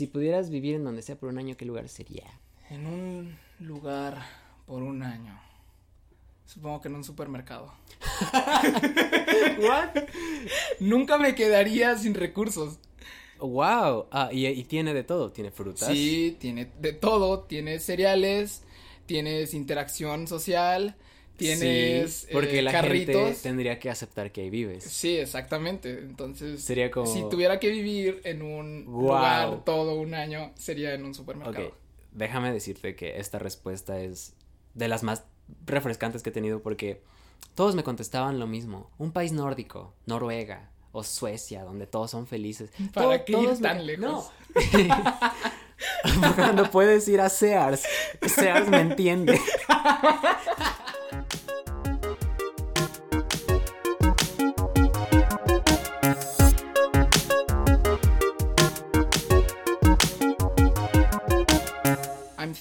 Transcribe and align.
Si 0.00 0.06
pudieras 0.06 0.48
vivir 0.48 0.76
en 0.76 0.84
donde 0.84 1.02
sea 1.02 1.16
por 1.18 1.28
un 1.28 1.36
año, 1.36 1.58
¿qué 1.58 1.66
lugar 1.66 1.86
sería? 1.90 2.24
En 2.70 2.86
un 2.86 3.36
lugar 3.58 4.16
por 4.64 4.82
un 4.82 5.02
año. 5.02 5.38
Supongo 6.46 6.80
que 6.80 6.88
en 6.88 6.94
un 6.94 7.04
supermercado. 7.04 7.70
¿What? 9.60 10.04
Nunca 10.80 11.18
me 11.18 11.34
quedaría 11.34 11.98
sin 11.98 12.14
recursos. 12.14 12.78
Wow. 13.40 14.06
Ah, 14.10 14.30
y, 14.32 14.46
y 14.46 14.64
tiene 14.64 14.94
de 14.94 15.04
todo. 15.04 15.32
Tiene 15.32 15.50
frutas. 15.50 15.90
Sí, 15.90 16.34
tiene 16.40 16.70
de 16.80 16.94
todo. 16.94 17.40
Tienes 17.40 17.84
cereales, 17.84 18.62
tienes 19.04 19.52
interacción 19.52 20.26
social, 20.26 20.96
tienes 21.44 22.12
Sí, 22.14 22.26
porque 22.32 22.58
eh, 22.58 22.62
la 22.62 22.72
carritos. 22.72 23.14
gente 23.16 23.38
tendría 23.42 23.78
que 23.78 23.90
aceptar 23.90 24.30
que 24.32 24.42
ahí 24.42 24.50
vives. 24.50 24.84
Sí, 24.84 25.16
exactamente. 25.16 25.98
Entonces, 25.98 26.62
Sería 26.62 26.90
como. 26.90 27.06
si 27.06 27.22
tuviera 27.28 27.58
que 27.58 27.68
vivir 27.70 28.20
en 28.24 28.42
un 28.42 28.84
Guau. 28.86 29.02
lugar 29.50 29.64
todo 29.64 29.94
un 29.94 30.14
año, 30.14 30.52
sería 30.56 30.94
en 30.94 31.04
un 31.04 31.14
supermercado. 31.14 31.68
Ok, 31.68 31.74
déjame 32.12 32.52
decirte 32.52 32.94
que 32.96 33.18
esta 33.18 33.38
respuesta 33.38 34.00
es 34.00 34.34
de 34.74 34.88
las 34.88 35.02
más 35.02 35.24
refrescantes 35.66 36.22
que 36.22 36.30
he 36.30 36.32
tenido 36.32 36.60
porque 36.62 37.02
todos 37.54 37.74
me 37.74 37.82
contestaban 37.82 38.38
lo 38.38 38.46
mismo. 38.46 38.90
Un 38.98 39.12
país 39.12 39.32
nórdico, 39.32 39.94
Noruega 40.06 40.70
o 40.92 41.02
Suecia, 41.04 41.62
donde 41.64 41.86
todos 41.86 42.10
son 42.10 42.26
felices. 42.26 42.70
¿Para 42.92 43.06
Todo- 43.18 43.24
qué 43.24 43.32
ir 43.32 43.48
me- 43.48 43.56
tan 43.56 43.86
lejos? 43.86 44.00
No. 44.00 44.30
Cuando 46.36 46.70
puedes 46.70 47.06
ir 47.08 47.20
a 47.20 47.28
Sears, 47.28 47.84
Sears 48.26 48.68
me 48.68 48.80
entiende. 48.80 49.40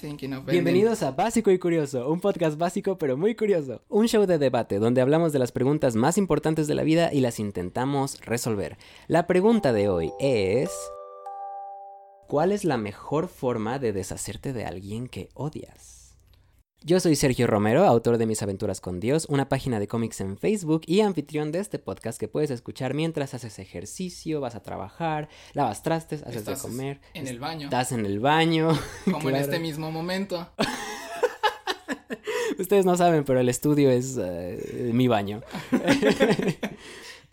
Bienvenidos 0.01 1.03
a 1.03 1.11
Básico 1.11 1.51
y 1.51 1.59
Curioso, 1.59 2.09
un 2.09 2.21
podcast 2.21 2.57
básico 2.57 2.97
pero 2.97 3.17
muy 3.17 3.35
curioso. 3.35 3.81
Un 3.89 4.07
show 4.07 4.25
de 4.25 4.37
debate 4.37 4.79
donde 4.79 5.01
hablamos 5.01 5.33
de 5.33 5.39
las 5.39 5.51
preguntas 5.51 5.95
más 5.95 6.17
importantes 6.17 6.67
de 6.67 6.75
la 6.75 6.83
vida 6.83 7.11
y 7.11 7.19
las 7.19 7.39
intentamos 7.39 8.21
resolver. 8.21 8.77
La 9.07 9.27
pregunta 9.27 9.73
de 9.73 9.89
hoy 9.89 10.13
es... 10.19 10.71
¿Cuál 12.27 12.53
es 12.53 12.63
la 12.63 12.77
mejor 12.77 13.27
forma 13.27 13.77
de 13.77 13.91
deshacerte 13.91 14.53
de 14.53 14.63
alguien 14.63 15.09
que 15.09 15.29
odias? 15.33 15.98
Yo 16.81 17.01
soy 17.01 17.17
Sergio 17.17 17.45
Romero, 17.45 17.83
autor 17.83 18.17
de 18.17 18.25
Mis 18.25 18.41
aventuras 18.41 18.79
con 18.79 19.01
Dios, 19.01 19.25
una 19.27 19.49
página 19.49 19.81
de 19.81 19.89
cómics 19.89 20.21
en 20.21 20.37
Facebook 20.37 20.83
y 20.85 21.01
anfitrión 21.01 21.51
de 21.51 21.59
este 21.59 21.77
podcast 21.77 22.17
que 22.17 22.29
puedes 22.29 22.51
escuchar 22.51 22.93
mientras 22.93 23.33
haces 23.33 23.59
ejercicio, 23.59 24.39
vas 24.39 24.55
a 24.55 24.63
trabajar, 24.63 25.27
lavas 25.51 25.83
trastes, 25.83 26.23
haces 26.23 26.45
de 26.45 26.55
comer, 26.55 27.01
en 27.13 27.27
el 27.27 27.37
baño. 27.37 27.65
estás 27.65 27.91
en 27.91 28.05
el 28.05 28.21
baño. 28.21 28.69
Como 29.11 29.29
en 29.29 29.35
este 29.35 29.59
mismo 29.59 29.91
momento. 29.91 30.47
Ustedes 32.57 32.85
no 32.85 32.95
saben, 32.95 33.25
pero 33.25 33.41
el 33.41 33.49
estudio 33.49 33.91
es 33.91 34.17
eh, 34.17 34.91
mi 34.93 35.09
baño. 35.09 35.41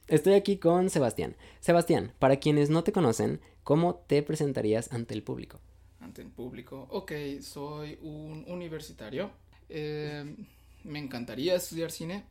Estoy 0.08 0.34
aquí 0.34 0.56
con 0.56 0.90
Sebastián. 0.90 1.36
Sebastián, 1.60 2.12
para 2.18 2.36
quienes 2.36 2.68
no 2.68 2.82
te 2.82 2.90
conocen, 2.90 3.40
¿cómo 3.62 3.94
te 3.94 4.24
presentarías 4.24 4.92
ante 4.92 5.14
el 5.14 5.22
público? 5.22 5.60
El 6.22 6.28
público. 6.28 6.86
Ok, 6.90 7.12
soy 7.42 7.98
un 8.02 8.44
universitario. 8.48 9.30
Eh, 9.68 10.36
me 10.84 10.98
encantaría 10.98 11.54
estudiar 11.56 11.90
cine. 11.90 12.24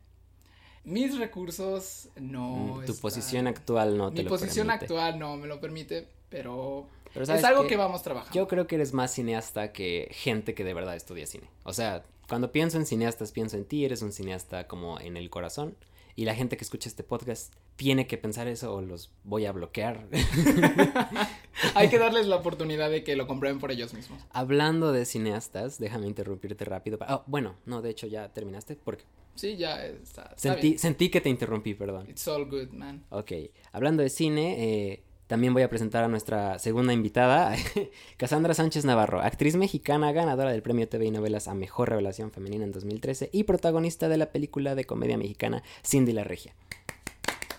Mis 0.84 1.18
recursos 1.18 2.08
no. 2.16 2.56
Mm, 2.56 2.74
tu 2.86 2.92
están- 2.92 2.96
posición 3.00 3.46
actual 3.48 3.98
no 3.98 4.10
te 4.10 4.18
Mi 4.18 4.22
lo 4.24 4.30
posición 4.30 4.66
permite. 4.68 4.84
actual 4.84 5.18
no 5.18 5.36
me 5.36 5.46
lo 5.48 5.60
permite, 5.60 6.08
pero, 6.28 6.88
Pero 7.12 7.26
¿sabes 7.26 7.40
es 7.40 7.44
algo 7.44 7.62
qué? 7.62 7.68
que 7.70 7.76
vamos 7.76 8.02
trabajando. 8.02 8.34
Yo 8.34 8.46
creo 8.46 8.66
que 8.66 8.76
eres 8.76 8.92
más 8.92 9.12
cineasta 9.12 9.72
que 9.72 10.08
gente 10.12 10.54
que 10.54 10.62
de 10.64 10.74
verdad 10.74 10.94
estudia 10.94 11.26
cine. 11.26 11.48
O 11.64 11.72
sea, 11.72 12.04
cuando 12.28 12.52
pienso 12.52 12.76
en 12.78 12.86
cineastas, 12.86 13.32
pienso 13.32 13.56
en 13.56 13.64
ti, 13.64 13.84
eres 13.84 14.02
un 14.02 14.12
cineasta 14.12 14.68
como 14.68 15.00
en 15.00 15.16
el 15.16 15.28
corazón. 15.28 15.76
Y 16.18 16.24
la 16.24 16.34
gente 16.34 16.56
que 16.56 16.64
escucha 16.64 16.88
este 16.88 17.02
podcast 17.02 17.52
tiene 17.76 18.06
que 18.06 18.16
pensar 18.16 18.48
eso 18.48 18.72
o 18.74 18.80
los 18.80 19.10
voy 19.24 19.44
a 19.44 19.52
bloquear. 19.52 20.06
Hay 21.74 21.88
que 21.88 21.98
darles 21.98 22.26
la 22.26 22.36
oportunidad 22.36 22.90
de 22.90 23.02
que 23.04 23.16
lo 23.16 23.26
comprueben 23.26 23.58
por 23.58 23.70
ellos 23.70 23.94
mismos. 23.94 24.20
Hablando 24.32 24.92
de 24.92 25.04
cineastas, 25.04 25.78
déjame 25.78 26.06
interrumpirte 26.06 26.64
rápido. 26.64 26.98
Ah, 27.02 27.22
bueno, 27.26 27.56
no, 27.66 27.82
de 27.82 27.90
hecho 27.90 28.06
ya 28.06 28.28
terminaste 28.32 28.76
porque 28.76 29.04
Sí, 29.34 29.56
ya 29.56 29.84
está. 29.84 30.22
está 30.22 30.36
sentí, 30.36 30.68
bien. 30.68 30.78
sentí 30.78 31.10
que 31.10 31.20
te 31.20 31.28
interrumpí, 31.28 31.74
perdón. 31.74 32.08
It's 32.08 32.26
all 32.26 32.46
good, 32.48 32.70
man. 32.70 33.04
Ok, 33.10 33.32
hablando 33.72 34.02
de 34.02 34.08
cine, 34.08 34.56
eh, 34.92 35.02
también 35.26 35.52
voy 35.52 35.62
a 35.62 35.68
presentar 35.68 36.04
a 36.04 36.08
nuestra 36.08 36.58
segunda 36.58 36.92
invitada, 36.94 37.54
Cassandra 38.16 38.54
Sánchez 38.54 38.84
Navarro, 38.86 39.20
actriz 39.20 39.56
mexicana 39.56 40.12
ganadora 40.12 40.52
del 40.52 40.62
premio 40.62 40.88
TV 40.88 41.06
y 41.06 41.10
novelas 41.10 41.48
a 41.48 41.54
Mejor 41.54 41.90
Revelación 41.90 42.30
Femenina 42.30 42.64
en 42.64 42.72
2013 42.72 43.28
y 43.32 43.42
protagonista 43.44 44.08
de 44.08 44.16
la 44.16 44.30
película 44.30 44.74
de 44.74 44.84
comedia 44.84 45.18
mexicana 45.18 45.62
Cindy 45.84 46.12
la 46.12 46.24
Regia. 46.24 46.54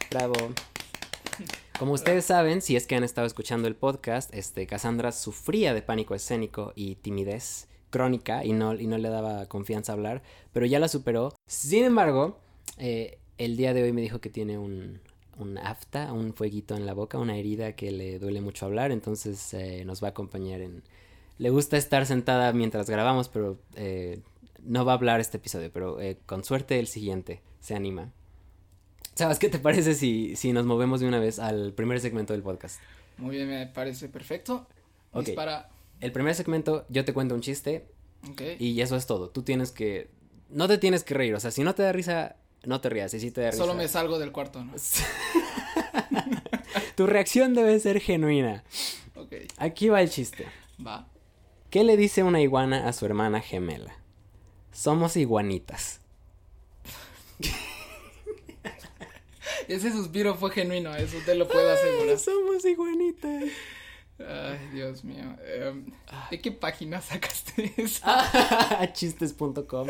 Bravo. 0.10 0.34
Como 1.80 1.94
ustedes 1.94 2.26
saben, 2.26 2.62
si 2.62 2.76
es 2.76 2.88
que 2.88 2.96
han 2.96 3.04
estado 3.04 3.28
escuchando 3.28 3.68
el 3.68 3.76
podcast, 3.76 4.34
este, 4.34 4.66
Cassandra 4.66 5.12
sufría 5.12 5.76
de 5.76 5.84
pánico 5.84 6.16
escénico 6.16 6.74
y 6.76 6.96
timidez 6.96 7.68
crónica 7.92 8.44
y 8.44 8.54
no, 8.54 8.74
le 8.74 9.10
daba 9.10 9.46
confianza 9.46 9.94
hablar, 9.94 10.24
pero 10.54 10.66
ya 10.66 10.80
la 10.80 10.88
superó. 10.88 11.36
Sin 11.46 11.84
embargo, 11.84 12.40
eh, 12.80 13.20
el 13.38 13.58
día 13.58 13.76
de 13.76 13.84
hoy 13.84 13.94
me 13.94 14.02
dijo 14.02 14.20
que 14.20 14.32
tiene 14.32 14.58
un, 14.58 15.00
un 15.38 15.60
afta, 15.60 16.14
un 16.14 16.34
fueguito 16.34 16.76
en 16.76 16.88
la 16.88 16.94
boca, 16.94 17.20
una 17.20 17.38
herida 17.38 17.74
que 17.74 17.92
le 17.92 18.18
duele 18.18 18.42
mucho 18.42 18.66
hablar, 18.66 18.92
entonces 18.92 19.54
eh, 19.54 19.84
nos 19.86 20.02
va 20.02 20.08
a 20.08 20.12
acompañar 20.12 20.62
en... 20.62 20.84
Le 21.38 21.52
gusta 21.52 21.78
estar 21.78 22.08
sentada 22.08 22.52
mientras 22.54 22.90
grabamos, 22.90 23.30
pero 23.30 23.60
eh, 23.76 24.22
no 24.64 24.84
va 24.84 24.94
a 24.94 24.96
hablar 24.96 25.20
este 25.20 25.38
episodio, 25.38 25.70
pero 25.72 26.02
eh, 26.02 26.18
con 26.26 26.44
suerte 26.44 26.80
el 26.80 26.88
siguiente 26.88 27.42
se 27.60 27.76
anima. 27.76 28.12
¿Sabes 29.18 29.40
qué 29.40 29.50
te 29.50 29.58
parece 29.58 29.96
si, 29.96 30.36
si 30.36 30.54
nos 30.54 30.68
movemos 30.68 31.00
de 31.00 31.08
una 31.08 31.18
vez 31.18 31.40
al 31.40 31.74
primer 31.74 32.00
segmento 32.00 32.34
del 32.34 32.44
podcast? 32.44 32.80
Muy 33.18 33.36
bien, 33.36 33.50
me 33.50 33.66
parece 33.66 34.10
perfecto. 34.10 34.68
Ok. 35.12 35.26
Dispara. 35.26 35.70
El 36.00 36.12
primer 36.12 36.36
segmento, 36.36 36.86
yo 36.90 37.04
te 37.04 37.14
cuento 37.14 37.34
un 37.34 37.42
chiste 37.42 37.88
Ok. 38.30 38.44
y 38.60 38.80
eso 38.80 38.96
es 38.96 39.08
todo. 39.08 39.30
Tú 39.30 39.42
tienes 39.42 39.72
que... 39.72 40.12
No 40.52 40.68
te 40.68 40.78
tienes 40.78 41.04
que 41.04 41.16
reír, 41.16 41.34
o 41.34 41.40
sea, 41.40 41.50
si 41.50 41.64
no 41.64 41.74
te 41.74 41.82
da 41.82 41.92
risa, 41.92 42.36
no 42.64 42.80
te 42.80 42.90
rías. 42.90 43.12
Y 43.16 43.20
si 43.20 43.32
te 43.32 43.42
da 43.42 43.50
risa... 43.50 43.64
Solo 43.64 43.74
me 43.74 43.88
salgo 43.88 44.20
del 44.20 44.32
cuarto, 44.32 44.64
¿no? 44.64 44.74
tu 46.96 47.08
reacción 47.08 47.56
debe 47.56 47.80
ser 47.80 48.00
genuina. 48.00 48.64
Ok. 49.16 49.34
Aquí 49.58 49.90
va 49.90 50.04
el 50.04 50.12
chiste. 50.12 50.46
Va. 50.86 51.08
¿Qué 51.72 51.84
le 51.84 51.98
dice 51.98 52.22
una 52.22 52.40
iguana 52.40 52.88
a 52.88 52.94
su 52.94 53.08
hermana 53.08 53.42
gemela? 53.42 53.98
Somos 54.72 55.18
iguanitas. 55.18 56.02
Ese 59.68 59.92
suspiro 59.92 60.36
fue 60.36 60.52
genuino, 60.52 60.96
eso 60.96 61.18
te 61.26 61.36
lo 61.36 61.48
puedo 61.48 61.72
asegurar. 61.72 62.18
Somos 62.18 62.64
iguanitas. 62.66 63.44
Ay, 64.20 64.70
Dios 64.74 65.04
mío. 65.04 65.36
Em, 65.46 65.92
¿De 66.32 66.42
qué 66.42 66.52
página 66.52 67.02
sacaste 67.02 67.72
eso? 67.78 68.04
Chistes.com. 68.94 69.88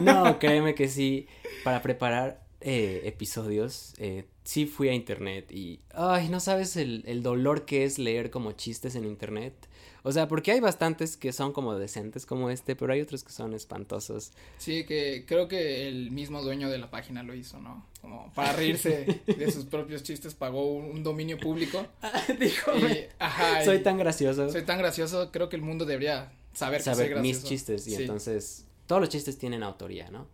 No, 0.00 0.38
créeme 0.38 0.74
que 0.74 0.88
sí. 0.88 1.28
Para 1.62 1.80
preparar 1.82 2.42
eh, 2.60 3.02
episodios, 3.04 3.94
eh, 3.98 4.26
sí 4.44 4.66
fui 4.66 4.88
a 4.88 4.94
internet 4.94 5.50
y. 5.50 5.80
Ay, 5.94 6.28
no 6.28 6.40
sabes 6.40 6.76
el, 6.76 7.04
el 7.06 7.22
dolor 7.22 7.64
que 7.64 7.84
es 7.84 7.98
leer 7.98 8.30
como 8.30 8.52
chistes 8.52 8.94
en 8.94 9.04
internet. 9.04 9.54
O 10.02 10.12
sea, 10.12 10.28
porque 10.28 10.52
hay 10.52 10.60
bastantes 10.60 11.16
que 11.16 11.32
son 11.32 11.52
como 11.52 11.78
decentes 11.78 12.24
como 12.24 12.48
este, 12.50 12.74
pero 12.74 12.92
hay 12.92 13.00
otros 13.02 13.22
que 13.22 13.32
son 13.32 13.52
espantosos. 13.52 14.32
Sí, 14.58 14.84
que 14.84 15.24
creo 15.26 15.46
que 15.46 15.88
el 15.88 16.10
mismo 16.10 16.42
dueño 16.42 16.70
de 16.70 16.78
la 16.78 16.90
página 16.90 17.22
lo 17.22 17.34
hizo, 17.34 17.60
¿no? 17.60 17.86
Como 18.00 18.32
para 18.34 18.54
reírse 18.54 19.20
de 19.26 19.52
sus 19.52 19.66
propios 19.66 20.02
chistes 20.02 20.34
pagó 20.34 20.72
un, 20.72 20.86
un 20.86 21.02
dominio 21.02 21.38
público. 21.38 21.86
Dijo, 22.40 22.72
ajá, 23.18 23.62
y 23.62 23.64
soy 23.66 23.82
tan 23.82 23.98
gracioso. 23.98 24.50
soy 24.50 24.62
tan 24.62 24.78
gracioso, 24.78 25.30
creo 25.30 25.48
que 25.50 25.56
el 25.56 25.62
mundo 25.62 25.84
debería 25.84 26.32
saber 26.54 26.80
que 26.80 26.84
soy 26.84 26.94
saber 26.94 27.10
gracioso. 27.10 27.40
mis 27.40 27.44
chistes 27.44 27.86
y 27.86 27.90
Sí, 27.90 28.02
entonces 28.02 28.64
todos 28.90 29.00
los 29.02 29.08
chistes 29.08 29.38
tienen 29.38 29.62
autoría, 29.62 30.10
¿no? 30.10 30.26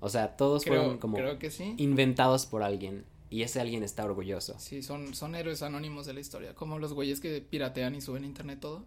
O 0.00 0.08
sea, 0.08 0.36
todos 0.36 0.64
creo, 0.64 0.80
fueron 0.80 0.98
como 0.98 1.16
creo 1.16 1.38
que 1.38 1.48
sí. 1.52 1.74
inventados 1.76 2.44
por 2.44 2.64
alguien 2.64 3.04
y 3.30 3.42
ese 3.42 3.60
alguien 3.60 3.84
está 3.84 4.04
orgulloso. 4.04 4.56
Sí, 4.58 4.82
son, 4.82 5.14
son 5.14 5.36
héroes 5.36 5.62
anónimos 5.62 6.06
de 6.06 6.14
la 6.14 6.18
historia, 6.18 6.52
como 6.56 6.80
los 6.80 6.92
güeyes 6.92 7.20
que 7.20 7.40
piratean 7.40 7.94
y 7.94 8.00
suben 8.00 8.24
a 8.24 8.26
internet 8.26 8.58
todo. 8.58 8.84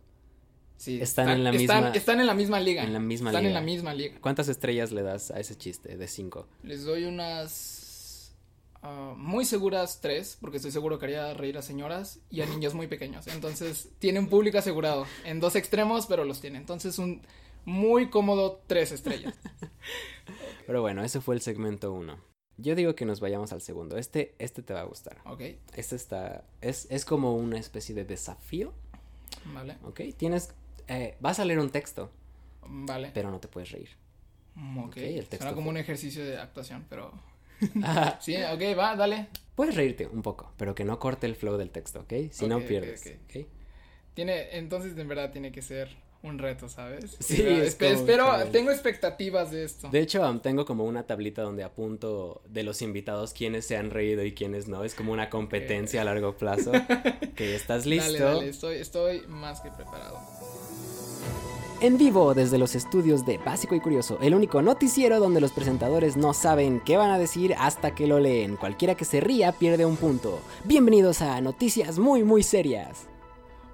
Sí, 0.75 0.99
Están 1.01 1.29
en 1.29 1.45
la 1.45 1.51
están- 1.51 1.83
misma- 1.85 1.95
Están 1.95 2.19
en 2.19 2.27
la 2.27 2.33
misma 2.33 2.59
liga. 2.59 2.83
en 2.83 2.91
la 2.91 2.99
misma 2.99 3.29
están 3.29 3.45
en 3.45 3.51
liga. 3.51 3.59
la 3.61 3.65
misma 3.65 3.93
liga. 3.93 4.17
¿Cuántas 4.19 4.49
estrellas 4.49 4.91
le 4.91 5.03
das 5.03 5.31
a 5.31 5.39
ese 5.39 5.55
chiste 5.57 5.95
de 5.95 6.07
cinco? 6.09 6.47
Les 6.61 6.83
doy 6.83 7.05
unas 7.05 8.33
ah, 8.81 9.13
muy 9.15 9.45
seguras 9.45 9.99
tres, 10.01 10.37
porque 10.41 10.57
estoy 10.57 10.71
seguro 10.71 10.99
que 10.99 11.05
haría 11.05 11.33
reír 11.33 11.57
a 11.57 11.61
señoras 11.61 12.19
y 12.29 12.41
a 12.41 12.45
niños 12.45 12.73
muy 12.73 12.87
pequeños. 12.87 13.27
Entonces, 13.27 13.87
tiene 13.99 14.19
un 14.19 14.27
público 14.27 14.57
asegurado 14.57 15.05
en 15.23 15.39
dos 15.39 15.55
extremos, 15.55 16.05
pero 16.07 16.25
los 16.25 16.41
tiene. 16.41 16.57
Entonces, 16.57 16.99
un 16.99 17.21
muy 17.65 18.09
cómodo 18.09 18.61
tres 18.67 18.91
estrellas. 18.91 19.33
Pero 20.67 20.81
bueno, 20.81 21.03
ese 21.03 21.21
fue 21.21 21.35
el 21.35 21.41
segmento 21.41 21.91
uno. 21.91 22.17
Yo 22.57 22.75
digo 22.75 22.95
que 22.95 23.05
nos 23.05 23.19
vayamos 23.19 23.51
al 23.51 23.61
segundo. 23.61 23.97
Este, 23.97 24.35
este 24.39 24.61
te 24.61 24.73
va 24.73 24.81
a 24.81 24.85
gustar. 24.85 25.17
Ok, 25.25 25.41
Este 25.75 25.95
está, 25.95 26.45
es, 26.61 26.87
es 26.91 27.03
como 27.03 27.35
una 27.35 27.57
especie 27.57 27.95
de 27.95 28.05
desafío. 28.05 28.73
Vale. 29.45 29.77
¿Ok? 29.83 30.01
Tienes. 30.17 30.53
eh, 30.87 31.17
vas 31.19 31.39
a 31.39 31.45
leer 31.45 31.59
un 31.59 31.69
texto, 31.71 32.11
Vale. 32.61 33.11
pero 33.13 33.31
no 33.31 33.39
te 33.39 33.47
puedes 33.47 33.71
reír. 33.71 33.89
Mm, 34.55 34.77
Ok. 34.77 34.85
ok, 34.89 34.97
el 34.97 35.15
texto 35.27 35.37
Suena 35.37 35.51
como 35.55 35.65
fue- 35.65 35.71
un 35.71 35.77
ejercicio 35.77 36.23
de 36.23 36.37
actuación, 36.37 36.85
pero. 36.89 37.11
Sí, 38.19 38.35
ok, 38.35 38.77
va, 38.77 38.95
dale. 38.95 39.29
Puedes 39.55 39.75
reírte 39.75 40.07
un 40.07 40.21
poco, 40.21 40.51
pero 40.57 40.75
que 40.75 40.85
no 40.85 40.99
corte 40.99 41.25
el 41.27 41.35
flow 41.35 41.57
del 41.57 41.71
texto, 41.71 42.01
¿ok? 42.01 42.13
Si 42.31 42.47
no 42.47 42.59
pierdes. 42.59 43.01
ok. 43.05 43.37
¿ok? 43.41 43.47
Tiene, 44.13 44.57
entonces 44.57 44.95
en 44.97 45.07
verdad 45.07 45.31
tiene 45.31 45.51
que 45.51 45.61
ser 45.63 45.89
un 46.23 46.39
reto, 46.39 46.69
¿sabes? 46.69 47.17
Sí, 47.19 47.41
es 47.41 47.75
como 47.75 47.91
espero, 47.91 48.45
tengo 48.51 48.71
expectativas 48.71 49.51
de 49.51 49.65
esto. 49.65 49.89
De 49.89 49.99
hecho, 49.99 50.27
um, 50.27 50.39
tengo 50.39 50.65
como 50.65 50.85
una 50.85 51.03
tablita 51.03 51.41
donde 51.41 51.63
apunto 51.63 52.41
de 52.47 52.63
los 52.63 52.81
invitados 52.81 53.33
quiénes 53.33 53.65
se 53.65 53.75
han 53.75 53.91
reído 53.91 54.23
y 54.23 54.33
quiénes 54.33 54.67
no. 54.67 54.83
Es 54.85 54.95
como 54.95 55.11
una 55.11 55.29
competencia 55.29 56.01
a 56.01 56.05
largo 56.05 56.37
plazo. 56.37 56.71
que 57.35 57.55
estás 57.55 57.85
listo. 57.85 58.13
Dale, 58.13 58.19
dale, 58.19 58.49
estoy, 58.49 58.77
estoy 58.77 59.23
más 59.27 59.59
que 59.59 59.69
preparado. 59.69 60.17
En 61.81 61.97
vivo 61.97 62.33
desde 62.33 62.57
los 62.57 62.75
estudios 62.75 63.25
de 63.25 63.37
Básico 63.39 63.75
y 63.75 63.81
Curioso, 63.81 64.17
el 64.21 64.33
único 64.33 64.61
noticiero 64.61 65.19
donde 65.19 65.41
los 65.41 65.51
presentadores 65.51 66.15
no 66.15 66.33
saben 66.33 66.79
qué 66.79 66.95
van 66.95 67.11
a 67.11 67.19
decir 67.19 67.53
hasta 67.59 67.93
que 67.93 68.07
lo 68.07 68.21
leen. 68.21 68.55
Cualquiera 68.55 68.95
que 68.95 69.03
se 69.03 69.19
ría 69.19 69.51
pierde 69.51 69.85
un 69.85 69.97
punto. 69.97 70.39
Bienvenidos 70.63 71.21
a 71.21 71.41
Noticias 71.41 71.99
muy 71.99 72.23
muy 72.23 72.43
serias. 72.43 73.12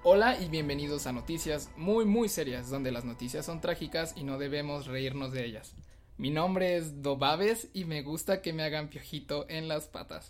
Hola 0.01 0.39
y 0.39 0.47
bienvenidos 0.47 1.07
a 1.07 1.11
noticias 1.11 1.69
muy 1.75 2.05
muy 2.05 2.29
serias, 2.29 2.69
donde 2.69 2.89
las 2.89 3.03
noticias 3.03 3.45
son 3.45 3.59
trágicas 3.59 4.13
y 4.15 4.23
no 4.23 4.37
debemos 4.37 4.87
reírnos 4.87 5.33
de 5.33 5.43
ellas. 5.43 5.75
Mi 6.17 6.29
nombre 6.29 6.77
es 6.77 7.01
Dobabes 7.01 7.67
y 7.73 7.83
me 7.83 8.01
gusta 8.01 8.41
que 8.41 8.53
me 8.53 8.63
hagan 8.63 8.87
piojito 8.87 9.45
en 9.49 9.67
las 9.67 9.89
patas. 9.89 10.29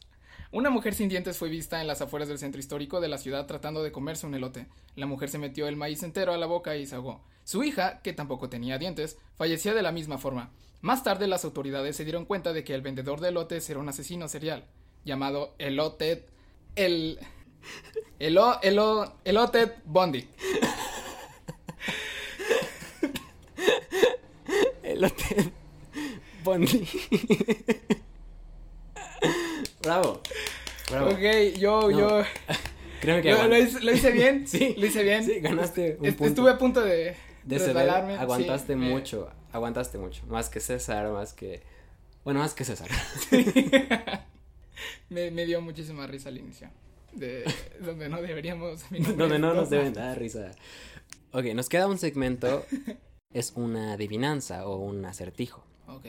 Una 0.52 0.72
mujer 0.72 0.96
sin 0.96 1.08
dientes 1.08 1.38
fue 1.38 1.50
vista 1.50 1.82
en 1.82 1.86
las 1.86 2.02
afueras 2.02 2.28
del 2.28 2.40
centro 2.40 2.60
histórico 2.60 3.00
de 3.00 3.10
la 3.10 3.20
ciudad 3.20 3.46
tratando 3.46 3.84
de 3.84 3.92
comerse 3.92 4.26
un 4.26 4.34
elote. 4.34 4.66
La 4.96 5.06
mujer 5.06 5.30
se 5.30 5.38
metió 5.38 5.68
el 5.68 5.76
maíz 5.76 6.02
entero 6.02 6.34
a 6.34 6.38
la 6.38 6.48
boca 6.48 6.76
y 6.76 6.88
se 6.88 6.96
ahogó. 6.96 7.24
Su 7.44 7.64
hija, 7.64 8.02
que 8.02 8.14
tampoco 8.14 8.50
tenía 8.50 8.80
dientes, 8.80 9.20
fallecía 9.36 9.76
de 9.76 9.84
la 9.84 9.92
misma 9.92 10.18
forma. 10.18 10.50
Más 10.82 11.04
tarde 11.04 11.28
las 11.28 11.46
autoridades 11.46 11.96
se 11.96 12.06
dieron 12.06 12.26
cuenta 12.26 12.54
de 12.54 12.64
que 12.64 12.74
el 12.74 12.82
vendedor 12.82 13.22
de 13.22 13.30
elotes 13.30 13.70
era 13.70 13.80
un 13.80 13.90
asesino 13.90 14.28
serial, 14.28 14.66
llamado 15.06 15.54
Elote... 15.60 16.26
El... 16.76 17.20
Elo, 18.20 18.60
elo, 18.62 19.16
elote 19.24 19.72
Bondi. 19.86 20.28
El 24.84 25.04
hotel 25.04 25.52
Bondi. 26.44 26.88
Bravo. 29.82 30.22
Bravo. 30.90 31.10
Ok, 31.12 31.58
yo, 31.58 31.82
No, 31.90 31.92
yo. 31.92 32.24
Créeme 33.02 33.22
que 33.22 33.32
Lo, 33.32 33.48
lo 33.48 33.58
hice, 33.58 33.80
lo 33.82 33.92
hice 33.94 34.12
bien. 34.12 34.48
Sí. 34.48 34.76
Lo 34.78 34.86
hice 34.86 35.04
bien. 35.04 35.24
Sí, 35.24 35.40
ganaste 35.40 35.98
un 36.00 36.06
Est- 36.08 36.18
punto. 36.18 36.30
Estuve 36.30 36.52
a 36.52 36.58
punto 36.58 36.82
de. 36.82 37.16
de 37.44 37.60
ceder, 37.60 37.68
resbalarme, 37.76 38.16
sí, 38.16 38.22
aguantaste 38.22 38.76
me- 38.76 38.90
mucho, 38.90 39.30
aguantaste 39.54 39.98
mucho, 39.98 40.26
más 40.28 40.50
que 40.50 40.60
César, 40.60 41.10
más 41.12 41.34
que, 41.34 41.62
bueno, 42.26 42.40
más 42.42 42.54
que 42.54 42.66
César. 42.66 42.90
me, 45.10 45.32
me 45.32 45.46
dio 45.46 45.62
muchísima 45.62 46.08
risa 46.08 46.30
al 46.30 46.38
inicio. 46.38 46.70
De 47.14 47.44
donde 47.80 48.10
no 48.10 48.22
deberíamos. 48.22 48.84
Donde 49.18 49.40
no 49.40 49.54
nos 49.54 49.70
deben 49.70 49.94
dar 49.94 50.18
risa. 50.18 50.52
Ok, 51.32 51.46
nos 51.54 51.70
queda 51.70 51.88
un 51.88 51.98
segmento, 51.98 52.66
es 53.34 53.54
una 53.56 53.94
adivinanza 53.94 54.68
o 54.68 54.78
un 54.78 55.06
acertijo. 55.06 55.64
Ok. 55.88 56.06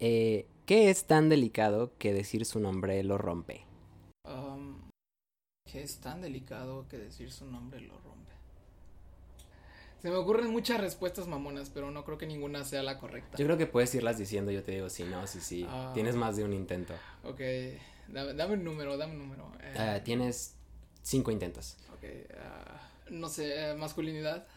Eh, 0.00 0.46
¿Qué 0.66 0.90
es 0.90 1.04
tan 1.04 1.28
delicado 1.28 1.92
que 1.98 2.12
decir 2.12 2.44
su 2.44 2.60
nombre 2.60 3.02
lo 3.02 3.18
rompe? 3.18 3.64
um, 4.24 4.80
que 5.70 5.82
es 5.82 5.98
tan 5.98 6.20
delicado 6.20 6.86
que 6.88 6.98
decir 6.98 7.30
su 7.30 7.46
nombre 7.46 7.80
lo 7.80 7.98
rompe. 7.98 8.32
Se 10.00 10.10
me 10.10 10.16
ocurren 10.16 10.50
muchas 10.50 10.80
respuestas 10.80 11.26
mamonas, 11.26 11.70
pero 11.70 11.90
no 11.90 12.04
creo 12.04 12.18
que 12.18 12.26
ninguna 12.26 12.64
sea 12.64 12.82
la 12.82 12.98
correcta. 12.98 13.38
Yo 13.38 13.46
creo 13.46 13.56
que 13.56 13.66
puedes 13.66 13.94
irlas 13.94 14.18
diciendo, 14.18 14.50
yo 14.52 14.62
te 14.62 14.72
digo 14.72 14.90
sí, 14.90 15.04
no, 15.04 15.26
sí, 15.26 15.40
sí. 15.40 15.66
Ah. 15.68 15.92
Tienes 15.94 16.14
más 16.14 16.36
de 16.36 16.44
un 16.44 16.52
intento. 16.52 16.92
Ok. 17.22 17.40
Dame, 18.08 18.34
dame 18.34 18.54
un 18.54 18.64
número, 18.64 18.96
dame 18.96 19.12
un 19.14 19.18
número. 19.20 19.50
Eh, 19.60 19.74
Ah, 19.78 20.00
tienes 20.04 20.54
cinco 21.02 21.30
intentos. 21.30 21.76
Ok. 21.94 22.04
ah, 22.38 22.90
no 23.10 23.28
sé, 23.28 23.70
eh, 23.70 23.74
masculinidad. 23.74 24.46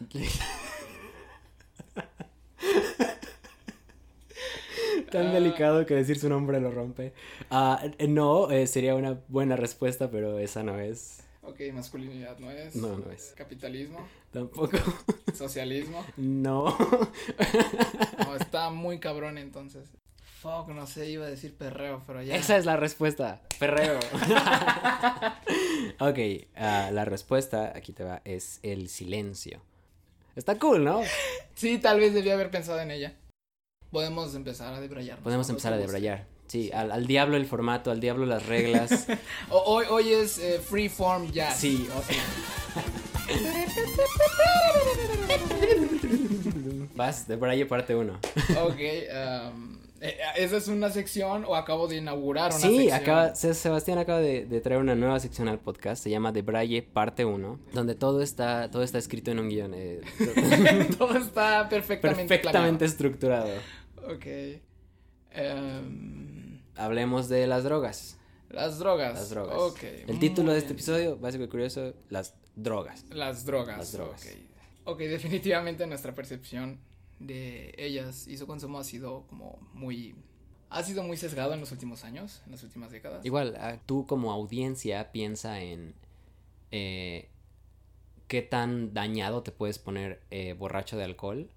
Tan 5.10 5.28
Ah. 5.28 5.32
delicado 5.32 5.86
que 5.86 5.94
decir 5.94 6.18
su 6.18 6.28
nombre 6.28 6.60
lo 6.60 6.70
rompe. 6.70 7.12
Eh, 7.50 8.08
no, 8.08 8.48
sería 8.66 8.94
una 8.94 9.18
buena 9.28 9.56
respuesta, 9.56 10.10
pero 10.10 10.38
esa 10.38 10.62
no 10.62 10.78
es. 10.78 11.20
Ok, 11.42 11.60
masculinidad 11.72 12.38
no 12.38 12.50
es. 12.50 12.76
No, 12.76 12.98
no 12.98 13.10
es. 13.10 13.32
Capitalismo, 13.36 14.06
Tampoco. 14.32 14.76
socialismo. 15.34 16.04
No. 16.16 16.76
No, 18.18 18.36
está 18.36 18.68
muy 18.70 18.98
cabrón 19.00 19.38
entonces. 19.38 19.88
Fuck, 20.40 20.68
no 20.68 20.86
sé, 20.86 21.10
iba 21.10 21.26
a 21.26 21.30
decir 21.30 21.56
perreo, 21.56 22.04
pero 22.06 22.22
ya. 22.22 22.36
Esa 22.36 22.56
es 22.56 22.64
la 22.64 22.76
respuesta. 22.76 23.42
Perreo. 23.58 23.98
ok, 25.98 26.18
ah, 26.54 26.90
la 26.92 27.04
respuesta, 27.04 27.72
aquí 27.74 27.92
te 27.92 28.04
va, 28.04 28.22
es 28.24 28.60
el 28.62 28.88
silencio. 28.88 29.60
Está 30.36 30.56
cool, 30.56 30.84
¿no? 30.84 31.02
Sí, 31.56 31.78
tal 31.78 31.98
vez 31.98 32.14
debía 32.14 32.34
haber 32.34 32.52
pensado 32.52 32.78
en 32.78 32.92
ella. 32.92 33.16
Podemos 33.90 34.32
empezar 34.36 34.72
a 34.74 34.80
debrayarnos. 34.80 35.24
Podemos 35.24 35.48
empezar 35.48 35.72
a 35.72 35.76
debrayar. 35.76 36.26
Sí, 36.46 36.70
al, 36.72 36.92
al 36.92 37.08
diablo 37.08 37.36
el 37.36 37.46
formato, 37.46 37.90
al 37.90 37.98
diablo 37.98 38.24
las 38.24 38.46
reglas. 38.46 39.08
Hoy, 39.50 39.86
hoy 39.90 40.12
es 40.12 40.38
eh, 40.38 40.60
freeform 40.60 41.32
jazz. 41.32 41.58
Sí, 41.58 41.88
ok. 41.96 42.04
Vas, 46.94 47.26
debraye 47.26 47.66
parte 47.66 47.96
1. 47.96 48.20
Ok, 48.62 48.78
um, 49.52 49.77
¿esa 50.00 50.56
es 50.56 50.68
una 50.68 50.90
sección 50.90 51.44
o 51.46 51.56
acabo 51.56 51.88
de 51.88 51.96
inaugurar 51.96 52.50
una 52.52 52.60
Sí, 52.60 52.76
sección? 52.78 52.92
acaba, 53.00 53.34
Se- 53.34 53.54
Sebastián 53.54 53.98
acaba 53.98 54.20
de, 54.20 54.46
de 54.46 54.60
traer 54.60 54.80
una 54.80 54.94
nueva 54.94 55.18
sección 55.20 55.48
al 55.48 55.58
podcast, 55.58 56.02
se 56.02 56.10
llama 56.10 56.30
De 56.32 56.42
Braille 56.42 56.82
parte 56.82 57.24
1, 57.24 57.58
donde 57.72 57.94
todo 57.94 58.22
está, 58.22 58.70
todo 58.70 58.82
está 58.82 58.98
escrito 58.98 59.30
en 59.30 59.38
un 59.40 59.48
guion, 59.48 59.72
eh, 59.74 60.00
Todo 60.98 61.16
está 61.16 61.68
perfectamente, 61.68 62.26
perfectamente 62.28 62.84
estructurado. 62.84 63.50
Ok. 64.08 64.26
Em, 65.32 66.60
Hablemos 66.76 67.28
de 67.28 67.46
las 67.46 67.64
drogas. 67.64 68.18
las 68.50 68.78
drogas. 68.78 69.14
Las 69.14 69.30
drogas. 69.30 69.56
Ok. 69.58 69.82
El 70.06 70.18
título 70.18 70.52
de 70.52 70.58
este 70.58 70.68
bien. 70.68 70.76
episodio, 70.76 71.16
básico 71.18 71.44
y 71.44 71.48
curioso, 71.48 71.92
las 72.08 72.34
drogas. 72.56 73.04
Las 73.10 73.44
drogas. 73.44 73.78
Las 73.78 73.92
drogas. 73.92 74.22
Ok. 74.26 74.32
Ok, 74.84 74.98
definitivamente 75.00 75.86
nuestra 75.86 76.14
percepción 76.14 76.80
de 77.18 77.74
ellas 77.78 78.26
y 78.28 78.36
su 78.36 78.46
consumo 78.46 78.78
ha 78.78 78.84
sido 78.84 79.26
como 79.28 79.58
muy... 79.72 80.14
Ha 80.70 80.82
sido 80.82 81.02
muy 81.02 81.16
sesgado 81.16 81.54
en 81.54 81.60
los 81.60 81.72
últimos 81.72 82.04
años, 82.04 82.42
en 82.44 82.52
las 82.52 82.62
últimas 82.62 82.90
décadas. 82.90 83.24
Igual, 83.24 83.56
ah, 83.58 83.78
tú 83.86 84.06
como 84.06 84.32
audiencia 84.32 85.12
piensa 85.12 85.62
en 85.62 85.94
eh, 86.70 87.30
qué 88.26 88.42
tan 88.42 88.92
dañado 88.92 89.42
te 89.42 89.50
puedes 89.50 89.78
poner 89.78 90.20
eh, 90.30 90.52
borracho 90.52 90.98
de 90.98 91.04
alcohol, 91.04 91.48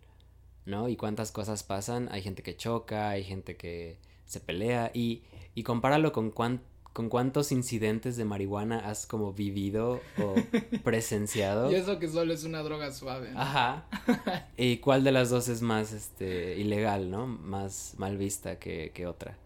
¿no? 0.66 0.88
Y 0.88 0.96
cuántas 0.96 1.34
cosas 1.34 1.64
pasan. 1.64 2.08
Hay 2.12 2.22
gente 2.22 2.42
que 2.42 2.56
choca, 2.56 3.10
hay 3.10 3.26
gente 3.26 3.58
que 3.58 3.98
se 4.26 4.40
pelea 4.40 4.92
y, 4.94 5.24
y 5.56 5.64
compáralo 5.64 6.14
con, 6.14 6.32
cuán- 6.32 6.62
con 6.94 7.10
cuántos 7.10 7.52
incidentes 7.52 8.18
de 8.18 8.26
marihuana 8.26 8.80
has 8.80 9.06
como 9.06 9.34
vivido 9.34 10.02
o 10.18 10.36
presenciado. 10.84 11.72
Y 11.72 11.76
eso 11.76 12.00
que 12.00 12.08
solo 12.08 12.34
es 12.34 12.44
una 12.44 12.62
droga 12.64 12.92
suave. 12.92 13.32
¿no? 13.32 13.40
Ajá. 13.40 13.86
¿Y 14.58 14.78
cuál 14.78 15.04
de 15.04 15.12
las 15.12 15.30
dos 15.30 15.48
es 15.48 15.62
más 15.62 15.94
este 15.94 16.58
ilegal, 16.58 17.10
no? 17.10 17.28
Más 17.28 17.96
mal 17.98 18.18
vista 18.18 18.60
que, 18.60 18.92
que 18.94 19.08
otra. 19.08 19.38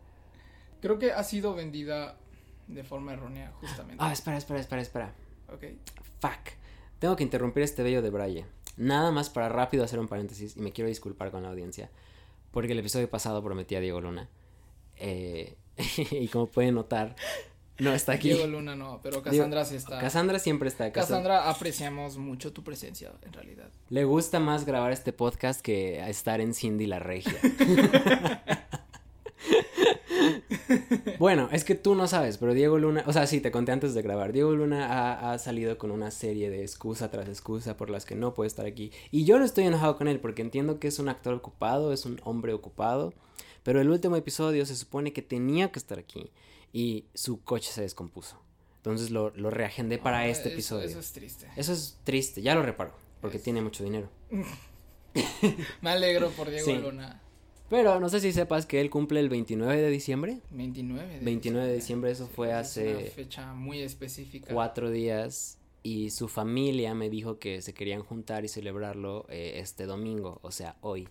Creo 0.82 0.98
que 0.98 1.12
ha 1.12 1.24
sido 1.24 1.54
vendida 1.54 2.18
de 2.68 2.84
forma 2.84 3.14
errónea, 3.14 3.52
justamente. 3.60 4.04
Ah, 4.04 4.12
espera, 4.12 4.38
espera, 4.38 4.60
espera, 4.60 4.82
espera. 4.82 5.14
Ok. 5.54 5.64
Fuck. 6.20 6.56
Tengo 7.00 7.16
que 7.16 7.24
interrumpir 7.24 7.64
este 7.64 7.84
bello 7.84 8.02
de 8.02 8.10
Braille. 8.10 8.46
Nada 8.78 9.12
más 9.12 9.30
para 9.30 9.50
rápido 9.50 9.84
hacer 9.84 10.00
un 10.00 10.08
paréntesis 10.08 10.58
y 10.58 10.60
me 10.60 10.72
quiero 10.72 10.88
disculpar 10.88 11.32
con 11.32 11.44
la 11.44 11.50
audiencia. 11.50 11.90
Porque 12.52 12.72
el 12.72 12.80
episodio 12.80 13.10
pasado 13.10 13.44
prometí 13.44 13.76
a 13.76 13.80
Diego 13.80 14.02
Luna. 14.02 14.30
Eh, 14.98 15.58
y 16.12 16.28
como 16.28 16.48
pueden 16.48 16.76
notar, 16.76 17.16
no 17.78 17.94
está 17.94 18.14
aquí. 18.14 18.30
Diego 18.30 18.48
Luna 18.48 18.76
no, 18.76 19.00
pero 19.04 19.22
Cassandra 19.22 19.66
sí 19.66 19.76
está. 19.76 20.00
Cassandra 20.00 20.40
siempre 20.40 20.70
está. 20.70 20.92
Cassandra 20.92 21.36
Cassandra, 21.36 21.50
apreciamos 21.50 22.18
mucho 22.18 22.54
tu 22.54 22.64
presencia, 22.64 23.12
en 23.22 23.34
realidad. 23.34 23.70
le 23.90 24.06
gusta 24.06 24.40
más 24.40 24.66
grabar 24.66 24.92
este 24.92 25.12
podcast 25.12 25.62
que 25.62 26.00
estar 26.10 26.40
en 26.40 26.54
Cindy 26.54 26.88
la 26.88 27.00
Regia. 27.00 27.36
bueno, 31.20 31.50
es 31.52 31.64
que 31.64 31.76
tú 31.76 31.96
no 31.96 32.08
sabes, 32.08 32.38
pero 32.38 32.54
Diego 32.54 32.78
Luna, 32.80 33.04
o 33.08 33.14
sea, 33.14 33.28
sí, 33.28 33.40
te 33.42 33.52
conté 33.52 33.72
antes 33.72 33.94
de 33.94 34.02
grabar. 34.02 34.32
Diego 34.34 34.52
Luna 34.54 34.88
ha, 34.88 35.34
ha 35.34 35.38
salido 35.40 35.78
con 35.78 35.92
una 35.92 36.12
serie 36.12 36.50
de 36.50 36.62
excusa 36.62 37.12
tras 37.12 37.28
excusa 37.30 37.78
por 37.78 37.90
las 37.90 38.06
que 38.06 38.16
no 38.16 38.34
puede 38.34 38.48
estar 38.48 38.66
aquí. 38.66 38.92
Y 39.12 39.26
yo 39.26 39.38
no 39.40 39.46
estoy 39.46 39.66
enojado 39.66 39.98
con 39.98 40.08
él 40.08 40.20
porque 40.20 40.42
entiendo 40.42 40.80
que 40.80 40.88
es 40.88 41.00
un 41.00 41.10
actor 41.10 41.34
ocupado, 41.34 41.94
es 41.94 42.06
un 42.06 42.20
hombre 42.24 42.54
ocupado. 42.54 43.14
Pero 43.64 43.82
el 43.82 43.90
último 43.90 44.16
episodio 44.16 44.66
se 44.66 44.76
supone 44.76 45.12
que 45.14 45.22
tenía 45.24 45.72
que 45.72 45.80
estar 45.80 45.98
aquí 45.98 46.32
y 46.72 47.06
su 47.14 47.42
coche 47.44 47.72
se 47.72 47.82
descompuso. 47.82 48.40
Entonces 48.78 49.10
lo, 49.10 49.32
lo 49.32 49.50
reagendé 49.50 49.98
para 49.98 50.20
Ah, 50.20 50.28
este 50.28 50.50
eso- 50.50 50.54
episodio. 50.80 50.86
Eso 50.90 51.00
es 51.00 51.12
triste. 51.14 51.48
Eso 51.56 51.74
es 51.74 51.98
triste, 52.04 52.42
ya 52.44 52.54
lo 52.54 52.62
reparo, 52.62 52.94
porque 53.22 53.38
Es- 53.38 53.44
tiene 53.44 53.62
mucho 53.62 53.84
dinero. 53.84 54.10
Me 55.82 55.90
alegro 55.90 56.30
por 56.32 56.50
Diego 56.50 56.66
Sí. 56.66 56.74
Luna. 56.78 57.22
Pero 57.70 58.00
no 58.00 58.10
sé 58.10 58.20
si 58.20 58.32
sepas 58.32 58.66
que 58.66 58.80
él 58.80 58.90
cumple 58.90 59.20
el 59.20 59.30
29 59.30 59.82
de 59.82 59.90
diciembre. 59.90 60.40
29 60.52 61.14
de 61.16 61.20
29 61.20 61.68
de 61.68 61.74
diciembre, 61.76 62.12
eso 62.12 62.28
Sí, 62.28 62.32
fue 62.36 62.54
hace 62.54 62.96
una 62.96 63.06
fecha 63.08 63.54
muy 63.54 63.82
específica. 63.82 64.54
cuatro 64.54 64.92
días 64.92 65.58
y 65.82 66.12
su 66.12 66.28
familia 66.28 66.94
me 66.94 67.10
dijo 67.10 67.40
que 67.40 67.62
se 67.62 67.74
querían 67.74 68.04
juntar 68.04 68.46
y 68.46 68.48
celebrarlo 68.48 69.26
eh, 69.30 69.54
este 69.58 69.86
domingo, 69.86 70.40
o 70.44 70.52
sea, 70.52 70.78
hoy. 70.82 71.08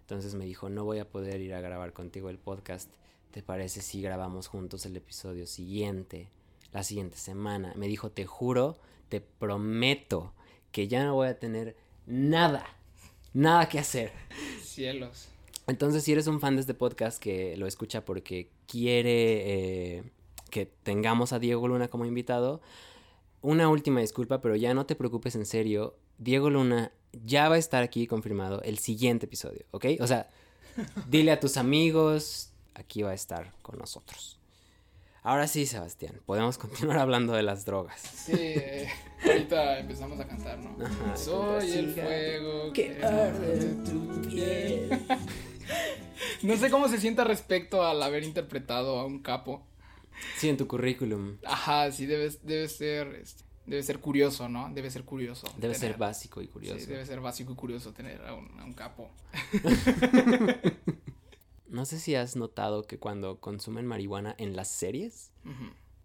Entonces 0.00 0.34
me 0.34 0.44
dijo, 0.44 0.68
no 0.68 0.84
voy 0.84 0.98
a 0.98 1.08
poder 1.08 1.40
ir 1.40 1.54
a 1.54 1.60
grabar 1.60 1.92
contigo 1.94 2.28
el 2.28 2.38
podcast. 2.38 2.90
¿Te 3.30 3.42
parece 3.42 3.80
si 3.80 4.02
grabamos 4.02 4.46
juntos 4.46 4.84
el 4.86 4.96
episodio 4.96 5.46
siguiente, 5.46 6.28
la 6.72 6.82
siguiente 6.82 7.16
semana? 7.16 7.72
Me 7.76 7.88
dijo, 7.88 8.10
te 8.10 8.26
juro, 8.26 8.78
te 9.08 9.20
prometo 9.22 10.34
que 10.70 10.86
ya 10.86 11.04
no 11.04 11.14
voy 11.14 11.28
a 11.28 11.38
tener 11.38 11.76
nada, 12.06 12.66
nada 13.32 13.68
que 13.68 13.78
hacer. 13.78 14.12
Cielos. 14.62 15.28
Entonces, 15.66 16.04
si 16.04 16.12
eres 16.12 16.26
un 16.26 16.40
fan 16.40 16.56
de 16.56 16.60
este 16.60 16.74
podcast 16.74 17.18
que 17.18 17.56
lo 17.56 17.66
escucha 17.66 18.04
porque 18.04 18.50
quiere 18.66 19.96
eh, 19.96 20.04
que 20.50 20.66
tengamos 20.66 21.32
a 21.32 21.38
Diego 21.38 21.66
Luna 21.68 21.88
como 21.88 22.04
invitado, 22.04 22.60
una 23.40 23.68
última 23.68 24.00
disculpa, 24.00 24.40
pero 24.40 24.56
ya 24.56 24.74
no 24.74 24.86
te 24.86 24.94
preocupes 24.94 25.34
en 25.36 25.46
serio. 25.46 25.96
Diego 26.18 26.50
Luna 26.50 26.92
ya 27.12 27.48
va 27.48 27.56
a 27.56 27.58
estar 27.58 27.82
aquí 27.82 28.06
confirmado 28.06 28.62
el 28.62 28.78
siguiente 28.78 29.26
episodio, 29.26 29.64
¿ok? 29.70 29.86
O 30.00 30.06
sea, 30.06 30.28
dile 31.08 31.32
a 31.32 31.40
tus 31.40 31.56
amigos, 31.56 32.50
aquí 32.74 33.02
va 33.02 33.10
a 33.10 33.14
estar 33.14 33.52
con 33.62 33.78
nosotros. 33.78 34.38
Ahora 35.22 35.48
sí, 35.48 35.64
Sebastián, 35.64 36.20
podemos 36.26 36.58
continuar 36.64 36.98
hablando 36.98 37.32
de 37.32 37.42
las 37.42 37.64
drogas. 37.64 38.00
Sí, 38.00 38.32
eh, 38.36 38.88
ahorita 39.24 39.78
empezamos 39.78 40.20
a 40.20 40.26
cantar, 40.26 40.58
¿no? 40.58 40.84
Ajá, 40.84 41.16
Soy 41.16 41.70
el 41.72 41.94
fuego 41.94 42.72
que 42.74 43.02
arde 43.02 43.60
en 43.60 43.84
tu 43.84 44.28
piel. 44.28 44.90
No 46.42 46.56
sé 46.56 46.70
cómo 46.70 46.88
se 46.88 46.98
siente 46.98 47.24
respecto 47.24 47.84
al 47.84 48.02
haber 48.02 48.22
interpretado 48.24 48.98
a 48.98 49.06
un 49.06 49.20
capo. 49.20 49.66
Sí, 50.36 50.48
en 50.48 50.56
tu 50.56 50.66
currículum. 50.66 51.38
Ajá, 51.44 51.90
sí, 51.90 52.06
debe, 52.06 52.30
debe 52.42 52.68
ser, 52.68 53.08
este, 53.14 53.44
debe 53.66 53.82
ser 53.82 53.98
curioso, 54.00 54.48
¿no? 54.48 54.70
Debe 54.72 54.90
ser 54.90 55.04
curioso. 55.04 55.46
Debe 55.56 55.74
ser 55.74 55.96
básico 55.96 56.42
y 56.42 56.48
curioso. 56.48 56.78
Sí, 56.78 56.86
debe 56.86 57.04
ser 57.06 57.20
básico 57.20 57.52
y 57.52 57.56
curioso 57.56 57.92
tener 57.92 58.20
a 58.26 58.34
un, 58.34 58.48
a 58.60 58.64
un 58.64 58.72
capo. 58.74 59.10
No 61.68 61.84
sé 61.86 61.98
si 61.98 62.14
has 62.14 62.36
notado 62.36 62.84
que 62.86 62.98
cuando 62.98 63.40
consumen 63.40 63.84
marihuana 63.84 64.36
en 64.38 64.54
las 64.54 64.68
series 64.68 65.32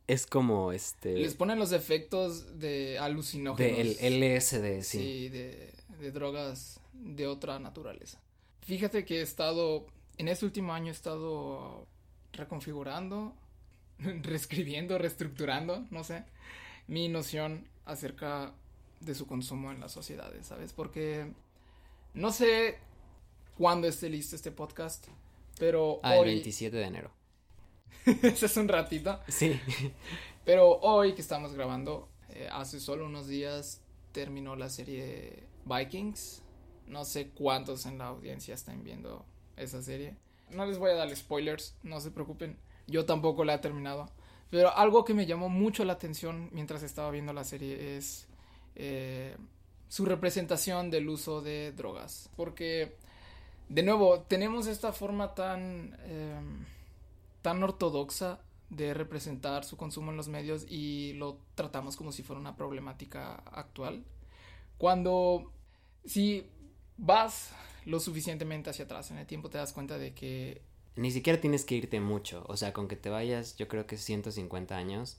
es 0.07 0.25
como 0.25 0.71
este 0.71 1.13
Les 1.15 1.35
ponen 1.35 1.59
los 1.59 1.73
efectos 1.73 2.57
de 2.57 2.97
alucinógenos. 2.97 3.77
del 3.99 4.19
LSD, 4.19 4.81
sí. 4.81 4.97
Sí, 4.97 5.29
de, 5.29 5.71
de 5.99 6.11
drogas 6.11 6.79
de 6.93 7.27
otra 7.27 7.59
naturaleza. 7.59 8.19
Fíjate 8.61 9.05
que 9.05 9.19
he 9.19 9.21
estado, 9.21 9.85
en 10.17 10.27
este 10.27 10.45
último 10.45 10.73
año 10.73 10.87
he 10.87 10.91
estado 10.91 11.87
reconfigurando, 12.33 13.33
reescribiendo, 13.99 14.97
reestructurando, 14.97 15.85
no 15.89 16.03
sé, 16.03 16.23
mi 16.87 17.07
noción 17.07 17.67
acerca 17.85 18.53
de 18.99 19.15
su 19.15 19.25
consumo 19.27 19.71
en 19.71 19.79
las 19.79 19.91
sociedades, 19.91 20.45
¿sabes? 20.47 20.73
Porque 20.73 21.31
no 22.13 22.31
sé 22.31 22.77
cuándo 23.57 23.87
esté 23.87 24.09
listo 24.09 24.35
este 24.35 24.51
podcast, 24.51 25.07
pero 25.57 25.99
Ah, 26.03 26.15
el 26.15 26.21
hoy, 26.21 26.27
27 26.27 26.75
de 26.77 26.83
enero. 26.83 27.11
ese 28.05 28.45
es 28.45 28.57
un 28.57 28.67
ratito, 28.67 29.19
Sí. 29.27 29.59
pero 30.45 30.79
hoy 30.81 31.13
que 31.13 31.21
estamos 31.21 31.53
grabando, 31.53 32.09
eh, 32.29 32.47
hace 32.51 32.79
solo 32.79 33.05
unos 33.05 33.27
días 33.27 33.81
terminó 34.11 34.55
la 34.55 34.69
serie 34.69 35.43
Vikings. 35.65 36.41
No 36.89 37.05
sé 37.05 37.29
cuántos 37.29 37.85
en 37.85 37.99
la 37.99 38.07
audiencia 38.07 38.53
están 38.53 38.83
viendo 38.83 39.25
esa 39.55 39.81
serie. 39.81 40.15
No 40.49 40.65
les 40.65 40.79
voy 40.79 40.91
a 40.91 40.95
dar 40.95 41.15
spoilers, 41.15 41.75
no 41.83 42.01
se 42.01 42.11
preocupen. 42.11 42.57
Yo 42.87 43.05
tampoco 43.05 43.45
la 43.45 43.53
he 43.53 43.59
terminado. 43.59 44.09
Pero 44.49 44.75
algo 44.75 45.05
que 45.05 45.13
me 45.13 45.27
llamó 45.27 45.47
mucho 45.47 45.85
la 45.85 45.93
atención 45.93 46.49
mientras 46.51 46.81
estaba 46.81 47.11
viendo 47.11 47.31
la 47.31 47.43
serie 47.43 47.95
es 47.97 48.27
eh, 48.75 49.37
su 49.87 50.05
representación 50.05 50.89
del 50.89 51.07
uso 51.07 51.41
de 51.41 51.71
drogas. 51.73 52.29
Porque, 52.35 52.97
de 53.69 53.83
nuevo, 53.83 54.21
tenemos 54.21 54.65
esta 54.65 54.91
forma 54.91 55.35
tan, 55.35 55.95
eh, 55.99 56.41
tan 57.43 57.61
ortodoxa 57.61 58.39
de 58.71 58.95
representar 58.95 59.63
su 59.63 59.77
consumo 59.77 60.09
en 60.09 60.17
los 60.17 60.27
medios 60.27 60.65
y 60.67 61.13
lo 61.13 61.37
tratamos 61.53 61.95
como 61.95 62.11
si 62.11 62.23
fuera 62.23 62.39
una 62.39 62.55
problemática 62.55 63.35
actual. 63.35 64.03
Cuando 64.79 65.51
si 66.05 66.49
vas 66.99 67.51
lo 67.85 67.99
suficientemente 67.99 68.69
hacia 68.69 68.85
atrás 68.85 69.09
en 69.11 69.17
el 69.17 69.25
tiempo 69.25 69.49
te 69.49 69.57
das 69.57 69.73
cuenta 69.73 69.97
de 69.97 70.13
que 70.13 70.61
Ni 70.95 71.11
siquiera 71.11 71.39
tienes 71.41 71.63
que 71.65 71.75
irte 71.75 71.99
mucho. 71.99 72.43
O 72.47 72.57
sea, 72.57 72.73
con 72.73 72.87
que 72.87 72.95
te 72.95 73.09
vayas, 73.09 73.55
yo 73.57 73.67
creo 73.67 73.87
que 73.87 73.97
150 73.97 74.75
años. 74.77 75.17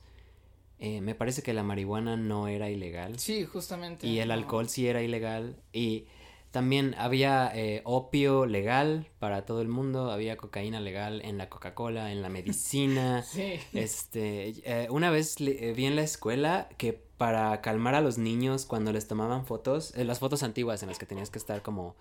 eh, 0.78 1.00
me 1.00 1.14
parece 1.14 1.42
que 1.42 1.52
la 1.54 1.62
marihuana 1.62 2.16
no 2.16 2.48
era 2.48 2.70
ilegal. 2.70 3.18
sí, 3.18 3.44
justamente. 3.44 4.06
Y 4.06 4.18
el 4.20 4.28
no. 4.28 4.34
alcohol 4.34 4.68
sí 4.68 4.86
era 4.88 5.02
ilegal. 5.02 5.56
Y 5.72 6.06
también 6.52 6.94
había 6.98 7.50
eh, 7.54 7.80
opio 7.84 8.44
legal 8.46 9.06
para 9.18 9.44
todo 9.46 9.60
el 9.62 9.68
mundo. 9.68 10.10
Había 10.10 10.36
cocaína 10.36 10.80
legal 10.80 11.22
en 11.24 11.38
la 11.38 11.48
Coca-Cola, 11.48 12.12
en 12.12 12.22
la 12.22 12.28
medicina. 12.28 13.22
Sí. 13.30 13.54
Este, 13.72 14.54
eh, 14.64 14.88
una 14.90 15.10
vez 15.10 15.36
vi 15.38 15.84
en 15.86 15.96
la 15.96 16.02
escuela 16.02 16.68
que 16.78 17.08
para 17.20 17.60
calmar 17.60 17.94
a 17.94 18.00
los 18.00 18.16
niños 18.16 18.64
cuando 18.64 18.94
les 18.94 19.06
tomaban 19.06 19.44
fotos, 19.44 19.92
eh, 19.94 20.04
las 20.06 20.18
fotos 20.20 20.42
antiguas 20.42 20.82
en 20.82 20.88
las 20.88 20.98
que 20.98 21.04
tenías 21.04 21.28
que 21.28 21.36
estar 21.36 21.60
como 21.60 21.94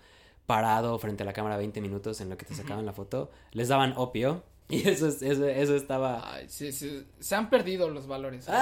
parado 0.46 0.98
frente 0.98 1.24
a 1.24 1.26
la 1.26 1.34
cámara 1.34 1.58
20 1.58 1.82
minutos 1.82 2.22
en 2.22 2.30
lo 2.30 2.38
que 2.38 2.46
te 2.46 2.54
sacaban 2.54 2.86
la 2.86 2.94
foto, 2.94 3.30
les 3.52 3.68
daban 3.68 3.92
opio 3.98 4.42
y 4.70 4.88
eso, 4.88 5.08
es- 5.08 5.20
eso, 5.20 5.46
eso 5.46 5.76
estaba... 5.76 6.32
Ay, 6.32 6.46
sí, 6.48 6.72
sí, 6.72 7.06
se 7.18 7.34
han 7.34 7.50
perdido 7.50 7.90
los 7.90 8.06
valores. 8.06 8.46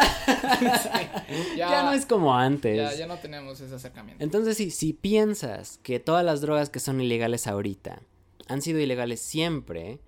Sí, 0.82 1.56
ya, 1.56 1.84
no 1.84 1.92
es 1.92 2.06
como 2.06 2.34
antes. 2.34 2.76
ya, 2.76 2.92
ya 2.96 3.06
no 3.06 3.18
tenemos 3.18 3.60
ese 3.60 3.76
acercamiento. 3.76 4.24
Entonces, 4.24 4.56
si, 4.56 4.72
si 4.72 4.92
piensas 4.92 5.78
que 5.84 6.00
todas 6.00 6.24
las 6.24 6.40
drogas 6.40 6.70
que 6.70 6.80
son 6.80 7.00
ilegales 7.00 7.46
ahorita 7.46 8.00
han 8.48 8.62
sido 8.62 8.80
ilegales 8.80 9.20
siempre, 9.20 10.00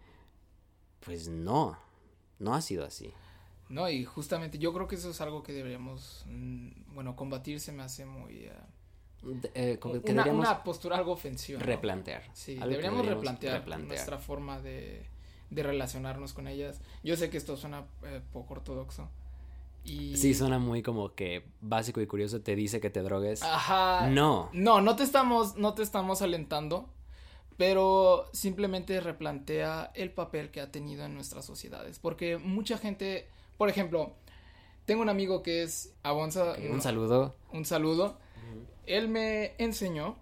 pues 1.05 1.29
no, 1.29 1.79
no 2.41 2.55
ha 2.55 2.61
sido 2.63 2.85
así. 2.85 3.13
No, 3.71 3.89
y 3.89 4.05
justamente 4.05 4.59
yo 4.59 4.73
creo 4.75 4.87
que 4.89 4.97
eso 4.97 5.11
es 5.11 5.21
algo 5.21 5.43
que 5.43 5.53
deberíamos, 5.53 6.25
mm, 6.27 6.95
bueno, 6.95 7.17
combatir 7.17 7.61
se 7.61 7.73
me 7.73 7.83
hace 7.83 8.05
muy... 8.05 8.51
eh, 9.55 9.79
que 9.81 10.13
una, 10.13 10.65
postura 10.65 10.97
algo 10.97 11.13
ofensiva. 11.13 11.61
¿no? 11.61 11.65
replantear. 11.65 12.25
Sí, 12.33 12.55
deberíamos, 12.55 12.71
deberíamos 12.71 13.07
replantear, 13.07 13.59
replantear. 13.61 13.89
nuestra 13.89 14.19
forma 14.19 14.61
de, 14.61 15.07
de 15.51 15.63
relacionarnos 15.63 16.33
con 16.33 16.49
ellas. 16.49 16.81
Yo 17.05 17.17
sé 17.17 17.31
que 17.31 17.37
esto 17.37 17.57
suena 17.57 17.85
eh, 18.05 18.21
poco 18.33 18.55
ortodoxo. 18.55 19.09
Y... 19.85 20.17
Sí, 20.17 20.35
suena 20.35 20.59
muy 20.59 20.83
como 20.83 21.15
que 21.15 21.45
básico 21.61 22.01
y 22.01 22.07
curioso, 22.07 22.41
te 22.41 22.55
dice 22.55 22.81
que 22.81 22.91
te 22.91 23.03
drogues. 23.03 23.43
Ajá. 23.43 24.09
No. 24.09 24.51
No, 24.53 24.81
no 24.81 24.97
te 24.97 25.05
estamos, 25.05 25.57
no 25.57 25.75
te 25.75 25.83
estamos 25.83 26.23
alentando, 26.23 26.91
pero 27.57 28.29
simplemente 28.33 29.01
replantea 29.01 29.91
el 29.95 30.11
papel 30.13 30.51
que 30.51 30.61
ha 30.61 30.71
tenido 30.71 31.05
en 31.05 31.15
nuestras 31.15 31.45
sociedades. 31.45 31.99
Porque 31.99 32.37
mucha 32.37 32.79
gente, 32.79 33.29
por 33.61 33.69
ejemplo, 33.69 34.15
tengo 34.87 35.03
un 35.03 35.11
amigo 35.11 35.43
que 35.43 35.63
es 35.63 35.95
Abonza. 36.03 36.55
Un 36.71 36.81
saludo. 36.81 37.37
un 37.53 37.67
saludo. 37.67 38.19
Él 38.87 39.09
me 39.09 39.53
enseñó 39.59 40.17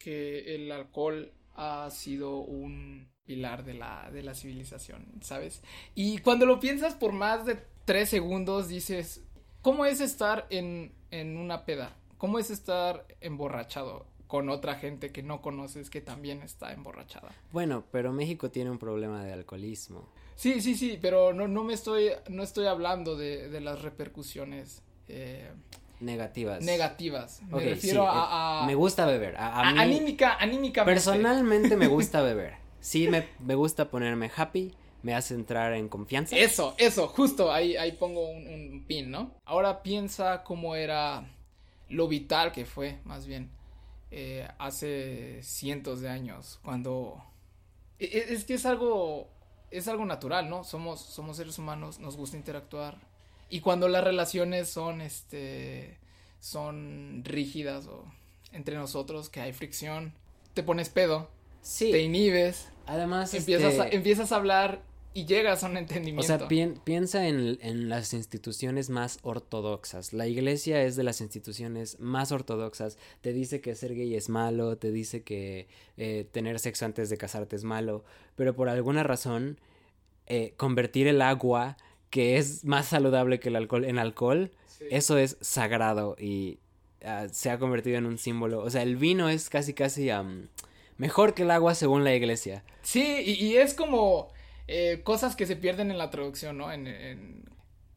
que 0.00 0.56
el 0.56 0.72
alcohol 0.72 1.32
ha 1.54 1.88
sido 1.92 2.38
un 2.38 3.08
pilar 3.24 3.64
de 3.64 3.74
la, 3.74 4.10
de 4.10 4.24
la 4.24 4.34
civilización, 4.34 5.06
¿sabes? 5.20 5.62
Y 5.94 6.18
cuando 6.18 6.44
lo 6.44 6.58
piensas 6.58 6.96
por 6.96 7.12
más 7.12 7.46
de 7.46 7.56
tres 7.84 8.08
segundos, 8.08 8.66
dices, 8.66 9.22
¿cómo 9.60 9.86
es 9.86 10.00
estar 10.00 10.48
en, 10.50 10.92
en 11.12 11.36
una 11.36 11.64
peda? 11.64 11.96
¿Cómo 12.18 12.40
es 12.40 12.50
estar 12.50 13.06
emborrachado 13.20 14.06
con 14.26 14.48
otra 14.48 14.74
gente 14.74 15.12
que 15.12 15.22
no 15.22 15.40
conoces 15.40 15.88
que 15.88 16.00
también 16.00 16.42
está 16.42 16.72
emborrachada? 16.72 17.30
Bueno, 17.52 17.84
pero 17.92 18.12
México 18.12 18.50
tiene 18.50 18.72
un 18.72 18.78
problema 18.78 19.22
de 19.22 19.32
alcoholismo. 19.32 20.08
Sí, 20.36 20.60
sí, 20.60 20.74
sí, 20.74 20.98
pero 21.00 21.32
no, 21.32 21.46
no 21.48 21.64
me 21.64 21.74
estoy, 21.74 22.10
no 22.28 22.42
estoy 22.42 22.66
hablando 22.66 23.16
de, 23.16 23.48
de 23.48 23.60
las 23.60 23.82
repercusiones 23.82 24.82
eh, 25.08 25.50
Negativas. 26.00 26.62
negativas. 26.64 27.42
Me 27.48 27.60
refiero 27.60 28.02
sí, 28.02 28.08
a, 28.10 28.12
eh, 28.18 28.62
a- 28.62 28.64
Me 28.66 28.74
gusta 28.74 29.06
beber. 29.06 29.36
A, 29.36 29.48
a 29.48 29.68
a- 29.68 29.72
mí, 29.72 29.78
anímica, 29.78 30.36
anímicamente. 30.38 30.94
personalmente 30.94 31.76
me 31.76 31.86
gusta 31.86 32.22
beber. 32.22 32.54
Sí, 32.80 33.06
me, 33.08 33.28
me 33.38 33.54
gusta 33.54 33.88
ponerme 33.90 34.30
happy, 34.36 34.74
me 35.04 35.14
hace 35.14 35.34
entrar 35.34 35.72
en 35.74 35.88
confianza. 35.88 36.36
Eso, 36.36 36.74
eso, 36.78 37.06
justo 37.06 37.52
ahí, 37.52 37.76
ahí 37.76 37.92
pongo 37.92 38.28
un, 38.28 38.48
un 38.48 38.84
pin, 38.88 39.10
¿no? 39.10 39.30
Ahora 39.44 39.82
piensa 39.84 40.42
cómo 40.42 40.74
era 40.74 41.24
lo 41.88 42.08
vital 42.08 42.50
que 42.50 42.64
fue, 42.64 42.98
más 43.04 43.26
bien, 43.26 43.50
eh, 44.10 44.48
hace 44.58 45.40
cientos 45.42 46.00
de 46.00 46.08
años, 46.08 46.58
cuando... 46.64 47.22
e- 48.00 48.06
e- 48.06 48.32
Es 48.34 48.44
que 48.44 48.54
es 48.54 48.66
algo, 48.66 49.28
es 49.72 49.88
algo 49.88 50.04
natural, 50.04 50.48
¿no? 50.48 50.64
Somos, 50.64 51.00
somos 51.00 51.36
seres 51.36 51.58
humanos, 51.58 51.98
nos 51.98 52.16
gusta 52.16 52.36
interactuar. 52.36 52.96
Y 53.48 53.60
cuando 53.60 53.88
las 53.88 54.04
relaciones 54.04 54.68
son, 54.68 55.00
este, 55.00 55.98
son 56.40 57.22
rígidas 57.24 57.86
o 57.86 58.04
entre 58.52 58.76
nosotros, 58.76 59.28
que 59.28 59.40
hay 59.40 59.52
fricción, 59.52 60.12
te 60.54 60.62
pones 60.62 60.88
pedo, 60.88 61.28
Sí. 61.62 61.90
te 61.90 62.02
inhibes, 62.02 62.68
Además, 62.86 63.32
empiezas, 63.34 63.78
a, 63.78 63.84
este, 63.84 63.96
empiezas 63.96 64.32
a 64.32 64.36
hablar 64.36 64.82
y 65.14 65.26
llegas 65.26 65.62
a 65.64 65.68
un 65.68 65.76
entendimiento. 65.76 66.20
O 66.22 66.26
sea, 66.26 66.48
pien- 66.48 66.80
piensa 66.84 67.26
en, 67.28 67.58
en 67.60 67.88
las 67.88 68.14
instituciones 68.14 68.88
más 68.90 69.18
ortodoxas. 69.22 70.12
La 70.12 70.26
iglesia 70.26 70.82
es 70.82 70.96
de 70.96 71.02
las 71.04 71.20
instituciones 71.20 72.00
más 72.00 72.32
ortodoxas. 72.32 72.98
Te 73.20 73.32
dice 73.32 73.60
que 73.60 73.74
ser 73.74 73.94
gay 73.94 74.14
es 74.14 74.28
malo, 74.28 74.78
te 74.78 74.90
dice 74.90 75.22
que 75.22 75.68
eh, 75.96 76.26
tener 76.32 76.58
sexo 76.58 76.84
antes 76.84 77.10
de 77.10 77.18
casarte 77.18 77.56
es 77.56 77.64
malo, 77.64 78.04
pero 78.36 78.54
por 78.54 78.68
alguna 78.68 79.02
razón 79.02 79.58
eh, 80.26 80.54
convertir 80.56 81.06
el 81.08 81.20
agua, 81.20 81.76
que 82.10 82.38
es 82.38 82.64
más 82.64 82.86
saludable 82.86 83.40
que 83.40 83.48
el 83.48 83.56
alcohol, 83.56 83.84
en 83.84 83.98
alcohol, 83.98 84.50
Sí. 84.66 84.86
eso 84.90 85.18
es 85.18 85.36
sagrado 85.40 86.16
y 86.18 86.58
ah, 87.04 87.26
se 87.30 87.50
ha 87.50 87.58
convertido 87.58 87.98
en 87.98 88.06
un 88.06 88.16
símbolo. 88.18 88.62
O 88.62 88.70
sea, 88.70 88.82
el 88.82 88.96
vino 88.96 89.28
es 89.28 89.50
casi, 89.50 89.74
casi 89.74 90.08
mejor 90.96 91.34
que 91.34 91.42
el 91.42 91.50
agua 91.50 91.74
según 91.74 92.04
la 92.04 92.14
iglesia. 92.14 92.64
Sí, 92.82 93.02
y, 93.24 93.32
y 93.44 93.56
es 93.56 93.74
como 93.74 94.28
eh, 94.68 95.02
cosas 95.04 95.36
que 95.36 95.46
se 95.46 95.56
pierden 95.56 95.90
en 95.90 95.98
la 95.98 96.10
traducción, 96.10 96.58
¿no? 96.58 96.72
En, 96.72 96.86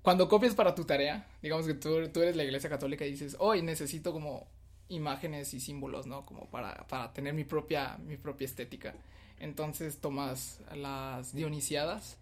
Cuando 0.01 0.27
copias 0.29 0.53
para 0.55 0.75
tu 0.75 0.85
tarea, 0.85 1.27
digamos 1.41 1.65
que 1.65 1.73
tú, 1.73 2.09
tú 2.09 2.21
eres 2.21 2.35
la 2.35 2.43
iglesia 2.43 2.69
católica 2.69 3.05
y 3.05 3.11
dices, 3.11 3.35
hoy 3.39 3.61
necesito 3.63 4.13
como 4.13 4.47
imágenes 4.89 5.53
y 5.53 5.59
símbolos, 5.59 6.05
¿no? 6.07 6.25
Como 6.25 6.49
para, 6.51 6.85
para 6.87 7.11
tener 7.13 7.33
mi 7.33 7.43
propia, 7.43 7.97
mi 7.97 8.17
propia 8.17 8.45
estética. 8.45 8.93
Entonces 9.39 9.99
tomas 9.99 10.61
las 10.75 11.33
dionisiadas, 11.33 12.17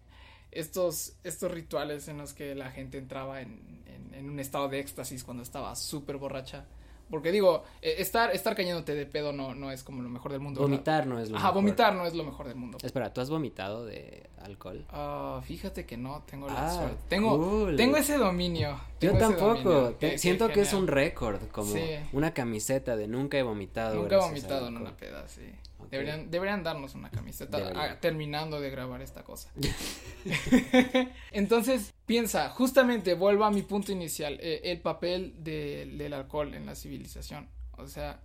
estos, 0.50 1.14
estos 1.24 1.50
rituales 1.50 2.08
en 2.08 2.18
los 2.18 2.32
que 2.34 2.54
la 2.54 2.70
gente 2.70 2.98
entraba 2.98 3.42
en, 3.42 3.82
en- 3.86 4.14
en 4.14 4.30
un 4.30 4.40
estado 4.40 4.68
de 4.68 4.80
éxtasis 4.80 5.24
cuando 5.24 5.42
estaba 5.42 5.74
súper 5.76 6.16
borracha. 6.16 6.64
Porque 7.10 7.30
digo, 7.32 7.62
eh, 7.82 7.96
estar, 7.98 8.30
estar 8.34 8.56
cayéndote 8.56 8.94
de 8.94 9.06
pedo 9.06 9.32
no, 9.32 9.54
no 9.54 9.70
es 9.70 9.84
como 9.84 10.02
lo 10.02 10.08
mejor 10.08 10.32
del 10.32 10.40
mundo. 10.40 10.60
Vomitar 10.60 11.06
no 11.06 11.18
es 11.20 11.30
lo 11.30 11.36
Ajá, 11.36 11.48
mejor. 11.48 11.62
vomitar 11.62 11.94
no 11.94 12.06
es 12.06 12.14
lo 12.14 12.24
mejor 12.24 12.48
del 12.48 12.56
mundo. 12.56 12.78
Espera, 12.82 13.12
¿tú 13.12 13.20
has 13.20 13.30
vomitado 13.30 13.84
de 13.84 14.28
alcohol? 14.42 14.84
Ah, 14.90 15.40
fíjate 15.44 15.84
que 15.86 15.96
no 15.96 16.22
tengo 16.28 16.48
la 16.48 16.66
Ah, 16.66 16.70
suerte. 16.74 16.96
Tengo, 17.08 17.36
cool. 17.38 17.76
tengo 17.76 17.96
ese 17.98 18.16
dominio. 18.16 18.80
Yo 19.00 19.10
tengo 19.12 19.18
tampoco. 19.18 19.52
dominio. 19.70 19.90
Te- 19.96 20.10
Qué- 20.12 20.18
Siento 20.18 20.48
que 20.48 20.62
es 20.62 20.72
un 20.72 20.86
récord, 20.86 21.40
como 21.52 21.72
Sí. 21.72 21.82
una 22.12 22.32
camiseta 22.34 22.96
de 22.96 23.06
nunca 23.06 23.38
he 23.38 23.42
vomitado. 23.42 23.96
Nunca 23.96 24.16
he 24.16 24.18
vomitado 24.20 24.68
en 24.68 24.76
una 24.78 24.96
peda, 24.96 25.28
sí. 25.28 25.42
Deberían, 25.90 26.30
deberían 26.30 26.62
darnos 26.62 26.94
una 26.94 27.10
camiseta 27.10 27.98
terminando 28.00 28.60
de 28.60 28.70
grabar 28.70 29.02
esta 29.02 29.22
cosa. 29.24 29.50
Entonces, 31.32 31.92
piensa, 32.06 32.50
justamente 32.50 33.14
vuelvo 33.14 33.44
a 33.44 33.50
mi 33.50 33.62
punto 33.62 33.92
inicial, 33.92 34.38
eh, 34.40 34.60
el 34.64 34.80
papel 34.80 35.34
de- 35.38 35.86
del 35.96 36.12
alcohol 36.12 36.54
en 36.54 36.66
la 36.66 36.74
civilización. 36.74 37.48
O 37.72 37.86
sea, 37.86 38.20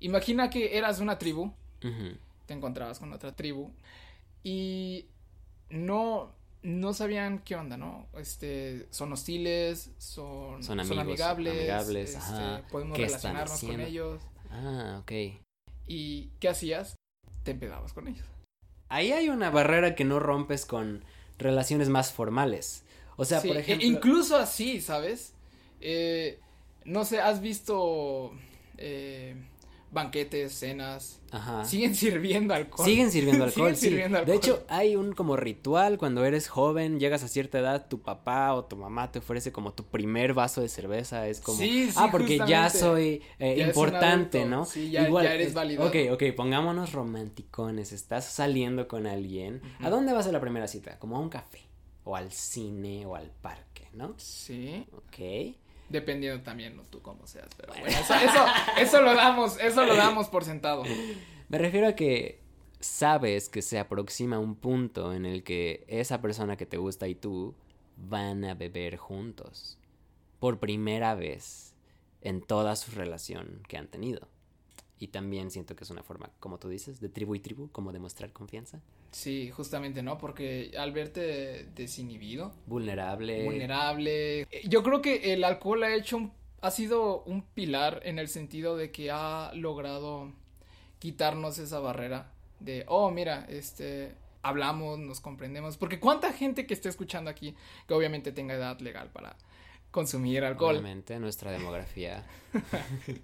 imagina 0.00 0.50
que 0.50 0.76
eras 0.76 1.00
una 1.00 1.18
tribu, 1.18 1.52
te 2.46 2.54
encontrabas 2.54 2.98
con 2.98 3.12
otra 3.12 3.34
tribu 3.34 3.72
y 4.44 5.06
no 5.70 6.32
no 6.62 6.94
sabían 6.94 7.40
qué 7.40 7.56
onda, 7.56 7.76
¿no? 7.76 8.06
Este, 8.16 8.86
son 8.90 9.12
hostiles, 9.12 9.90
son, 9.98 10.62
Son 10.62 10.78
amigables, 10.78 11.52
amigables, 11.58 12.14
este, 12.14 12.62
podemos 12.70 12.96
¿Qué 12.96 13.04
están 13.04 13.34
relacionarnos 13.34 13.60
con 13.64 13.80
ellos. 13.80 14.22
Ah, 14.48 14.98
ok. 15.02 15.12
¿Y 15.88 16.28
qué 16.38 16.48
hacías? 16.48 16.94
Te 17.44 17.52
empedabas 17.52 17.92
con 17.92 18.08
ellos. 18.08 18.24
Ahí 18.88 19.12
hay 19.12 19.28
una 19.28 19.50
barrera 19.50 19.94
que 19.94 20.04
no 20.04 20.18
rompes 20.20 20.66
con 20.66 21.04
relaciones 21.38 21.88
más 21.88 22.12
formales. 22.12 22.84
O 23.16 23.24
sea, 23.24 23.40
Sí, 23.40 23.48
por 23.48 23.56
e- 23.56 23.60
ejemplo. 23.60 23.86
incluso 23.86 24.36
así, 24.36 24.80
¿sabes? 24.80 25.32
Eh, 25.80 26.38
no 26.84 27.04
sé, 27.04 27.20
¿has 27.20 27.40
visto 27.40 28.32
eh, 28.78 29.34
banquetes, 29.92 30.52
cenas? 30.52 31.20
Ajá. 31.30 31.64
Siguen 31.64 31.94
sirviendo 31.94 32.54
alcohol. 32.54 32.84
Siguen 32.86 33.10
sirviendo 33.10 33.44
alcohol, 33.44 33.66
Siguen 33.68 33.76
sí. 33.76 33.88
sirviendo 33.88 34.16
De 34.24 34.32
alcohol. 34.32 34.36
hecho, 34.38 34.64
hay 34.68 34.96
un 34.96 35.12
como 35.12 35.36
ritual 35.36 35.98
cuando 35.98 36.24
eres 36.24 36.48
joven, 36.48 36.98
llegas 36.98 37.22
a 37.22 37.28
cierta 37.28 37.58
edad, 37.58 37.86
tu 37.88 38.00
papá 38.02 38.54
o 38.54 38.64
tu 38.64 38.76
mamá 38.76 39.12
te 39.12 39.18
ofrece 39.20 39.52
como 39.52 39.72
tu 39.74 39.84
primer 39.84 40.34
vaso 40.34 40.60
de 40.62 40.68
cerveza, 40.68 41.28
es 41.28 41.40
como, 41.40 41.58
Sí, 41.58 41.86
sí, 41.90 41.94
ah, 41.96 42.08
porque 42.10 42.38
ya 42.46 42.68
soy 42.70 43.22
eh, 43.38 43.56
Ya 43.58 43.66
importante, 43.66 44.44
¿no? 44.46 44.64
sí, 44.64 44.90
ya- 44.90 45.08
ya 45.08 45.34
eres 45.34 45.48
es- 45.48 45.54
validado. 45.54 45.88
Ok, 45.88 45.96
ok, 46.12 46.22
pongámonos 46.34 46.92
romanticones, 46.92 47.92
estás 47.92 48.24
saliendo 48.24 48.88
con 48.88 49.06
alguien, 49.06 49.60
¿a 49.80 49.90
dónde 49.90 50.12
vas 50.12 50.26
a 50.26 50.32
la 50.32 50.40
primera 50.40 50.66
cita? 50.68 50.98
Como 50.98 51.16
a 51.16 51.20
un 51.20 51.28
café, 51.28 51.60
o 52.04 52.16
al 52.16 52.32
cine, 52.32 53.06
o 53.06 53.14
al 53.14 53.30
parque, 53.30 53.88
¿no? 53.92 54.14
Sí. 54.16 54.84
Ok. 54.96 55.56
Dependiendo 55.92 56.42
también, 56.42 56.76
¿no? 56.76 56.82
Tú 56.84 57.00
como 57.02 57.26
seas, 57.26 57.48
pero 57.56 57.74
bueno, 57.74 57.86
eso, 57.86 58.14
eso, 58.14 58.46
eso 58.78 59.02
lo 59.02 59.14
damos, 59.14 59.58
eso 59.60 59.84
lo 59.84 59.94
damos 59.94 60.28
por 60.28 60.44
sentado. 60.44 60.82
Me 61.48 61.58
refiero 61.58 61.86
a 61.86 61.92
que 61.92 62.40
sabes 62.80 63.48
que 63.48 63.62
se 63.62 63.78
aproxima 63.78 64.38
un 64.38 64.56
punto 64.56 65.12
en 65.12 65.26
el 65.26 65.44
que 65.44 65.84
esa 65.86 66.20
persona 66.20 66.56
que 66.56 66.66
te 66.66 66.78
gusta 66.78 67.06
y 67.08 67.14
tú 67.14 67.54
van 67.96 68.44
a 68.44 68.54
beber 68.54 68.96
juntos. 68.96 69.78
Por 70.40 70.58
primera 70.58 71.14
vez 71.14 71.74
en 72.22 72.40
toda 72.40 72.74
su 72.74 72.92
relación 72.92 73.62
que 73.68 73.76
han 73.76 73.86
tenido. 73.86 74.31
Y 74.98 75.08
también 75.08 75.50
siento 75.50 75.74
que 75.74 75.82
es 75.84 75.90
una 75.90 76.02
forma, 76.04 76.30
como 76.38 76.58
tú 76.58 76.68
dices, 76.68 77.00
de 77.00 77.08
tribu 77.08 77.34
y 77.34 77.40
tribu, 77.40 77.70
como 77.72 77.92
demostrar 77.92 78.32
confianza. 78.32 78.80
Sí, 79.10 79.50
justamente, 79.50 80.02
¿no? 80.02 80.16
Porque 80.16 80.72
al 80.78 80.92
verte 80.92 81.64
desinhibido, 81.74 82.52
Vulnerable. 82.66 83.44
vulnerable, 83.44 84.42
eh, 84.42 84.62
yo 84.68 84.82
creo 84.84 85.02
que 85.02 85.32
el 85.32 85.42
alcohol 85.44 85.82
ha 85.82 85.94
hecho 85.94 86.16
un- 86.18 86.32
ha 86.60 86.70
sido 86.70 87.24
un 87.24 87.42
pilar 87.42 88.00
en 88.04 88.20
el 88.20 88.28
sentido 88.28 88.76
de 88.76 88.92
que 88.92 89.10
ha 89.10 89.50
logrado 89.54 90.32
quitarnos 91.00 91.58
esa 91.58 91.80
barrera 91.80 92.30
de, 92.60 92.84
oh, 92.86 93.10
mira, 93.10 93.44
este, 93.48 94.14
hablamos, 94.42 94.98
nos 95.00 95.20
comprendemos, 95.20 95.76
porque 95.76 95.98
cuánta 95.98 96.32
gente 96.32 96.64
que 96.66 96.74
esté 96.74 96.88
escuchando 96.88 97.28
aquí, 97.30 97.56
que 97.88 97.94
obviamente 97.94 98.30
tenga 98.30 98.54
edad 98.54 98.78
legal 98.80 99.10
para 99.12 99.36
consumir 99.92 100.42
alcohol, 100.42 100.74
Obviamente, 100.74 101.20
nuestra 101.20 101.52
demografía. 101.52 102.24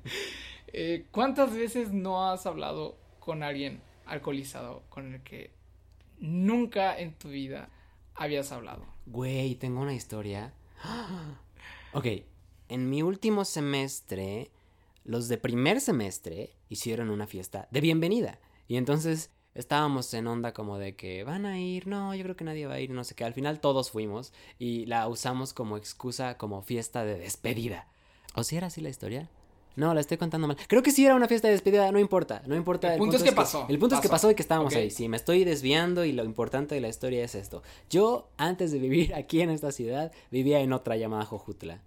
Eh, 0.75 1.07
¿Cuántas 1.13 1.55
veces 1.55 1.95
no 1.95 2.29
has 2.29 2.45
hablado 2.45 2.99
con 3.21 3.43
alguien 3.43 3.81
alcoholizado 4.05 4.83
con 4.91 5.15
el 5.15 5.23
que 5.23 5.51
nunca 6.19 6.99
en 6.99 7.15
tu 7.15 7.31
vida 7.31 7.71
habías 8.15 8.53
hablado? 8.53 8.85
Güey, 9.07 9.55
tengo 9.55 9.81
una 9.81 9.95
historia. 9.95 10.53
Ok, 11.95 12.05
en 12.69 12.91
mi 12.91 13.01
último 13.01 13.47
semestre, 13.47 14.51
los 15.05 15.29
de 15.29 15.39
primer 15.39 15.81
semestre 15.81 16.51
hicieron 16.69 17.09
una 17.09 17.27
fiesta 17.27 17.67
de 17.71 17.81
bienvenida. 17.81 18.39
Y 18.69 18.77
entonces 18.77 19.31
estábamos 19.59 20.15
en 20.15 20.27
onda 20.29 20.53
como 20.55 20.79
de 20.79 20.95
que 20.95 21.25
van 21.25 21.45
a 21.45 21.59
ir, 21.61 21.87
no, 21.87 22.15
yo 22.15 22.23
creo 22.23 22.37
que 22.37 22.45
nadie 22.45 22.67
va 22.67 22.75
a 22.75 22.81
ir, 22.81 22.91
no 22.91 23.05
sé 23.05 23.15
qué. 23.15 23.25
Al 23.25 23.35
final 23.35 23.61
todos 23.61 23.91
fuimos 23.91 24.33
y 24.59 24.87
la 24.87 25.09
usamos 25.09 25.53
como 25.53 25.77
excusa, 25.77 26.39
como 26.39 26.63
fiesta 26.63 27.05
de 27.05 27.19
despedida. 27.19 27.89
¿O 28.35 28.45
si 28.45 28.57
era 28.57 28.69
así 28.69 28.81
la 28.81 28.89
historia? 28.89 29.29
No, 29.75 29.95
la 29.95 30.01
estoy 30.01 30.17
contando 30.17 30.47
mal. 30.49 30.57
Creo 30.67 30.83
que 30.83 30.91
sí 30.91 31.05
era 31.05 31.15
una 31.15 31.29
fiesta 31.29 31.49
de 31.49 31.53
despedida, 31.53 31.91
no 31.93 31.99
importa, 31.99 32.43
no 32.47 32.57
importa. 32.57 32.93
El 32.93 32.99
punto 32.99 33.17
es 33.17 33.23
que 33.23 33.33
pasó, 33.33 33.67
El 33.69 33.79
punto 33.79 33.95
es 33.97 34.01
que 34.01 34.09
pasó. 34.09 34.31
y 34.31 34.35
que 34.35 34.43
estábamos 34.43 34.75
ahí. 34.75 34.91
Sí, 34.91 35.09
me 35.09 35.17
estoy 35.17 35.45
desviando 35.45 36.05
y 36.05 36.13
lo 36.13 36.25
importante 36.25 36.75
de 36.75 36.81
la 36.81 36.89
historia 36.89 37.25
es 37.25 37.35
esto. 37.35 37.63
Yo, 37.91 38.29
antes 38.37 38.73
de 38.73 38.79
vivir 38.79 39.15
aquí 39.15 39.41
en 39.41 39.51
esta 39.51 39.71
ciudad, 39.73 40.13
vivía 40.31 40.61
en 40.61 40.73
otra 40.73 40.97
llamada 40.97 41.25
Jojutla. 41.25 41.81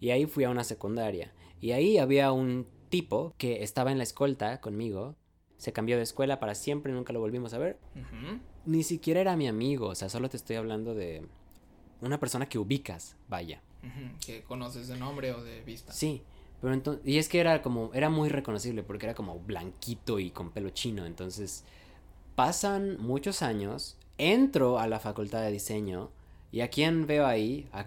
Y 0.00 0.10
ahí 0.10 0.26
fui 0.26 0.44
a 0.44 0.50
una 0.50 0.64
secundaria. 0.64 1.32
Y 1.60 1.72
ahí 1.72 1.98
había 1.98 2.32
un 2.32 2.66
tipo 2.88 3.34
que 3.38 3.62
estaba 3.62 3.92
en 3.92 3.98
la 3.98 4.04
escolta 4.04 4.60
conmigo. 4.60 5.14
Se 5.58 5.72
cambió 5.72 5.96
de 5.96 6.02
escuela 6.02 6.40
para 6.40 6.54
siempre, 6.54 6.92
nunca 6.92 7.12
lo 7.12 7.20
volvimos 7.20 7.52
a 7.52 7.58
ver. 7.58 7.78
Ni 8.64 8.82
siquiera 8.82 9.20
era 9.20 9.36
mi 9.36 9.48
amigo, 9.48 9.88
o 9.88 9.94
sea, 9.94 10.08
solo 10.08 10.28
te 10.28 10.36
estoy 10.36 10.56
hablando 10.56 10.94
de 10.94 11.26
una 12.00 12.18
persona 12.18 12.48
que 12.48 12.58
ubicas, 12.58 13.16
vaya. 13.28 13.60
Que 14.24 14.42
conoces 14.42 14.88
de 14.88 14.96
nombre 14.96 15.32
o 15.32 15.42
de 15.42 15.62
vista. 15.62 15.92
Sí, 15.92 16.22
pero 16.60 16.74
entonces, 16.74 17.06
y 17.06 17.18
es 17.18 17.28
que 17.28 17.40
era 17.40 17.62
como, 17.62 17.92
era 17.94 18.10
muy 18.10 18.28
reconocible 18.28 18.82
porque 18.82 19.06
era 19.06 19.14
como 19.14 19.38
blanquito 19.38 20.18
y 20.18 20.30
con 20.30 20.50
pelo 20.50 20.70
chino, 20.70 21.06
entonces 21.06 21.64
pasan 22.34 23.00
muchos 23.00 23.42
años, 23.42 23.96
entro 24.16 24.78
a 24.78 24.86
la 24.86 25.00
facultad 25.00 25.42
de 25.42 25.52
diseño 25.52 26.10
y 26.50 26.60
a 26.60 26.68
quién 26.68 27.06
veo 27.06 27.26
ahí, 27.26 27.68
a 27.72 27.86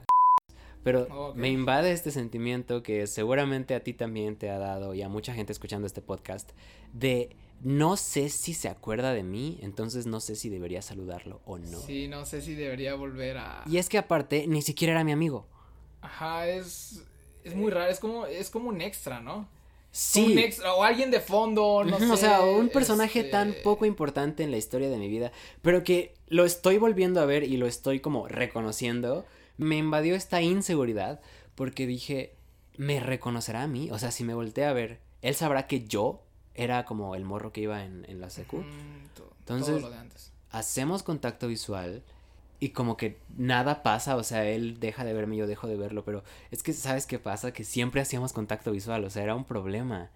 pero 0.83 1.33
me 1.35 1.49
invade 1.49 1.91
este 1.91 2.11
sentimiento 2.11 2.83
que 2.83 3.07
seguramente 3.07 3.75
a 3.75 3.83
ti 3.83 3.93
también 3.93 4.35
te 4.35 4.49
ha 4.49 4.57
dado 4.57 4.93
y 4.93 5.01
a 5.01 5.09
mucha 5.09 5.33
gente 5.33 5.51
escuchando 5.51 5.87
este 5.87 6.01
podcast 6.01 6.51
de 6.93 7.35
no 7.63 7.95
sé 7.95 8.29
si 8.29 8.53
se 8.53 8.69
acuerda 8.69 9.13
de 9.13 9.23
mí, 9.23 9.59
entonces 9.61 10.07
no 10.07 10.19
sé 10.19 10.35
si 10.35 10.49
debería 10.49 10.81
saludarlo 10.81 11.41
o 11.45 11.59
no. 11.59 11.79
Sí, 11.79 12.07
no 12.07 12.25
sé 12.25 12.41
si 12.41 12.55
debería 12.55 12.95
volver 12.95 13.37
a... 13.37 13.63
Y 13.67 13.77
es 13.77 13.87
que 13.87 13.99
aparte 13.99 14.47
ni 14.47 14.61
siquiera 14.61 14.93
era 14.93 15.03
mi 15.03 15.11
amigo. 15.11 15.47
Ajá, 16.01 16.47
es... 16.47 17.03
Es 17.43 17.55
muy 17.55 17.71
raro, 17.71 17.89
es 17.91 17.99
como, 17.99 18.25
es 18.27 18.49
como 18.49 18.69
un 18.69 18.81
extra, 18.81 19.19
¿no? 19.19 19.47
Sí. 19.91 20.33
Un 20.33 20.37
extra, 20.39 20.73
o 20.73 20.83
alguien 20.83 21.11
de 21.11 21.19
fondo, 21.19 21.83
no 21.85 21.99
sé. 21.99 22.09
O 22.09 22.17
sea, 22.17 22.41
un 22.41 22.69
personaje 22.69 23.19
este, 23.19 23.31
tan 23.31 23.55
poco 23.63 23.85
importante 23.85 24.43
en 24.43 24.51
la 24.51 24.57
historia 24.57 24.89
de 24.89 24.97
mi 24.97 25.09
vida, 25.09 25.31
pero 25.61 25.83
que 25.83 26.13
lo 26.27 26.45
estoy 26.45 26.77
volviendo 26.77 27.19
a 27.19 27.25
ver 27.25 27.43
y 27.43 27.57
lo 27.57 27.67
estoy 27.67 27.99
como 27.99 28.27
reconociendo. 28.27 29.25
Me 29.57 29.77
invadió 29.77 30.15
esta 30.15 30.41
inseguridad 30.41 31.21
porque 31.55 31.87
dije, 31.87 32.35
¿me 32.77 32.99
reconocerá 32.99 33.63
a 33.63 33.67
mí? 33.67 33.91
O 33.91 33.99
sea, 33.99 34.11
si 34.11 34.23
me 34.23 34.33
voltea 34.33 34.69
a 34.69 34.73
ver, 34.73 34.99
él 35.21 35.35
sabrá 35.35 35.67
que 35.67 35.85
yo 35.85 36.23
era 36.53 36.85
como 36.85 37.15
el 37.15 37.23
morro 37.23 37.51
que 37.53 37.61
iba 37.61 37.83
en, 37.83 38.19
la 38.19 38.29
secu. 38.29 38.57
Mm, 38.57 39.21
Entonces, 39.39 39.75
todo 39.75 39.79
lo 39.79 39.89
de 39.89 39.97
antes. 39.97 40.31
hacemos 40.51 41.03
contacto 41.03 41.47
visual 41.47 42.03
y 42.59 42.69
como 42.69 42.95
que 42.95 43.17
nada 43.37 43.81
pasa, 43.81 44.15
o 44.15 44.23
sea, 44.23 44.47
él 44.47 44.79
deja 44.79 45.03
de 45.03 45.13
verme, 45.13 45.35
yo 45.35 45.47
dejo 45.47 45.67
de 45.67 45.77
verlo, 45.77 46.05
pero 46.05 46.23
es 46.51 46.61
que, 46.61 46.73
¿sabes 46.73 47.07
qué 47.07 47.17
pasa? 47.17 47.51
Que 47.53 47.63
siempre 47.63 48.01
hacíamos 48.01 48.33
contacto 48.33 48.71
visual, 48.71 49.03
o 49.03 49.09
sea, 49.09 49.23
era 49.23 49.35
un 49.35 49.45
problema. 49.45 50.11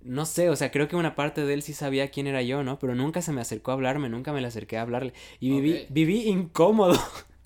No 0.00 0.24
sé, 0.24 0.48
o 0.48 0.54
sea, 0.54 0.70
creo 0.70 0.86
que 0.86 0.94
una 0.94 1.16
parte 1.16 1.44
de 1.44 1.54
él 1.54 1.62
sí 1.62 1.72
sabía 1.72 2.08
quién 2.12 2.28
era 2.28 2.40
yo, 2.42 2.62
¿no? 2.62 2.78
Pero 2.78 2.94
nunca 2.94 3.20
se 3.20 3.32
me 3.32 3.40
acercó 3.40 3.72
a 3.72 3.74
hablarme, 3.74 4.08
nunca 4.08 4.32
me 4.32 4.40
le 4.40 4.46
acerqué 4.46 4.78
a 4.78 4.82
hablarle. 4.82 5.12
Y 5.40 5.50
viví, 5.50 5.86
viví 5.88 6.28
incómodo 6.28 6.96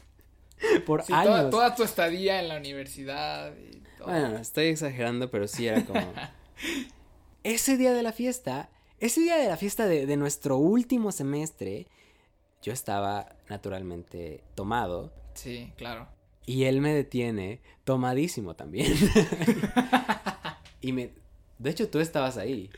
por 0.86 1.00
años. 1.00 1.24
Toda, 1.24 1.50
toda, 1.50 1.74
tu 1.74 1.82
estadía 1.82 2.40
en 2.40 2.48
la 2.48 2.56
universidad. 2.56 3.52
Y 3.56 3.82
Bueno, 4.04 4.36
estoy 4.38 4.66
exagerando, 4.66 5.30
pero 5.30 5.48
sí 5.48 5.66
era 5.66 5.84
como... 5.84 6.12
ese 7.42 7.76
día 7.76 7.92
de 7.92 8.02
la 8.02 8.12
fiesta, 8.12 8.70
ese 9.00 9.20
día 9.20 9.36
de 9.36 9.48
la 9.48 9.56
fiesta 9.56 9.86
de, 9.86 10.06
de 10.06 10.16
nuestro 10.16 10.56
último 10.56 11.12
semestre, 11.12 11.86
yo 12.62 12.72
estaba 12.72 13.34
naturalmente 13.48 14.42
tomado. 14.54 15.12
Sí, 15.34 15.72
claro. 15.76 16.08
Y 16.46 16.64
él 16.64 16.80
me 16.80 16.92
detiene, 16.94 17.60
tomadísimo 17.84 18.54
también. 18.54 18.92
y 20.80 20.92
me... 20.92 21.10
De 21.58 21.70
hecho, 21.70 21.88
tú 21.88 22.00
estabas 22.00 22.36
ahí. 22.38 22.70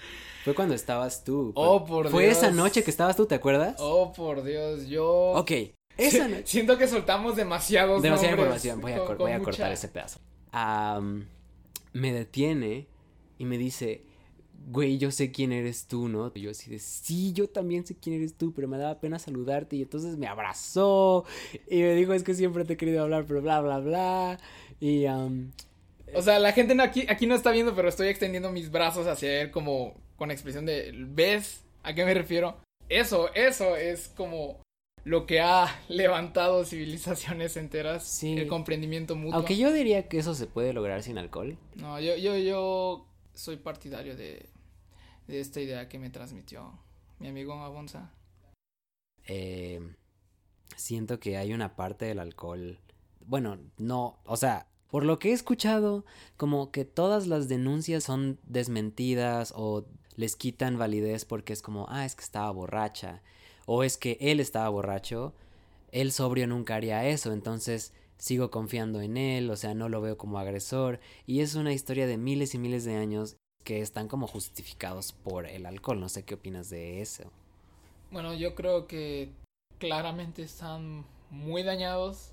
Fue 0.45 0.55
cuando 0.55 0.75
estabas 0.75 1.25
tú. 1.25 1.53
Oh, 1.55 1.87
por 1.87 2.11
Fue 2.11 2.29
esa 2.29 2.51
noche 2.51 2.85
que 2.85 2.91
estabas 2.91 3.17
tú, 3.17 3.25
¿te 3.25 3.35
acuerdas? 3.35 3.77
Oh, 3.79 4.13
por 4.13 4.43
Dios, 4.43 4.87
yo... 4.89 5.33
Ok, 5.33 5.53
esa. 5.97 6.29
Siento 6.45 6.79
que 6.79 6.89
soltamos 6.89 7.37
demasiados 7.37 8.03
Demasiada 8.03 8.35
información, 8.35 8.81
voy 8.81 8.93
a, 8.93 9.01
voy 9.01 9.33
a 9.33 9.41
cortar 9.41 9.73
ese 9.73 9.89
pedazo. 9.89 10.21
me 11.93 12.13
detiene 12.13 12.87
y 13.39 13.45
me 13.45 13.59
dice, 13.59 14.03
güey, 14.71 14.99
yo 14.99 15.11
sé 15.11 15.31
quién 15.31 15.53
eres 15.53 15.87
tú, 15.87 16.09
¿no? 16.09 16.33
Y 16.35 16.43
yo 16.43 16.51
así 16.51 16.71
de, 16.71 16.79
sí, 16.79 17.33
yo 17.33 17.49
también 17.49 17.87
sé 17.87 17.97
quién 17.97 18.17
eres 18.17 18.35
tú, 18.35 18.53
pero 18.55 18.69
me 18.69 18.79
daba 18.79 19.01
pena 19.01 19.19
saludarte 19.19 19.77
y 19.77 19.83
entonces 19.83 20.17
me 20.17 20.27
abrazó 20.27 21.25
y 21.69 21.83
me 21.83 21.95
dijo, 21.95 22.13
es 22.13 22.23
que 22.23 22.35
siempre 22.35 22.65
te 22.65 22.75
he 22.75 22.77
querido 22.77 23.03
hablar, 23.03 23.25
pero 23.27 23.43
bla, 23.43 23.61
bla, 23.61 23.79
bla. 23.79 24.39
Y... 24.81 25.07
o 25.07 26.23
sea, 26.23 26.39
la 26.39 26.53
gente 26.53 26.81
aquí, 26.81 27.07
aquí 27.09 27.27
no 27.27 27.35
está 27.35 27.51
viendo, 27.51 27.75
pero 27.75 27.89
estoy 27.89 28.09
extendiendo 28.09 28.51
mis 28.51 28.71
brazos 28.71 29.07
hacia 29.07 29.43
él 29.43 29.51
como 29.51 29.95
con 30.17 30.31
expresión 30.31 30.65
de, 30.65 30.93
¿ves 30.95 31.65
a 31.83 31.95
qué 31.95 32.05
me 32.05 32.15
refiero? 32.15 32.57
Eso, 32.89 33.33
eso 33.35 33.77
es 33.77 34.09
como 34.09 34.64
lo 35.05 35.27
que 35.27 35.41
ha 35.41 35.67
levantado 35.89 36.65
civilizaciones 36.65 37.57
enteras, 37.57 38.05
sí. 38.05 38.37
el 38.37 38.49
comprendimiento 38.49 39.17
mutuo. 39.17 39.37
Aunque 39.37 39.57
yo 39.57 39.73
diría 39.73 40.09
que 40.09 40.19
eso 40.19 40.35
se 40.35 40.47
puede 40.47 40.73
lograr 40.73 41.03
sin 41.03 41.19
alcohol. 41.19 41.57
No, 41.77 42.01
yo, 42.01 42.17
yo, 42.17 42.37
yo 42.37 43.07
soy 43.35 43.57
partidario 43.57 44.17
de, 44.17 44.49
de 45.27 45.41
esta 45.41 45.61
idea 45.61 45.89
que 45.89 45.99
me 45.99 46.11
transmitió 46.11 46.79
mi 47.19 47.29
amigo 47.29 47.55
Abonza? 47.55 48.11
Eh, 49.27 49.81
siento 50.77 51.21
que 51.21 51.37
hay 51.37 51.53
una 51.53 51.77
parte 51.77 52.05
del 52.07 52.19
alcohol. 52.19 52.79
Bueno, 53.27 53.59
no, 53.79 54.19
o 54.25 54.37
sea, 54.37 54.67
por 54.91 55.05
lo 55.05 55.19
que 55.19 55.31
he 55.31 55.33
escuchado, 55.33 56.05
como 56.37 56.71
que 56.71 56.85
todas 56.85 57.27
las 57.27 57.49
denuncias 57.49 58.05
son 58.05 58.39
desmentidas 58.45 59.53
o 59.57 59.87
les 60.17 60.37
quitan 60.37 60.79
validez 60.79 61.25
porque 61.25 61.53
es 61.53 61.63
como, 61.63 61.87
ah, 61.89 62.05
es 62.05 62.15
que 62.15 62.23
estaba 62.23 62.51
borracha. 62.51 63.23
O 63.67 63.83
es 63.83 63.97
que 63.97 64.17
él 64.21 64.41
estaba 64.41 64.69
borracho. 64.69 65.35
Él 65.93 66.13
sobrio 66.13 66.47
nunca 66.47 66.77
haría 66.77 67.07
eso. 67.07 67.33
Entonces 67.33 67.93
sigo 68.19 68.51
confiando 68.51 69.01
en 69.01 69.17
él. 69.17 69.51
O 69.51 69.57
sea, 69.57 69.75
no 69.75 69.89
lo 69.89 70.01
veo 70.01 70.19
como 70.19 70.39
agresor. 70.39 71.01
Y 71.27 71.41
es 71.41 71.55
una 71.55 71.73
historia 71.73 72.07
de 72.07 72.17
miles 72.17 72.55
y 72.55 72.59
miles 72.59 72.85
de 72.85 72.97
años 72.97 73.37
que 73.65 73.81
están 73.81 74.09
como 74.09 74.27
justificados 74.27 75.13
por 75.13 75.47
el 75.47 75.67
alcohol. 75.67 76.01
No 76.01 76.09
sé 76.09 76.25
qué 76.25 76.35
opinas 76.35 76.71
de 76.71 77.01
eso. 77.01 77.25
Bueno, 78.11 78.35
yo 78.35 78.55
creo 78.55 78.87
que 78.87 79.31
claramente 79.79 80.43
están 80.43 81.05
muy 81.31 81.63
dañados. 81.63 82.31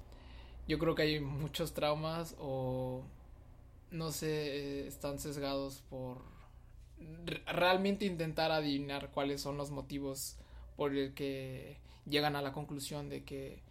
Yo 0.68 0.78
creo 0.80 0.96
que 0.96 1.04
hay 1.04 1.20
muchos 1.20 1.74
traumas 1.74 2.36
o 2.40 3.02
no 3.90 4.12
sé, 4.12 4.88
están 4.88 5.20
sesgados 5.20 5.84
por 5.90 6.20
realmente 7.46 8.06
intentar 8.06 8.52
adivinar 8.52 9.12
cuáles 9.12 9.42
son 9.42 9.58
los 9.58 9.72
motivos 9.72 10.38
por 10.82 10.96
el 10.96 11.14
que 11.14 11.78
llegan 12.08 12.36
a 12.36 12.42
la 12.42 12.54
conclusión 12.54 13.08
de 13.08 13.24
que 13.24 13.62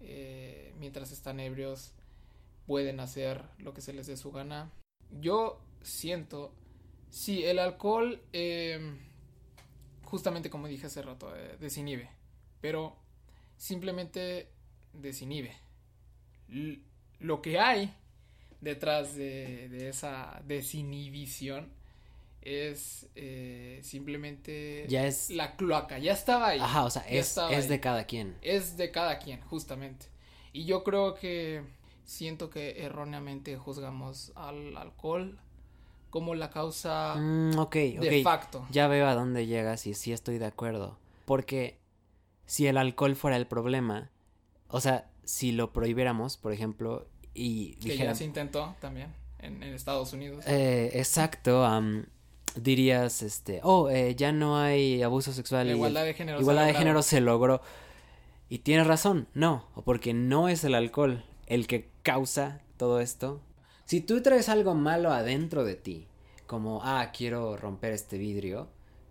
eh, 0.00 0.72
mientras 0.78 1.12
están 1.12 1.38
ebrios 1.38 1.92
pueden 2.66 3.00
hacer 3.00 3.42
lo 3.58 3.74
que 3.74 3.82
se 3.82 3.92
les 3.92 4.06
dé 4.06 4.16
su 4.16 4.32
gana. 4.32 4.72
Yo 5.10 5.60
siento 5.82 6.54
Sí, 7.10 7.44
el 7.44 7.58
alcohol, 7.58 8.18
em, 8.32 8.96
justamente 10.04 10.48
como 10.48 10.66
dije 10.66 10.86
hace 10.86 11.02
rato, 11.02 11.36
eh, 11.36 11.58
desinhibe, 11.60 12.08
pero 12.62 12.96
simplemente 13.58 14.48
desinhibe. 14.94 15.54
lo 17.20 17.42
que 17.42 17.58
hay 17.60 17.94
detrás 18.62 19.14
de, 19.14 19.90
esa 19.90 20.40
desinhibición 20.46 21.74
es 22.44 23.08
eh, 23.14 23.80
simplemente 23.82 24.86
ya 24.88 25.06
es 25.06 25.30
la 25.30 25.56
cloaca, 25.56 25.98
ya 25.98 26.12
estaba 26.12 26.48
ahí. 26.48 26.60
Ajá, 26.60 26.84
o 26.84 26.90
sea, 26.90 27.02
es, 27.08 27.36
es 27.50 27.68
de 27.68 27.80
cada 27.80 28.04
quien. 28.04 28.36
Es 28.42 28.76
de 28.76 28.90
cada 28.90 29.18
quien, 29.18 29.40
justamente. 29.42 30.06
Y 30.52 30.64
yo 30.66 30.84
creo 30.84 31.14
que 31.14 31.62
siento 32.04 32.50
que 32.50 32.84
erróneamente 32.84 33.56
juzgamos 33.56 34.32
al 34.36 34.76
alcohol 34.76 35.38
como 36.10 36.34
la 36.34 36.50
causa 36.50 37.16
mm, 37.16 37.68
de 37.72 38.20
facto. 38.22 38.66
Ya 38.70 38.86
veo 38.86 39.08
a 39.08 39.14
dónde 39.14 39.46
llegas 39.46 39.86
y 39.86 39.94
sí 39.94 40.12
estoy 40.12 40.38
de 40.38 40.46
acuerdo. 40.46 40.96
Porque 41.24 41.80
si 42.46 42.66
el 42.66 42.76
alcohol 42.76 43.16
fuera 43.16 43.36
el 43.36 43.46
problema, 43.46 44.10
o 44.68 44.80
sea, 44.80 45.10
si 45.24 45.50
lo 45.50 45.72
prohibiéramos, 45.72 46.36
por 46.36 46.52
ejemplo, 46.52 47.08
y 47.34 47.74
que 47.76 47.96
ya 47.96 48.14
se 48.14 48.24
intentó 48.24 48.76
también 48.80 49.12
en, 49.40 49.62
Estados 49.62 50.12
Unidos. 50.12 50.44
Eh, 50.46 50.90
exacto. 50.94 51.64
Dirías, 52.56 53.22
este, 53.22 53.60
oh, 53.62 53.90
eh, 53.90 54.14
ya 54.14 54.32
no 54.32 54.58
hay 54.58 55.02
abuso 55.02 55.32
sexual. 55.32 55.70
igualdad 55.70 56.04
de 56.04 56.14
género. 56.14 56.40
Igualdad 56.40 56.66
de 56.66 56.74
género 56.74 57.02
se 57.02 57.20
logró. 57.20 57.60
Y 58.48 58.58
tienes 58.58 58.86
razón, 58.86 59.26
no, 59.34 59.66
porque 59.84 60.14
no 60.14 60.48
es 60.48 60.64
el 60.64 60.74
alcohol 60.74 61.24
el 61.46 61.66
que 61.66 61.88
causa 62.02 62.60
todo 62.76 63.00
esto, 63.00 63.40
si 63.84 64.00
tú 64.00 64.22
traes 64.22 64.48
algo 64.48 64.74
malo 64.74 65.12
adentro 65.12 65.64
de 65.64 65.74
ti, 65.74 66.06
como, 66.46 66.80
ah, 66.82 67.10
quiero 67.16 67.56
romper 67.56 67.92
este 67.92 68.18
vidrio, 68.18 68.68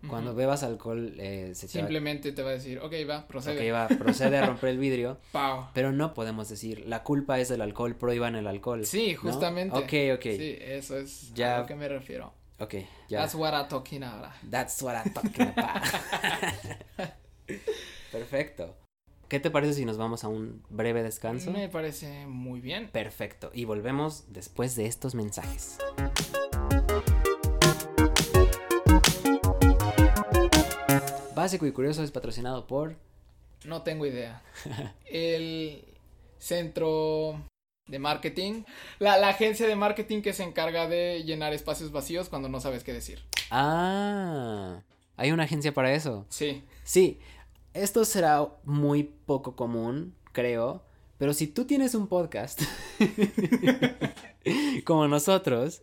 cuando 0.08 0.34
bebas 0.34 0.62
alcohol, 0.62 1.14
eh, 1.16 1.52
se 1.54 1.66
Simplemente 1.66 2.32
te 2.32 2.42
va... 2.42 2.50
a 2.50 2.52
decir, 2.52 2.78
ok, 2.78 2.92
va, 3.08 3.26
procede. 3.26 3.70
Ok, 3.70 3.74
va, 3.74 3.88
procede 3.88 4.36
a 4.36 4.44
romper 4.44 4.68
el 4.68 4.78
vidrio. 4.78 5.18
Pero 5.72 5.92
no 5.92 6.12
podemos 6.12 6.46
decir, 6.50 6.84
la 6.86 7.02
culpa 7.02 7.40
es 7.40 7.48
del 7.48 7.62
alcohol, 7.62 7.96
prohíban 7.96 8.34
el 8.34 8.46
alcohol. 8.46 8.84
Sí, 8.84 9.14
justamente. 9.14 9.78
Ok, 9.78 10.18
ok. 10.18 10.36
Sí, 10.36 10.58
eso 10.60 10.98
es 10.98 11.32
a 11.40 11.60
lo 11.60 11.66
que 11.66 11.74
me 11.74 11.88
refiero. 11.88 12.34
Ok, 12.60 12.74
ya. 13.08 13.20
That's 13.20 13.34
what 13.34 13.52
I'm 13.52 13.68
talking 13.68 14.02
about. 14.04 14.32
That's 14.48 14.80
what 14.80 14.94
I'm 14.94 15.12
talking 15.12 15.48
about. 15.48 15.82
Perfecto. 18.12 18.76
¿Qué 19.28 19.40
te 19.40 19.50
parece 19.50 19.72
si 19.74 19.84
nos 19.84 19.96
vamos 19.96 20.22
a 20.22 20.28
un 20.28 20.62
breve 20.68 21.02
descanso? 21.02 21.50
Me 21.50 21.68
parece 21.68 22.26
muy 22.26 22.60
bien. 22.60 22.90
Perfecto. 22.90 23.50
Y 23.52 23.64
volvemos 23.64 24.32
después 24.32 24.76
de 24.76 24.86
estos 24.86 25.16
mensajes. 25.16 25.78
Básico 31.34 31.66
y 31.66 31.72
Curioso 31.72 32.04
es 32.04 32.12
patrocinado 32.12 32.68
por... 32.68 32.94
No 33.64 33.82
tengo 33.82 34.06
idea. 34.06 34.42
El 35.06 35.84
centro 36.38 37.42
de 37.86 37.98
marketing. 37.98 38.64
La, 38.98 39.18
la, 39.18 39.28
agencia 39.28 39.66
de 39.66 39.76
marketing 39.76 40.22
que 40.22 40.32
se 40.32 40.42
encarga 40.42 40.88
de 40.88 41.22
llenar 41.24 41.52
espacios 41.52 41.92
vacíos 41.92 42.28
cuando 42.28 42.48
no 42.48 42.60
sabes 42.60 42.84
qué 42.84 42.92
decir. 42.92 43.22
Ah, 43.50 44.80
hay 45.16 45.32
una 45.32 45.44
agencia 45.44 45.72
para 45.72 45.92
eso. 45.94 46.26
Sí. 46.28 46.62
Sí, 46.82 47.18
esto 47.74 48.04
será 48.04 48.46
muy 48.64 49.02
poco 49.04 49.56
común, 49.56 50.14
creo, 50.32 50.82
pero 51.18 51.34
si 51.34 51.46
tú 51.46 51.64
tienes 51.64 51.94
un 51.94 52.08
podcast 52.08 52.60
como 54.84 55.08
nosotros 55.08 55.82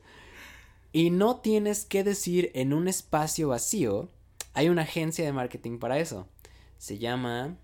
y 0.91 1.09
no 1.09 1.37
tienes 1.37 1.85
que 1.85 2.03
decir 2.03 2.51
en 2.53 2.73
un 2.73 2.87
espacio 2.87 3.49
vacío, 3.49 4.09
hay 4.53 4.69
una 4.69 4.83
agencia 4.83 5.25
de 5.25 5.33
marketing 5.33 5.79
para 5.79 5.99
eso. 5.99 6.27
Se 6.77 6.97
llama 6.97 7.57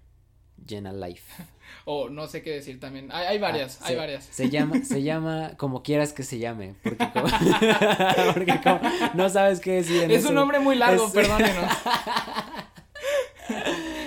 Jenna 0.65 0.93
Life. 0.93 1.43
O 1.85 2.09
no 2.09 2.27
sé 2.27 2.41
qué 2.41 2.51
decir 2.51 2.79
también. 2.79 3.09
Hay, 3.11 3.39
varias, 3.39 3.79
ah, 3.81 3.85
hay 3.87 3.95
varias. 3.95 4.25
Se 4.25 4.49
llama, 4.49 4.81
se 4.83 5.03
llama 5.03 5.53
como 5.57 5.83
quieras 5.83 6.13
que 6.13 6.23
se 6.23 6.39
llame. 6.39 6.75
Porque 6.83 7.07
como, 7.13 7.25
porque 8.33 8.59
como 8.63 8.79
no 9.13 9.29
sabes 9.29 9.59
qué 9.59 9.73
decir. 9.73 10.11
es 10.11 10.25
un 10.25 10.35
nombre 10.35 10.59
muy 10.59 10.75
largo, 10.75 11.11
perdónenos. 11.11 11.71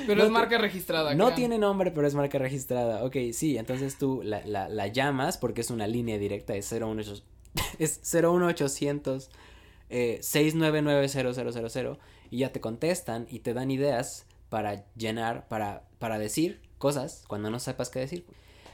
Pero 0.06 0.22
No 0.22 0.24
es 0.24 0.30
marca 0.30 0.58
registrada. 0.58 1.14
No 1.14 1.26
crean. 1.26 1.36
tiene 1.36 1.58
nombre, 1.58 1.92
pero 1.92 2.06
es 2.06 2.14
marca 2.14 2.36
registrada. 2.38 3.04
Ok, 3.04 3.16
sí, 3.32 3.56
entonces 3.56 3.96
tú 3.96 4.22
la, 4.24 4.44
la, 4.44 4.68
la 4.68 4.88
llamas 4.88 5.38
porque 5.38 5.60
es 5.60 5.70
una 5.70 5.86
línea 5.86 6.18
directa, 6.18 6.54
es 6.56 6.72
01800, 6.72 7.22
es 7.78 8.00
01800 8.12 9.30
eh, 9.90 10.20
6990000 10.22 11.98
y 12.30 12.38
ya 12.38 12.52
te 12.52 12.60
contestan 12.60 13.26
y 13.28 13.40
te 13.40 13.54
dan 13.54 13.70
ideas 13.70 14.26
para 14.48 14.84
llenar, 14.94 15.48
para, 15.48 15.82
para 15.98 16.18
decir 16.18 16.60
cosas 16.80 17.22
cuando 17.28 17.50
no 17.50 17.60
sepas 17.60 17.90
qué 17.90 18.00
decir. 18.00 18.26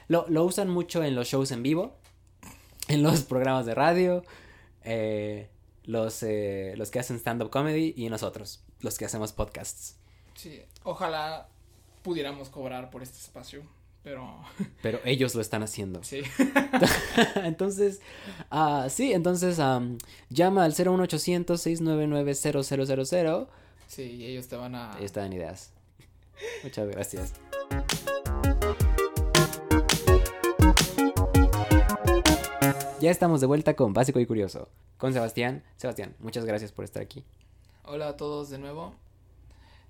Lo, 0.07 0.25
lo 0.29 0.45
usan 0.45 0.69
mucho 0.69 1.03
en 1.03 1.13
los 1.13 1.27
shows 1.27 1.51
en 1.51 1.61
vivo, 1.61 1.93
en 2.87 3.03
los 3.03 3.21
programas 3.21 3.67
de 3.67 3.75
radio, 3.75 4.23
eh, 4.83 5.49
los, 5.83 6.23
eh, 6.23 6.73
los 6.77 6.89
que 6.89 6.99
hacen 6.99 7.19
stand-up 7.19 7.51
comedy 7.51 7.93
y 7.95 8.09
nosotros, 8.09 8.63
los 8.79 8.97
que 8.97 9.05
hacemos 9.05 9.33
podcasts. 9.33 9.97
Sí, 10.33 10.61
ojalá 10.83 11.49
pudiéramos 12.01 12.49
cobrar 12.49 12.89
por 12.89 13.03
este 13.03 13.17
espacio, 13.17 13.63
pero 14.03 14.39
Pero 14.81 14.99
ellos 15.03 15.35
lo 15.35 15.41
están 15.41 15.61
haciendo. 15.61 16.03
sí. 16.03 16.21
entonces, 17.43 17.99
ah, 18.49 18.87
sí, 18.89 19.11
entonces 19.11 19.59
am, 19.59 19.97
llama 20.29 20.63
al 20.63 20.71
01800 20.71 21.61
699 21.61 22.33
0000 22.33 23.47
Sí, 23.87 24.03
y 24.03 24.25
ellos 24.25 24.47
te 24.47 24.55
van 24.55 24.75
a... 24.75 24.95
Ahí 24.95 25.05
están 25.05 25.31
ideas. 25.33 25.71
Muchas 26.63 26.87
gracias. 26.89 27.33
Ya 32.99 33.11
estamos 33.11 33.41
de 33.41 33.47
vuelta 33.47 33.75
con 33.75 33.93
Básico 33.93 34.19
y 34.19 34.25
Curioso. 34.25 34.69
Con 34.97 35.13
Sebastián. 35.13 35.63
Sebastián, 35.77 36.15
muchas 36.19 36.45
gracias 36.45 36.71
por 36.71 36.83
estar 36.83 37.03
aquí. 37.03 37.23
Hola 37.83 38.09
a 38.09 38.17
todos 38.17 38.49
de 38.49 38.57
nuevo. 38.57 38.95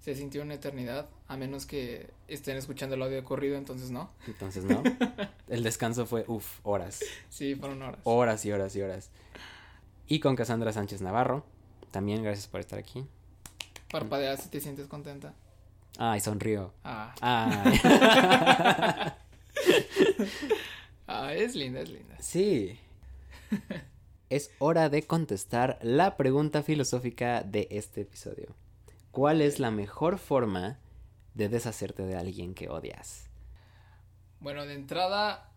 Se 0.01 0.13
sintió 0.13 0.41
una 0.41 0.55
eternidad, 0.55 1.09
a 1.27 1.37
menos 1.37 1.65
que 1.65 2.11
estén 2.27 2.57
escuchando 2.57 2.95
el 2.95 3.01
audio 3.01 3.23
corrido, 3.23 3.57
entonces 3.57 3.91
no. 3.91 4.11
Entonces, 4.27 4.65
¿no? 4.65 4.83
El 5.47 5.63
descanso 5.63 6.05
fue, 6.05 6.25
uff, 6.27 6.59
horas. 6.63 6.99
Sí, 7.29 7.55
fueron 7.55 7.81
horas. 7.81 8.01
Horas 8.03 8.45
y 8.45 8.51
horas 8.51 8.75
y 8.75 8.81
horas. 8.81 9.09
Y 10.05 10.19
con 10.19 10.35
Cassandra 10.35 10.73
Sánchez 10.73 11.01
Navarro. 11.01 11.45
También 11.91 12.21
gracias 12.23 12.47
por 12.47 12.59
estar 12.59 12.77
aquí. 12.77 13.07
Parpadea 13.89 14.35
si 14.37 14.49
te 14.49 14.59
sientes 14.59 14.87
contenta. 14.87 15.33
Ay, 15.97 16.19
sonrío. 16.19 16.73
Ah, 16.83 17.13
Ay. 17.21 19.13
ah, 21.07 21.33
es 21.33 21.55
linda, 21.55 21.81
es 21.81 21.89
linda. 21.89 22.15
Sí. 22.19 22.79
Es 24.29 24.51
hora 24.59 24.89
de 24.89 25.03
contestar 25.03 25.79
la 25.81 26.17
pregunta 26.17 26.61
filosófica 26.61 27.41
de 27.43 27.67
este 27.71 28.01
episodio. 28.01 28.55
¿Cuál 29.11 29.41
es 29.41 29.59
la 29.59 29.71
mejor 29.71 30.19
forma 30.19 30.77
de 31.33 31.49
deshacerte 31.49 32.03
de 32.03 32.15
alguien 32.17 32.53
que 32.53 32.69
odias? 32.69 33.29
Bueno, 34.39 34.65
de 34.65 34.73
entrada, 34.75 35.49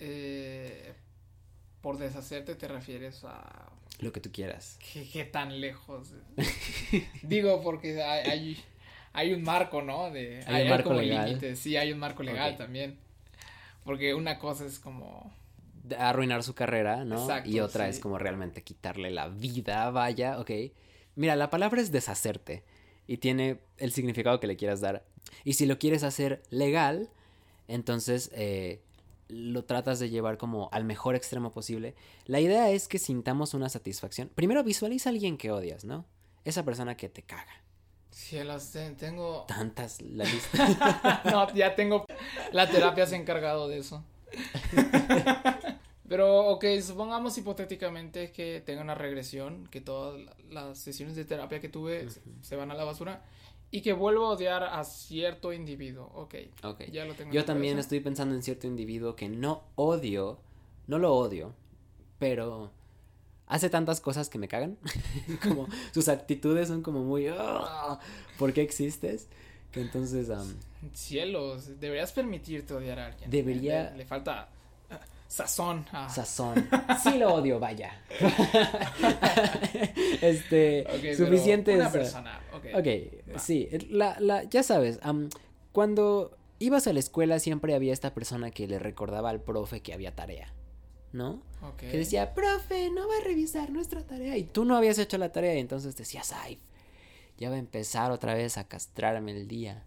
eh, 0.00 0.92
por 1.80 1.96
deshacerte 1.98 2.54
te 2.56 2.68
refieres 2.68 3.24
a 3.24 3.70
Lo 4.00 4.12
que 4.12 4.20
tú 4.20 4.30
quieras. 4.32 4.78
qué, 4.92 5.08
qué 5.08 5.24
tan 5.24 5.60
lejos. 5.60 6.10
Digo, 7.22 7.62
porque 7.62 8.02
hay, 8.02 8.28
hay, 8.28 8.64
hay 9.12 9.32
un 9.32 9.42
marco, 9.42 9.82
¿no? 9.82 10.10
De, 10.10 10.42
Hay 10.46 10.64
un 10.64 10.70
marco 10.70 10.90
como 10.90 11.00
legal. 11.00 11.26
límites. 11.28 11.58
Sí, 11.58 11.76
hay 11.76 11.92
un 11.92 11.98
marco 11.98 12.22
legal 12.22 12.56
también. 12.56 12.98
Porque 13.84 14.14
una 14.14 14.38
cosa 14.38 14.64
es 14.64 14.78
como... 14.78 15.32
De 15.82 15.96
arruinar 15.96 16.42
su 16.42 16.54
carrera, 16.54 17.04
¿no? 17.04 17.20
Exacto, 17.20 17.50
y 17.50 17.60
otra 17.60 17.84
sí. 17.84 17.90
es 17.90 17.98
como 17.98 18.16
realmente 18.18 18.62
quitarle 18.62 19.10
la 19.10 19.28
vida, 19.28 19.90
vaya, 19.90 20.38
ok. 20.38 20.50
Mira, 21.16 21.34
la 21.36 21.50
palabra 21.50 21.80
es 21.80 21.90
deshacerte 21.90 22.62
y 23.06 23.16
tiene 23.18 23.58
el 23.78 23.92
significado 23.92 24.38
que 24.38 24.46
le 24.46 24.56
quieras 24.56 24.80
dar. 24.80 25.04
Y 25.44 25.54
si 25.54 25.66
lo 25.66 25.78
quieres 25.78 26.04
hacer 26.04 26.42
legal, 26.50 27.10
entonces 27.66 28.30
eh, 28.32 28.80
lo 29.28 29.64
tratas 29.64 29.98
de 29.98 30.08
llevar 30.08 30.38
como 30.38 30.68
al 30.72 30.84
mejor 30.84 31.16
extremo 31.16 31.50
posible. 31.50 31.94
La 32.26 32.38
idea 32.38 32.70
es 32.70 32.86
que 32.86 32.98
sintamos 32.98 33.52
una 33.52 33.68
satisfacción. 33.68 34.30
Primero 34.34 34.62
visualiza 34.62 35.08
a 35.08 35.12
alguien 35.12 35.36
que 35.36 35.50
odias, 35.50 35.84
¿no? 35.84 36.06
Esa 36.44 36.64
persona 36.64 36.96
que 36.96 37.08
te 37.08 37.22
caga. 37.22 37.61
Cielos, 38.12 38.70
te- 38.70 38.90
tengo... 38.92 39.44
Tantas 39.48 40.00
la 40.02 40.24
lista. 40.32 41.22
no, 41.30 41.52
ya 41.54 41.74
tengo... 41.74 42.04
La 42.52 42.68
terapia 42.68 43.06
se 43.06 43.16
ha 43.16 43.18
encargado 43.18 43.68
de 43.68 43.78
eso. 43.78 44.04
Pero, 46.08 46.46
ok, 46.48 46.64
supongamos 46.82 47.38
hipotéticamente 47.38 48.32
que 48.32 48.62
tenga 48.64 48.82
una 48.82 48.94
regresión, 48.94 49.66
que 49.68 49.80
todas 49.80 50.20
la- 50.20 50.36
las 50.50 50.78
sesiones 50.78 51.16
de 51.16 51.24
terapia 51.24 51.60
que 51.60 51.70
tuve 51.70 52.10
se- 52.10 52.20
se 52.42 52.56
van 52.56 52.70
a 52.70 52.74
la 52.74 52.84
basura 52.84 53.22
y 53.70 53.80
que 53.80 53.94
vuelvo 53.94 54.26
a 54.26 54.30
odiar 54.30 54.62
a 54.64 54.84
cierto 54.84 55.54
individuo. 55.54 56.10
Ok, 56.14 56.34
Ok. 56.64 56.82
ya 56.92 57.06
lo 57.06 57.14
tengo. 57.14 57.30
en 57.30 57.34
Yo 57.34 57.44
también 57.46 57.74
cabeza. 57.74 57.86
estoy 57.86 58.00
pensando 58.00 58.34
en 58.34 58.42
cierto 58.42 58.66
individuo 58.66 59.16
que 59.16 59.30
no 59.30 59.64
odio, 59.76 60.38
no 60.86 60.98
lo 60.98 61.14
odio, 61.14 61.54
pero 62.18 62.70
hace 63.54 63.70
tantas 63.70 64.00
cosas 64.00 64.28
que 64.28 64.38
me 64.38 64.48
cagan. 64.48 64.76
como 65.42 65.68
sus 65.92 66.08
actitudes 66.08 66.68
son 66.68 66.82
como 66.82 67.02
muy, 67.04 67.26
"Ah, 67.28 67.98
¿por 68.38 68.52
qué 68.52 68.62
existes? 68.62 69.28
Que 69.70 69.80
entonces, 69.80 70.28
am, 70.30 70.54
Cielos, 70.92 71.78
deberías 71.80 72.12
permitirte 72.12 72.74
odiar 72.74 72.98
a 72.98 73.06
alguien. 73.06 73.30
Debería- 73.30 73.90
Le, 73.92 73.98
le 73.98 74.04
falta 74.04 74.48
ah, 74.90 75.00
sazón. 75.28 75.86
a- 75.92 76.08
sazón. 76.08 76.68
Sí 77.02 77.16
lo 77.18 77.32
odio, 77.34 77.58
vaya. 77.58 78.00
este, 80.20 80.82
Ok, 80.88 80.98
pero 81.00 81.16
suficiente 81.16 81.74
Una 81.76 81.90
persona, 81.90 82.40
ok. 82.54 82.64
Ok, 82.74 82.86
Va. 83.34 83.38
sí, 83.38 83.68
la, 83.90 84.16
la, 84.20 84.44
ya 84.44 84.62
sabes, 84.62 84.98
cuando 85.72 86.36
ibas 86.58 86.86
a 86.86 86.92
la 86.92 87.00
escuela 87.00 87.38
siempre 87.38 87.74
había 87.74 87.92
esta 87.92 88.14
persona 88.14 88.50
que 88.50 88.66
le 88.68 88.78
recordaba 88.78 89.30
al 89.30 89.40
profe 89.40 89.80
que 89.80 89.92
había 89.94 90.14
tarea, 90.14 90.52
¿no? 91.12 91.42
que 91.78 91.96
decía, 91.96 92.34
profe, 92.34 92.90
no 92.90 93.06
va 93.08 93.16
a 93.18 93.24
revisar 93.24 93.70
nuestra 93.70 94.06
tarea. 94.06 94.36
Y 94.36 94.44
tú 94.44 94.64
no 94.64 94.76
habías 94.76 94.98
hecho 94.98 95.18
la 95.18 95.30
tarea 95.32 95.54
y 95.54 95.60
entonces 95.60 95.96
decías, 95.96 96.32
ay, 96.32 96.58
ya 97.38 97.50
va 97.50 97.56
a 97.56 97.58
empezar 97.58 98.10
otra 98.10 98.34
vez 98.34 98.58
a 98.58 98.66
castrarme 98.68 99.32
el 99.32 99.48
día. 99.48 99.84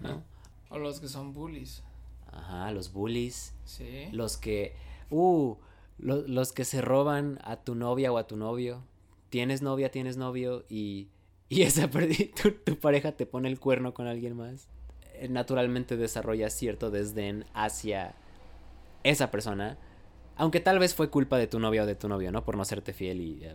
¿No? 0.00 0.22
O 0.72 0.78
los 0.78 1.00
que 1.00 1.08
son 1.08 1.34
bullies. 1.34 1.82
Ajá, 2.30 2.70
los 2.70 2.92
bullies, 2.92 3.54
Sí. 3.64 4.06
los 4.12 4.36
que, 4.36 4.74
uh, 5.10 5.56
lo- 5.98 6.22
los 6.28 6.52
que 6.52 6.64
se 6.64 6.80
roban 6.80 7.40
a 7.42 7.56
tu 7.56 7.74
novia 7.74 8.12
o 8.12 8.18
a 8.18 8.28
tu 8.28 8.36
novio. 8.36 8.84
Tienes 9.30 9.62
novia, 9.62 9.90
tienes 9.90 10.16
novio 10.16 10.64
y, 10.68 11.08
y 11.48 11.62
esa 11.62 11.90
tu, 11.90 12.52
tu 12.52 12.78
pareja 12.78 13.12
te 13.12 13.26
pone 13.26 13.48
el 13.48 13.58
cuerno 13.58 13.94
con 13.94 14.06
alguien 14.06 14.36
más. 14.36 14.68
Eh, 15.14 15.28
Naturalmente 15.28 15.96
desarrollas 15.96 16.52
cierto 16.52 16.92
desdén 16.92 17.46
hacia 17.52 18.14
esa 19.02 19.32
persona. 19.32 19.76
Aunque 20.36 20.60
tal 20.60 20.78
vez 20.78 20.94
fue 20.94 21.10
culpa 21.10 21.36
de 21.38 21.46
tu 21.46 21.58
novia 21.58 21.82
o 21.82 21.86
de 21.86 21.94
tu 21.94 22.08
novio, 22.08 22.32
¿no? 22.32 22.44
Por 22.44 22.56
no 22.56 22.64
serte 22.64 22.92
fiel 22.92 23.20
y 23.20 23.44
eh, 23.44 23.54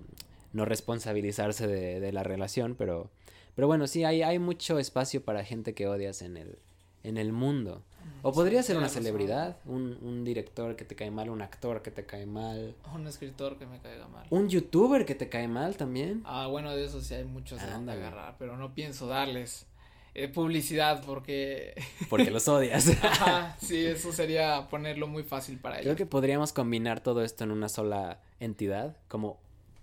no 0.54 0.66
responsabilizarse 0.66 1.68
de, 1.68 2.00
de 2.00 2.12
la 2.12 2.24
relación, 2.24 2.76
pero... 2.76 3.10
Pero 3.56 3.68
bueno, 3.68 3.88
sí, 3.88 4.04
hay, 4.04 4.22
hay 4.22 4.38
mucho 4.38 4.80
espacio 4.80 5.24
para 5.24 5.46
gente 5.46 5.74
que 5.74 5.88
odias 5.88 6.22
en 6.22 6.36
el, 6.36 6.60
en 7.04 7.18
el 7.18 7.32
mundo. 7.32 7.84
O 8.22 8.34
podría 8.34 8.62
Sí, 8.62 8.68
ser 8.68 8.78
una 8.78 8.90
celebridad, 8.90 9.58
un, 9.66 9.98
un 10.02 10.26
director 10.26 10.76
que 10.76 10.84
te 10.84 10.94
cae 10.98 11.10
mal, 11.10 11.30
un 11.30 11.42
actor 11.42 11.82
que 11.82 11.90
te 11.90 12.06
cae 12.06 12.26
mal, 12.26 12.76
Un 12.94 13.08
escritor 13.08 13.58
que 13.58 13.66
me 13.66 13.80
caiga 13.80 14.10
mal. 14.10 14.28
un 14.30 14.50
youtuber 14.50 15.06
que 15.06 15.16
te 15.16 15.30
cae 15.30 15.48
mal 15.48 15.78
también. 15.78 16.22
Ah, 16.26 16.48
bueno, 16.48 16.76
de 16.76 16.84
eso 16.84 17.00
sí 17.00 17.14
hay 17.14 17.24
muchos 17.24 17.60
de 17.62 17.66
dónde 17.72 17.94
Ándale. 17.94 18.02
agarrar, 18.08 18.36
pero 18.38 18.58
no 18.58 18.74
pienso 18.76 19.08
darles 19.08 19.66
eh, 20.15 20.28
publicidad 20.30 21.04
porque... 21.06 21.75
Porque 22.10 22.32
los 22.32 22.47
odias. 22.47 22.89
Ajá, 23.04 23.56
sí, 23.62 23.86
eso 23.86 24.12
sería 24.12 24.67
ponerlo 24.69 25.08
muy 25.08 25.23
fácil 25.23 25.58
para 25.60 25.75
Creo 25.78 25.89
ellos. 25.89 25.97
que 25.97 26.06
podríamos 26.06 26.54
combinar 26.54 27.01
todo 27.01 27.23
esto 27.23 27.43
en 27.43 27.51
una 27.51 27.69
sola 27.69 28.19
entidad, 28.39 28.95
como 29.08 29.38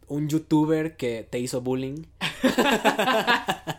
un 0.08 0.28
youtuber 0.28 0.96
que 0.96 1.26
te 1.28 1.38
hizo 1.38 1.60
bullying. 1.60 2.04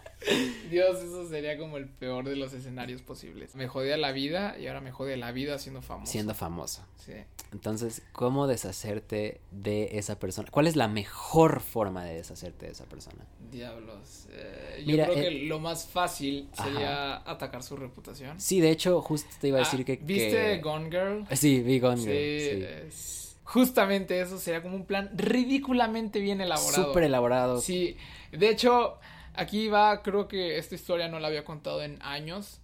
Dios, 0.73 1.01
eso 1.03 1.27
sería 1.29 1.57
como 1.57 1.77
el 1.77 1.87
peor 1.87 2.25
de 2.25 2.35
los 2.35 2.51
escenarios 2.53 3.01
posibles. 3.01 3.55
Me 3.55 3.67
jodía 3.67 3.95
la 3.97 4.11
vida 4.11 4.57
y 4.59 4.67
ahora 4.67 4.81
me 4.81 4.91
jode 4.91 5.15
la 5.17 5.31
vida 5.31 5.57
siendo 5.59 5.81
famoso. 5.81 6.11
Siendo 6.11 6.33
famoso. 6.35 6.85
Sí. 6.97 7.13
Entonces, 7.51 8.01
¿cómo 8.11 8.47
deshacerte 8.47 9.39
de 9.51 9.97
esa 9.97 10.19
persona? 10.19 10.49
¿Cuál 10.51 10.67
es 10.67 10.75
la 10.75 10.87
mejor 10.87 11.61
forma 11.61 12.03
de 12.03 12.15
deshacerte 12.15 12.65
de 12.65 12.71
esa 12.71 12.85
persona? 12.85 13.25
Diablos. 13.51 14.27
eh, 14.31 14.83
yo 14.85 14.95
creo 14.95 15.11
eh, 15.11 15.21
que 15.21 15.31
lo 15.47 15.59
más 15.59 15.85
fácil 15.85 16.49
sería 16.53 17.17
atacar 17.29 17.61
su 17.63 17.75
reputación. 17.75 18.39
Sí, 18.41 18.59
de 18.59 18.71
hecho, 18.71 19.01
justo 19.01 19.29
te 19.39 19.49
iba 19.49 19.57
a 19.57 19.61
decir 19.61 19.81
Ah, 19.81 19.85
que... 19.85 19.95
¿Viste 19.97 20.29
que- 20.31 20.57
Gone 20.61 20.89
Girl? 20.89 21.25
Sí, 21.37 21.61
vi 21.61 21.79
Gone 21.79 21.97
Sí, 21.97 22.03
Girl, 22.09 22.59
sí. 22.59 22.87
es- 22.87 23.37
justamente 23.43 24.19
eso 24.21 24.39
sería 24.39 24.61
como 24.63 24.75
un 24.75 24.85
plan 24.85 25.11
ridículamente 25.15 26.19
bien 26.19 26.41
elaborado. 26.41 26.85
Súper 26.87 27.03
elaborado. 27.03 27.61
Sí, 27.61 27.97
de 28.31 28.49
hecho, 28.49 28.97
aquí 29.33 29.67
va, 29.67 30.01
creo 30.03 30.27
que 30.27 30.57
esta 30.57 30.75
historia 30.75 31.07
no 31.07 31.19
la 31.19 31.27
había 31.27 31.43
contado 31.45 31.81
en 31.83 32.01
años. 32.01 32.61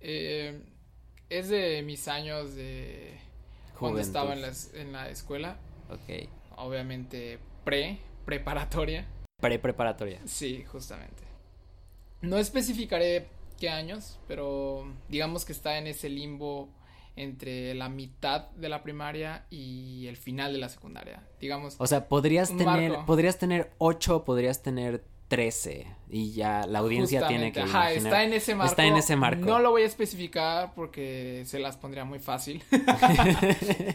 Eh, 0.00 0.62
es 1.30 1.48
de 1.48 1.82
mis 1.82 2.08
años 2.08 2.54
de 2.54 3.18
cuando 3.78 4.00
estaba 4.00 4.34
en 4.34 4.42
la, 4.42 4.52
en 4.74 4.92
la 4.92 5.08
escuela, 5.08 5.58
Ok. 5.90 6.28
obviamente 6.56 7.38
pre, 7.64 7.98
preparatoria. 8.24 9.06
Pre-preparatoria. 9.40 10.20
Sí, 10.26 10.64
justamente. 10.64 11.24
No 12.20 12.38
especificaré 12.38 13.26
qué 13.58 13.68
años, 13.68 14.18
pero 14.26 14.86
digamos 15.08 15.44
que 15.44 15.52
está 15.52 15.78
en 15.78 15.86
ese 15.86 16.08
limbo 16.08 16.68
entre 17.16 17.74
la 17.74 17.88
mitad 17.88 18.50
de 18.52 18.68
la 18.68 18.82
primaria 18.82 19.46
y 19.50 20.06
el 20.06 20.16
final 20.16 20.52
de 20.52 20.58
la 20.58 20.68
secundaria, 20.68 21.22
digamos. 21.40 21.76
O 21.78 21.86
sea, 21.86 22.08
podrías 22.08 22.56
tener, 22.56 22.96
podrías 23.06 23.38
tener 23.38 23.72
ocho, 23.78 24.24
podrías 24.24 24.62
tener 24.62 25.04
trece 25.28 25.86
y 26.08 26.32
ya 26.32 26.66
la 26.66 26.80
audiencia 26.80 27.26
tiene 27.26 27.52
que 27.52 27.60
Ajá, 27.60 27.92
está 27.92 28.24
en 28.24 28.32
ese 28.32 28.54
marco. 28.54 28.70
Está 28.70 28.84
en 28.84 28.96
ese 28.96 29.16
marco. 29.16 29.44
No 29.44 29.58
lo 29.58 29.70
voy 29.70 29.82
a 29.82 29.86
especificar 29.86 30.74
porque 30.74 31.42
se 31.46 31.58
las 31.58 31.76
pondría 31.76 32.04
muy 32.04 32.18
fácil. 32.18 32.62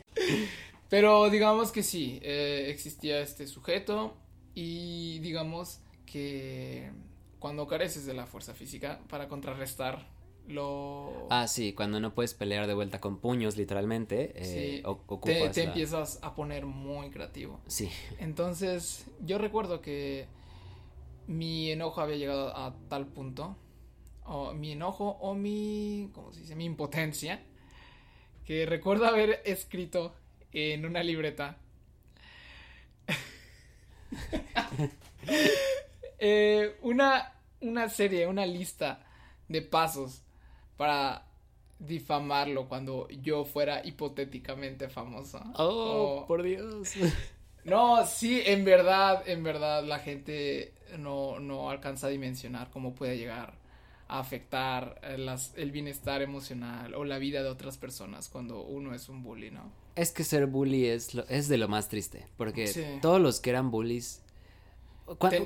Pero 0.89 1.29
digamos 1.29 1.71
que 1.71 1.83
sí, 1.83 2.19
eh, 2.23 2.65
existía 2.69 3.21
este 3.21 3.47
sujeto 3.47 4.15
y 4.55 5.19
digamos 5.19 5.81
que 6.05 6.91
cuando 7.37 7.67
careces 7.67 8.05
de 8.05 8.15
la 8.15 8.25
fuerza 8.25 8.53
física 8.53 8.99
para 9.07 9.27
contrarrestar 9.27 10.07
lo... 10.47 11.27
Ah, 11.29 11.47
sí, 11.47 11.73
cuando 11.73 11.99
no 11.99 12.15
puedes 12.15 12.33
pelear 12.33 12.65
de 12.65 12.73
vuelta 12.73 12.99
con 12.99 13.19
puños, 13.19 13.55
literalmente, 13.55 14.33
eh, 14.35 14.83
te, 15.23 15.49
te 15.49 15.63
empiezas 15.63 16.17
a 16.23 16.33
poner 16.33 16.65
muy 16.65 17.11
creativo. 17.11 17.59
Sí. 17.67 17.89
Entonces, 18.17 19.05
yo 19.23 19.37
recuerdo 19.37 19.81
que 19.81 20.27
mi 21.29 21.71
enojo 21.71 22.01
había 22.01 22.17
llegado 22.17 22.57
a 22.57 22.75
tal 22.89 23.05
punto, 23.05 23.55
o 24.25 24.51
mi 24.53 24.71
enojo 24.71 25.17
o 25.21 25.35
mi, 25.35 26.09
¿cómo 26.11 26.33
se 26.33 26.41
dice? 26.41 26.55
Mi 26.55 26.65
impotencia, 26.65 27.43
que 28.45 28.65
recuerdo 28.65 29.05
haber 29.05 29.41
escrito 29.45 30.15
en 30.51 30.87
una 30.87 31.03
libreta 31.03 31.57
eh, 36.17 36.77
una, 36.81 37.31
una 37.61 37.89
serie, 37.89 38.25
una 38.25 38.47
lista 38.47 39.05
de 39.47 39.61
pasos 39.61 40.23
para 40.77 41.27
difamarlo 41.77 42.67
cuando 42.67 43.07
yo 43.09 43.45
fuera 43.45 43.85
hipotéticamente 43.85 44.89
famosa. 44.89 45.53
Oh, 45.57 46.25
por 46.27 46.41
Dios. 46.41 46.93
No, 47.65 48.05
sí, 48.05 48.41
en 48.45 48.65
verdad, 48.65 49.27
en 49.27 49.43
verdad 49.43 49.83
la 49.83 49.99
gente 49.99 50.73
no, 50.97 51.39
no 51.39 51.69
alcanza 51.69 52.07
a 52.07 52.09
dimensionar 52.09 52.69
cómo 52.71 52.95
puede 52.95 53.17
llegar 53.17 53.53
a 54.07 54.19
afectar 54.19 54.99
el 55.03 55.71
bienestar 55.71 56.21
emocional 56.21 56.95
o 56.95 57.05
la 57.05 57.19
vida 57.19 57.43
de 57.43 57.49
otras 57.49 57.77
personas 57.77 58.27
cuando 58.27 58.63
uno 58.63 58.95
es 58.95 59.07
un 59.07 59.23
bully, 59.23 59.51
¿no? 59.51 59.71
Es 59.95 60.11
que 60.11 60.23
ser 60.23 60.47
bully 60.47 60.87
es, 60.87 61.13
es 61.29 61.47
de 61.47 61.57
lo 61.57 61.67
más 61.67 61.89
triste, 61.89 62.25
porque 62.35 62.99
todos 63.01 63.21
los 63.21 63.39
que 63.39 63.51
eran 63.51 63.69
bullies... 63.69 64.23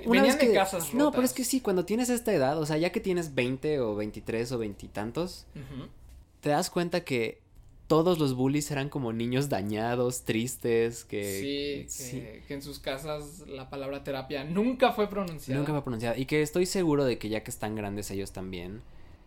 venían 0.07 0.37
de 0.37 0.53
casas 0.53 0.93
No, 0.93 1.11
pero 1.11 1.23
es 1.23 1.33
que 1.33 1.43
sí, 1.43 1.59
cuando 1.59 1.83
tienes 1.83 2.09
esta 2.09 2.33
edad, 2.33 2.57
o 2.57 2.65
sea, 2.65 2.77
ya 2.77 2.91
que 2.91 3.01
tienes 3.01 3.35
20 3.35 3.81
o 3.81 3.95
23 3.95 4.51
o 4.53 4.57
veintitantos, 4.57 5.45
te 6.39 6.49
das 6.49 6.69
cuenta 6.69 7.03
que 7.03 7.42
todos 7.93 8.17
los 8.17 8.33
bullies 8.33 8.71
eran 8.71 8.89
como 8.89 9.13
niños 9.13 9.49
dañados, 9.49 10.23
tristes, 10.23 11.03
que... 11.03 11.85
Sí, 11.87 12.41
que, 12.47 12.55
en 12.55 12.63
sus 12.63 12.79
casas 12.79 13.43
la 13.47 13.69
palabra 13.69 14.03
terapia 14.03 14.43
nunca 14.43 14.93
fue 14.93 15.07
pronunciada. 15.07 15.59
Nunca 15.59 15.73
fue 15.73 15.83
pronunciada. 15.83 16.17
Y 16.17 16.25
que 16.25 16.41
estoy 16.41 16.65
seguro 16.65 17.05
de 17.05 17.19
que 17.19 17.29
ya 17.29 17.43
que 17.43 17.51
están 17.51 17.75
grandes 17.75 18.09
ellos 18.09 18.31
también, 18.31 18.81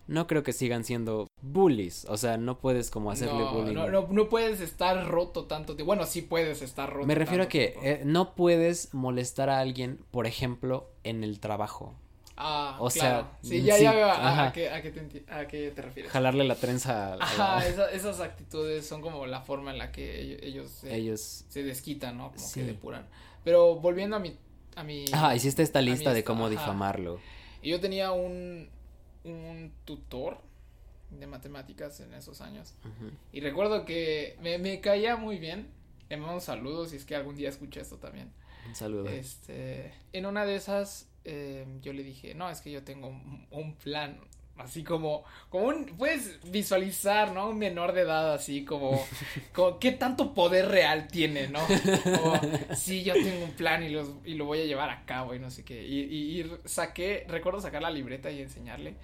no 0.09 0.27
creo 0.27 0.43
que 0.43 0.53
sigan 0.53 0.83
siendo 0.83 1.29
bullies. 1.43 2.07
O 2.07 2.17
sea, 2.17 2.39
no 2.39 2.59
puedes 2.59 2.91
como 2.91 3.13
hacerle 3.13 3.45
bullying. 3.45 3.75
No, 3.75 3.89
no, 3.89 4.09
no 4.11 4.29
puedes 4.29 4.61
estar 4.61 5.07
roto 5.07 5.45
tanto. 5.45 5.77
Bueno, 5.85 6.05
sí 6.05 6.23
puedes 6.23 6.61
estar 6.61 6.93
roto. 6.93 7.07
Me 7.07 7.15
refiero 7.15 7.45
a 7.45 7.49
que 7.49 7.79
eh, 7.85 8.03
no 8.05 8.35
puedes 8.35 8.93
molestar 8.93 9.49
a 9.49 9.61
alguien, 9.61 10.01
por 10.11 10.27
ejemplo, 10.27 10.91
en 11.05 11.23
el 11.23 11.39
trabajo. 11.39 11.95
Ah, 12.39 12.77
o 12.81 12.91
sea, 12.91 13.39
sí, 13.43 13.63
ya, 13.63 13.79
ya 13.79 13.93
veo 13.93 14.11
a, 14.11 14.53
qué, 14.53 14.69
a, 14.69 14.83
qué 14.83 14.91
te 14.91 15.25
a, 15.33 15.49
qué 15.49 15.71
te 15.71 15.83
refieres. 15.83 16.13
Jalarle 16.13 16.45
la 16.45 16.55
trenza. 16.55 17.15
A 17.15 17.17
Ajá, 17.17 17.67
esas 17.67 18.21
actitudes 18.21 18.87
son 18.87 19.01
como 19.01 19.27
la 19.27 19.41
forma 19.41 19.71
en 19.71 19.79
la 19.79 19.91
que 19.91 20.39
ellos, 20.43 20.71
se, 20.71 20.95
ellos... 20.95 21.47
se 21.49 21.63
desquitan, 21.63 22.19
¿no? 22.19 22.33
Como 22.33 22.53
que 22.53 22.63
depuran. 22.65 23.07
Pero 23.43 23.77
volviendo 23.77 24.17
a 24.17 24.19
mi... 24.19 24.37
A 24.75 24.85
mi 24.85 25.07
Ajá, 25.13 25.35
hiciste 25.35 25.63
esta 25.63 25.81
lista 25.81 26.13
de 26.13 26.25
cómo 26.25 26.51
difamarlo. 26.51 27.21
Y 27.63 27.71
yo 27.71 27.81
tenía 27.81 28.13
un, 28.13 28.69
un 29.25 29.73
tutor 29.87 30.39
de 31.11 31.27
matemáticas 31.27 32.01
en 32.01 32.13
esos 32.13 32.43
años. 32.43 32.75
Y 33.33 33.41
recuerdo 33.41 33.87
que 33.87 34.37
me, 34.43 34.59
me 34.59 34.81
caía 34.81 35.17
muy 35.17 35.39
bien. 35.39 35.69
Le 36.11 36.19
mando 36.19 36.41
saludos 36.41 36.91
si 36.91 36.97
es 36.97 37.07
que 37.07 37.17
algún 37.17 37.35
día 37.35 37.49
escucha 37.49 37.81
esto 37.81 37.97
también. 37.97 38.31
Un 38.69 38.75
saludo. 38.75 39.09
Este, 39.09 39.95
en 40.13 40.27
una 40.27 40.45
de 40.45 40.57
esas 40.57 41.09
eh, 41.27 41.67
yo 41.83 41.93
le 41.93 42.03
dije, 42.03 42.35
no, 42.35 42.49
es 42.49 42.61
que 42.61 42.71
yo 42.71 42.85
tengo 42.85 43.09
un, 43.51 43.75
plan, 43.75 44.19
así 44.57 44.85
como, 44.85 45.25
como 45.51 45.67
un, 45.67 45.87
puedes 45.99 46.39
visualizar, 46.51 47.33
¿no? 47.33 47.51
Un 47.51 47.59
menor 47.59 47.93
de 47.93 48.03
edad, 48.03 48.33
así 48.33 48.65
como, 48.65 49.05
como 49.53 49.79
qué 49.81 49.91
tanto 49.93 50.35
poder 50.35 50.69
real 50.69 51.09
tiene, 51.09 51.49
¿no? 51.49 51.61
Sí, 52.77 53.03
yo 53.03 53.15
tengo 53.15 53.45
un 53.45 53.53
plan 53.53 53.83
y, 53.83 53.89
los, 53.89 54.09
y 54.25 54.35
lo 54.35 54.45
voy 54.45 54.61
a 54.61 54.65
llevar 54.65 54.91
a 54.91 55.05
cabo 55.05 55.35
y 55.35 55.41
no 55.41 55.51
sé 55.51 55.65
qué. 55.65 55.85
Y, 55.85 56.41
y, 56.41 56.53
saqué, 56.65 57.27
recuerdo 57.29 57.61
sacar 57.61 57.83
la 57.83 57.91
libreta 57.91 58.31
y 58.31 58.41
enseñarle. 58.41 58.95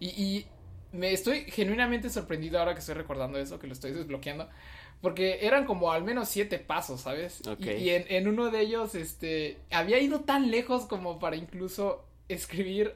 Y, 0.00 0.08
y 0.08 0.46
me 0.92 1.12
estoy 1.12 1.42
genuinamente 1.50 2.10
sorprendido 2.10 2.58
ahora 2.58 2.74
que 2.74 2.80
estoy 2.80 2.94
recordando 2.94 3.38
eso, 3.38 3.58
que 3.58 3.66
lo 3.66 3.72
estoy 3.72 3.92
desbloqueando. 3.92 4.48
Porque 5.00 5.46
eran 5.46 5.64
como 5.64 5.92
al 5.92 6.02
menos 6.02 6.28
siete 6.28 6.58
pasos, 6.58 7.02
¿sabes? 7.02 7.40
Y, 7.60 7.90
en, 7.90 8.26
uno 8.26 8.50
de 8.50 8.60
ellos, 8.60 8.94
este, 8.94 9.58
había 9.70 10.00
ido 10.00 10.20
tan 10.20 10.50
lejos 10.50 10.86
como 10.86 11.18
para 11.20 11.36
incluso 11.36 12.04
escribir 12.28 12.94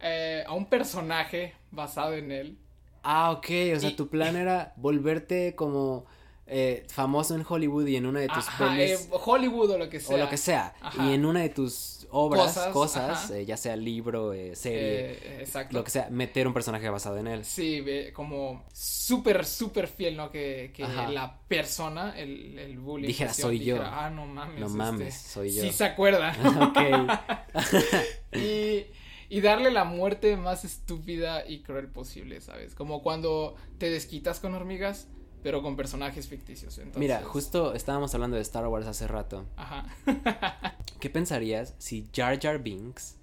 eh, 0.00 0.44
a 0.46 0.52
un 0.52 0.66
personaje 0.66 1.54
basado 1.70 2.14
en 2.14 2.30
él. 2.30 2.58
Ah, 3.02 3.32
ok, 3.32 3.46
o 3.76 3.80
sea, 3.80 3.96
tu 3.96 4.08
plan 4.08 4.36
era 4.36 4.72
volverte 4.76 5.56
como 5.56 6.06
eh, 6.46 6.84
famoso 6.88 7.34
en 7.34 7.44
Hollywood 7.48 7.86
y 7.86 7.96
en 7.96 8.06
una 8.06 8.20
de 8.20 8.28
tus 8.28 8.44
pelis. 8.58 8.90
Eh, 8.90 9.08
Hollywood 9.10 9.70
o 9.70 9.78
lo 9.78 9.88
que 9.88 10.00
sea. 10.00 10.14
O 10.14 10.18
lo 10.18 10.28
que 10.28 10.36
sea. 10.36 10.74
Y 11.00 11.14
en 11.14 11.24
una 11.24 11.40
de 11.40 11.48
tus 11.48 11.91
obras, 12.12 12.56
cosas, 12.72 13.30
eh, 13.30 13.44
ya 13.44 13.56
sea 13.56 13.74
libro, 13.76 14.32
eh, 14.32 14.54
serie, 14.54 15.12
eh, 15.12 15.38
exacto. 15.40 15.76
lo 15.76 15.84
que 15.84 15.90
sea, 15.90 16.08
meter 16.10 16.46
un 16.46 16.54
personaje 16.54 16.88
basado 16.88 17.18
en 17.18 17.26
él. 17.26 17.44
Sí, 17.44 17.84
como 18.12 18.64
súper, 18.72 19.44
súper 19.44 19.88
fiel, 19.88 20.16
¿no? 20.16 20.30
Que, 20.30 20.72
que 20.74 20.82
la 20.82 21.40
persona, 21.48 22.14
el, 22.16 22.58
el 22.58 22.78
bullying. 22.78 23.08
Dijera, 23.08 23.32
soy 23.32 23.60
yo. 23.60 23.82
Ah, 23.82 24.10
no 24.10 24.26
mames. 24.26 24.60
No 24.60 24.68
mames, 24.68 25.16
este, 25.16 25.28
soy 25.28 25.54
yo. 25.54 25.62
Sí 25.62 25.72
se 25.72 25.84
acuerda. 25.84 26.36
ok. 26.70 28.36
y 28.38 28.86
y 29.32 29.40
darle 29.40 29.70
la 29.70 29.84
muerte 29.84 30.36
más 30.36 30.62
estúpida 30.66 31.48
y 31.48 31.62
cruel 31.62 31.88
posible, 31.88 32.42
¿sabes? 32.42 32.74
Como 32.74 33.02
cuando 33.02 33.56
te 33.78 33.88
desquitas 33.88 34.40
con 34.40 34.52
hormigas, 34.52 35.08
pero 35.42 35.62
con 35.62 35.76
personajes 35.76 36.28
ficticios. 36.28 36.80
Mira, 36.96 37.22
justo 37.22 37.74
estábamos 37.74 38.14
hablando 38.14 38.36
de 38.36 38.42
Star 38.42 38.66
Wars 38.68 38.86
hace 38.86 39.06
rato. 39.06 39.44
Ajá. 39.56 39.84
¿Qué 41.00 41.10
pensarías 41.10 41.74
si 41.78 42.08
Jar 42.14 42.40
Jar 42.40 42.60
Binks 42.62 43.16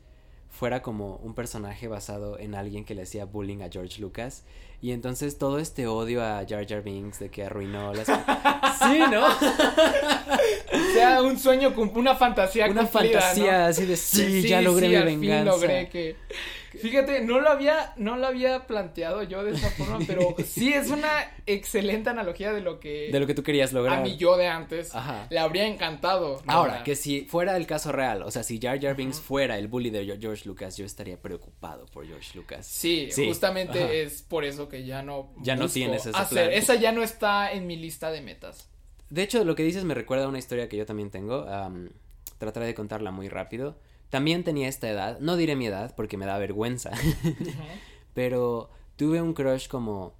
fuera 0.49 0.81
como 0.81 1.15
un 1.17 1.33
personaje 1.33 1.87
basado 1.87 2.37
en 2.37 2.55
alguien 2.55 2.83
que 2.83 2.95
le 2.95 3.03
hacía 3.03 3.25
bullying 3.25 3.61
a 3.61 3.69
George 3.69 4.01
Lucas? 4.01 4.43
Y 4.81 4.91
entonces 4.91 5.37
todo 5.37 5.59
este 5.59 5.87
odio 5.87 6.23
a 6.23 6.45
Jar 6.47 6.67
Jar 6.67 6.83
Binks 6.83 7.19
de 7.19 7.29
que 7.29 7.43
arruinó 7.43 7.93
las... 7.93 8.07
sí, 8.79 8.99
¿no? 9.11 9.27
sea 10.93 11.21
un 11.21 11.37
sueño, 11.37 11.73
una 11.95 12.15
fantasía 12.15 12.67
Una 12.69 12.85
fantasía 12.85 13.67
así 13.67 13.85
de 13.85 13.97
sí, 13.97 14.41
ya 14.47 14.61
logré 14.61 14.89
mi 14.89 15.27
venganza. 15.27 15.51
logré 15.51 15.89
que 15.89 16.15
Fíjate, 16.77 17.21
no 17.21 17.39
lo 17.39 17.49
había, 17.49 17.93
no 17.97 18.17
lo 18.17 18.27
había 18.27 18.67
planteado 18.67 19.23
yo 19.23 19.43
de 19.43 19.51
esa 19.51 19.69
forma, 19.71 19.99
pero 20.05 20.35
sí 20.45 20.73
es 20.73 20.89
una 20.89 21.09
excelente 21.45 22.09
analogía 22.09 22.53
de 22.53 22.61
lo 22.61 22.79
que. 22.79 23.09
De 23.11 23.19
lo 23.19 23.27
que 23.27 23.33
tú 23.33 23.43
querías 23.43 23.73
lograr. 23.73 23.99
A 23.99 24.01
mi 24.01 24.17
yo 24.17 24.37
de 24.37 24.47
antes. 24.47 24.93
Ajá. 24.93 25.27
Le 25.29 25.39
habría 25.39 25.65
encantado. 25.65 26.41
Ahora, 26.45 26.83
que 26.83 26.95
si 26.95 27.21
fuera 27.21 27.57
el 27.57 27.65
caso 27.65 27.91
real, 27.91 28.21
o 28.23 28.31
sea, 28.31 28.43
si 28.43 28.59
Jar 28.59 28.79
Jar 28.79 28.95
Binks 28.95 29.19
fuera 29.19 29.57
el 29.57 29.67
bully 29.67 29.89
de 29.89 30.17
George 30.19 30.47
Lucas, 30.47 30.77
yo 30.77 30.85
estaría 30.85 31.21
preocupado 31.21 31.85
por 31.87 32.05
George 32.05 32.37
Lucas. 32.37 32.65
Sí, 32.67 33.09
justamente 33.15 34.03
es 34.03 34.21
por 34.21 34.43
eso 34.43 34.69
que 34.69 34.85
ya 34.85 35.01
no. 35.01 35.33
Ya 35.41 35.55
no 35.55 35.67
tienes 35.67 36.05
ese 36.05 36.17
hacer. 36.17 36.53
Esa 36.53 36.75
ya 36.75 36.91
no 36.91 37.03
está 37.03 37.51
en 37.51 37.67
mi 37.67 37.75
lista 37.75 38.11
de 38.11 38.21
metas. 38.21 38.69
De 39.09 39.23
hecho, 39.23 39.43
lo 39.43 39.55
que 39.55 39.63
dices 39.63 39.83
me 39.85 39.95
recuerda 39.95 40.25
a 40.25 40.27
una 40.27 40.37
historia 40.37 40.69
que 40.69 40.77
yo 40.77 40.85
también 40.85 41.09
tengo. 41.09 41.45
trataré 42.37 42.67
de 42.67 42.75
contarla 42.75 43.11
muy 43.11 43.27
rápido. 43.27 43.77
También 44.09 44.43
tenía 44.43 44.67
esta 44.67 44.89
edad, 44.89 45.19
no 45.19 45.37
diré 45.37 45.55
mi 45.55 45.67
edad 45.67 45.93
porque 45.95 46.17
me 46.17 46.25
da 46.25 46.37
vergüenza, 46.37 46.91
pero 48.13 48.69
tuve 48.95 49.21
un 49.21 49.33
crush 49.33 49.67
como 49.67 50.13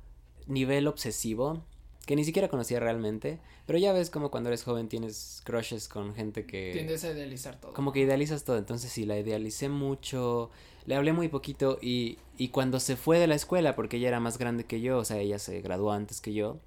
nivel 0.46 0.88
obsesivo, 0.88 1.64
que 2.06 2.16
ni 2.16 2.24
siquiera 2.24 2.50
conocía 2.50 2.80
realmente, 2.80 3.40
pero 3.66 3.80
ya 3.80 3.94
ves 3.94 4.10
como 4.10 4.32
cuando 4.32 4.50
eres 4.50 4.64
joven 4.64 4.90
tienes 4.90 5.42
crushes 5.44 5.88
con 5.88 6.16
gente 6.16 6.46
que... 6.46 6.72
Tiendes 6.74 7.04
a 7.04 7.12
idealizar 7.12 7.60
todo. 7.60 7.74
Como 7.74 7.92
que 7.92 8.02
idealizas 8.02 8.44
todo, 8.44 8.58
entonces 8.58 8.92
sí, 8.92 9.06
la 9.06 9.18
idealicé 9.18 9.70
mucho, 9.70 10.52
le 10.86 10.96
hablé 10.96 11.14
muy 11.14 11.28
poquito 11.28 11.80
y, 11.82 12.18
y 12.38 12.50
cuando 12.50 12.80
se 12.80 12.96
fue 12.96 13.20
de 13.20 13.28
la 13.28 13.36
escuela, 13.36 13.76
porque 13.76 13.98
ella 13.98 14.08
era 14.08 14.20
más 14.20 14.38
grande 14.38 14.66
que 14.66 14.82
yo, 14.82 15.00
o 15.00 15.06
sea, 15.06 15.18
ella 15.18 15.40
se 15.40 15.62
graduó 15.62 15.92
antes 15.92 16.22
que 16.22 16.34
yo, 16.34 16.60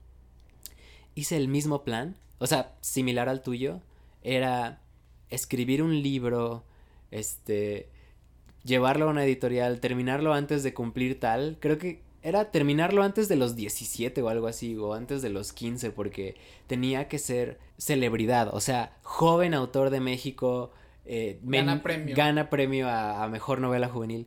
hice 1.14 1.36
el 1.36 1.48
mismo 1.48 1.82
plan, 1.82 2.16
o 2.38 2.46
sea, 2.46 2.74
similar 2.80 3.28
al 3.28 3.42
tuyo, 3.42 3.80
era 4.22 4.80
escribir 5.30 5.82
un 5.82 6.02
libro 6.02 6.64
este, 7.12 7.88
llevarlo 8.64 9.06
a 9.06 9.10
una 9.10 9.24
editorial, 9.24 9.80
terminarlo 9.80 10.34
antes 10.34 10.62
de 10.62 10.74
cumplir 10.74 11.20
tal, 11.20 11.56
creo 11.60 11.78
que 11.78 12.02
era 12.22 12.50
terminarlo 12.50 13.02
antes 13.02 13.28
de 13.28 13.36
los 13.36 13.56
17 13.56 14.22
o 14.22 14.28
algo 14.28 14.46
así, 14.46 14.76
o 14.76 14.94
antes 14.94 15.22
de 15.22 15.30
los 15.30 15.52
15, 15.52 15.90
porque 15.90 16.36
tenía 16.66 17.08
que 17.08 17.18
ser 17.18 17.58
celebridad, 17.78 18.54
o 18.54 18.60
sea, 18.60 18.96
joven 19.02 19.54
autor 19.54 19.90
de 19.90 20.00
México, 20.00 20.70
eh, 21.04 21.40
gana 21.42 21.82
premio, 21.82 22.14
gana 22.14 22.48
premio 22.48 22.88
a, 22.88 23.28
mejor 23.28 23.60
novela 23.60 23.88
juvenil. 23.88 24.26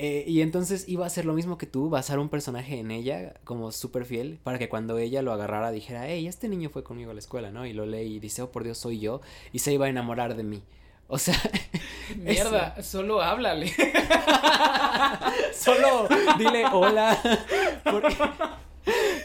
Eh, 0.00 0.24
y 0.28 0.42
entonces 0.42 0.88
iba 0.88 1.04
a 1.04 1.06
hacer 1.08 1.24
lo 1.24 1.34
mismo 1.34 1.58
que 1.58 1.66
tú, 1.66 1.90
basar 1.90 2.20
un 2.20 2.28
personaje 2.28 2.78
en 2.78 2.92
ella 2.92 3.34
como 3.42 3.72
súper 3.72 4.04
fiel, 4.04 4.38
para 4.42 4.58
que 4.58 4.68
cuando 4.68 4.98
ella 4.98 5.22
lo 5.22 5.32
agarrara 5.32 5.70
dijera, 5.70 6.08
hey, 6.08 6.26
este 6.26 6.48
niño 6.48 6.70
fue 6.70 6.84
conmigo 6.84 7.10
a 7.10 7.14
la 7.14 7.20
escuela, 7.20 7.50
¿no? 7.50 7.66
Y 7.66 7.72
lo 7.72 7.86
lee 7.86 8.14
y 8.14 8.20
dice, 8.20 8.42
oh, 8.42 8.50
por 8.52 8.64
Dios, 8.64 8.78
soy 8.78 9.00
yo, 9.00 9.20
y 9.52 9.60
se 9.60 9.72
iba 9.72 9.86
a 9.86 9.88
enamorar 9.88 10.36
de 10.36 10.44
mí. 10.44 10.62
O 11.08 11.18
sea. 11.18 11.34
Mierda, 12.16 12.80
solo 12.82 13.20
háblale. 13.20 13.72
solo 15.52 16.06
dile 16.38 16.66
hola. 16.66 17.18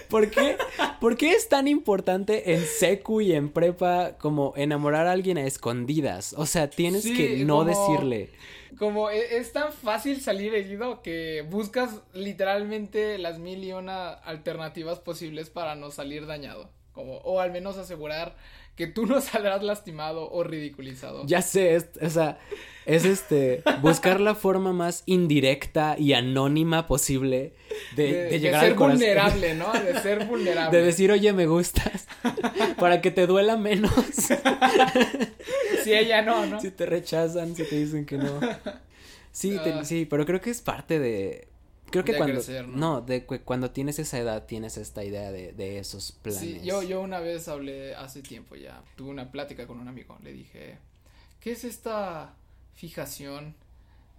¿Por 0.09 0.29
qué? 0.29 0.57
¿Por 0.99 1.17
qué, 1.17 1.31
es 1.31 1.49
tan 1.49 1.67
importante 1.67 2.53
en 2.53 2.65
secu 2.65 3.21
y 3.21 3.33
en 3.33 3.49
prepa 3.49 4.17
como 4.17 4.53
enamorar 4.55 5.07
a 5.07 5.11
alguien 5.11 5.37
a 5.37 5.45
escondidas? 5.45 6.33
O 6.37 6.45
sea, 6.45 6.69
tienes 6.69 7.03
que 7.03 7.43
no 7.45 7.65
decirle. 7.65 8.29
Como 8.77 9.09
e, 9.09 9.37
es 9.37 9.51
tan 9.51 9.71
fácil 9.73 10.21
salir 10.21 10.53
herido 10.55 11.01
que 11.01 11.45
buscas 11.49 12.01
literalmente 12.13 13.17
las 13.17 13.39
mil 13.39 13.63
y 13.63 13.73
una 13.73 14.11
alternativas 14.11 14.99
posibles 14.99 15.49
para 15.49 15.75
no 15.75 15.91
salir 15.91 16.25
dañado. 16.25 16.69
Como, 16.93 17.17
o 17.17 17.39
al 17.39 17.51
menos 17.51 17.77
asegurar 17.77 18.35
que 18.75 18.87
tú 18.87 19.05
no 19.05 19.21
saldrás 19.21 19.63
lastimado 19.63 20.29
o 20.31 20.43
ridiculizado. 20.43 21.25
Ya 21.25 21.41
sé, 21.41 21.77
o 22.01 22.09
sea, 22.09 22.39
es 22.85 23.05
este, 23.05 23.63
buscar 23.81 24.19
la 24.19 24.35
forma 24.35 24.73
más 24.73 25.03
indirecta 25.05 25.95
y 25.97 26.13
anónima 26.13 26.87
posible 26.87 27.53
de, 27.95 28.25
de, 28.25 28.39
llegar 28.39 28.61
de 28.61 28.67
ser 28.69 28.77
vulnerable, 28.77 29.53
¿no? 29.55 29.71
De 29.71 29.99
ser 30.01 30.25
vulnerable. 30.25 30.77
De 30.77 30.85
decir, 30.85 31.11
oye, 31.11 31.31
me 31.33 31.45
gustas, 31.45 32.07
para 32.77 33.01
que 33.01 33.11
te 33.11 33.27
duela 33.27 33.57
menos. 33.57 33.93
si 35.83 35.93
ella 35.93 36.21
no, 36.21 36.45
¿no? 36.45 36.59
Si 36.59 36.71
te 36.71 36.85
rechazan, 36.85 37.55
si 37.55 37.63
te 37.63 37.77
dicen 37.77 38.05
que 38.05 38.17
no. 38.17 38.39
Sí, 39.31 39.57
ah. 39.59 39.83
sí, 39.83 40.05
pero 40.05 40.25
creo 40.25 40.41
que 40.41 40.49
es 40.49 40.61
parte 40.61 40.99
de, 40.99 41.47
Creo 41.93 42.03
que 42.03 42.17
cuando 42.17 42.41
¿no? 42.69 43.01
de 43.01 43.23
cuando 43.23 43.69
tienes 43.69 43.99
esa 43.99 44.17
edad 44.17 44.47
tienes 44.47 44.77
esta 44.77 45.03
idea 45.03 45.31
de, 45.31 45.51
de 45.51 45.77
esos 45.77 46.11
planes. 46.11 46.41
Sí, 46.41 46.59
yo 46.63 46.81
yo 46.81 46.99
una 47.01 47.19
vez 47.19 47.47
hablé 47.47 47.93
hace 47.93 48.23
tiempo 48.23 48.55
ya, 48.55 48.81
tuve 48.95 49.11
una 49.11 49.31
plática 49.31 49.67
con 49.67 49.79
un 49.79 49.87
amigo, 49.87 50.17
le 50.23 50.33
dije, 50.33 50.79
"¿Qué 51.39 51.51
es 51.51 51.63
esta 51.63 52.33
fijación 52.73 53.53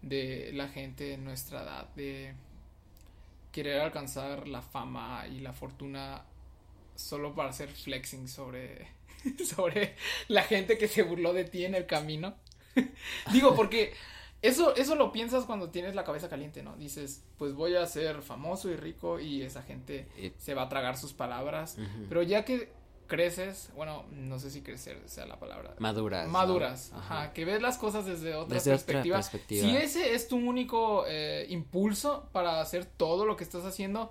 de 0.02 0.52
la 0.54 0.68
gente 0.68 1.14
en 1.14 1.24
nuestra 1.24 1.64
edad 1.64 1.88
de 1.96 2.34
querer 3.50 3.80
alcanzar 3.80 4.46
la 4.46 4.62
fama 4.62 5.26
y 5.26 5.40
la 5.40 5.52
fortuna 5.52 6.22
solo 6.94 7.34
para 7.34 7.48
hacer 7.48 7.70
flexing 7.70 8.28
sobre 8.28 8.86
sobre 9.44 9.96
la 10.28 10.44
gente 10.44 10.78
que 10.78 10.86
se 10.86 11.02
burló 11.02 11.32
de 11.32 11.42
ti 11.42 11.64
en 11.64 11.74
el 11.74 11.86
camino?" 11.86 12.36
Digo, 13.32 13.56
porque 13.56 13.94
eso, 14.44 14.76
eso 14.76 14.94
lo 14.94 15.10
piensas 15.10 15.44
cuando 15.44 15.70
tienes 15.70 15.94
la 15.94 16.04
cabeza 16.04 16.28
caliente, 16.28 16.62
¿no? 16.62 16.76
Dices, 16.76 17.22
pues 17.38 17.54
voy 17.54 17.76
a 17.76 17.86
ser 17.86 18.20
famoso 18.20 18.70
y 18.70 18.76
rico 18.76 19.18
y 19.18 19.40
esa 19.40 19.62
gente 19.62 20.06
se 20.36 20.52
va 20.52 20.62
a 20.64 20.68
tragar 20.68 20.98
sus 20.98 21.14
palabras. 21.14 21.78
Pero 22.10 22.22
ya 22.22 22.44
que 22.44 22.68
creces, 23.06 23.70
bueno, 23.74 24.04
no 24.12 24.38
sé 24.38 24.50
si 24.50 24.60
crecer 24.60 25.00
sea 25.06 25.24
la 25.24 25.38
palabra. 25.38 25.74
Maduras. 25.78 26.28
Maduras, 26.28 26.92
ajá. 26.94 27.32
Que 27.32 27.46
ves 27.46 27.62
las 27.62 27.78
cosas 27.78 28.04
desde 28.04 28.34
otra, 28.34 28.60
perspectiva. 28.60 29.22
Si 29.48 29.76
ese 29.76 30.14
es 30.14 30.28
tu 30.28 30.36
único 30.36 31.04
eh, 31.08 31.46
impulso 31.48 32.28
para 32.32 32.60
hacer 32.60 32.84
todo 32.84 33.24
lo 33.24 33.36
que 33.36 33.44
estás 33.44 33.64
haciendo. 33.64 34.10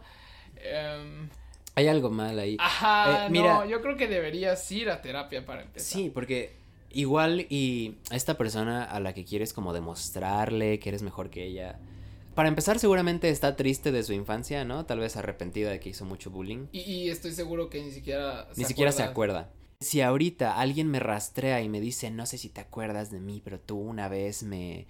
Em, 0.55 1.29
Hay 1.75 1.87
algo 1.87 2.09
mal 2.09 2.39
ahí. 2.39 2.57
Ajá, 2.59 3.27
eh, 3.27 3.29
mira, 3.29 3.53
no, 3.53 3.65
yo 3.65 3.83
creo 3.83 3.97
que 3.97 4.07
deberías 4.07 4.71
ir 4.71 4.89
a 4.89 4.99
terapia 4.99 5.45
para 5.45 5.61
empezar. 5.61 5.95
Sí, 5.95 6.09
porque 6.09 6.62
Igual 6.93 7.47
y 7.49 7.97
a 8.11 8.15
esta 8.15 8.37
persona 8.37 8.83
a 8.83 8.99
la 8.99 9.13
que 9.13 9.25
quieres 9.25 9.51
como 9.51 9.73
demostrarle 9.73 10.79
que 10.79 10.89
eres 10.89 11.01
mejor 11.01 11.29
que 11.29 11.45
ella. 11.45 11.79
Para 12.35 12.49
empezar, 12.49 12.79
seguramente 12.79 13.29
está 13.29 13.55
triste 13.55 13.91
de 13.91 14.03
su 14.03 14.13
infancia, 14.13 14.65
¿no? 14.65 14.85
Tal 14.85 14.99
vez 14.99 15.17
arrepentida 15.17 15.69
de 15.69 15.79
que 15.79 15.89
hizo 15.89 16.05
mucho 16.05 16.31
bullying. 16.31 16.67
Y, 16.71 17.09
estoy 17.09 17.31
seguro 17.31 17.69
que 17.69 17.83
ni 17.83 17.91
siquiera 17.91 18.47
se 18.53 18.61
Ni 18.61 18.65
siquiera 18.65 18.91
se 18.91 19.03
acuerda. 19.03 19.51
Si 19.79 20.01
ahorita 20.01 20.59
alguien 20.59 20.87
me 20.87 20.99
rastrea 20.99 21.61
y 21.61 21.69
me 21.69 21.81
dice, 21.81 22.09
no 22.09 22.25
sé 22.25 22.37
si 22.37 22.49
te 22.49 22.61
acuerdas 22.61 23.11
de 23.11 23.19
mí, 23.19 23.41
pero 23.43 23.59
tú 23.59 23.77
una 23.77 24.07
vez 24.07 24.41
me 24.43 24.87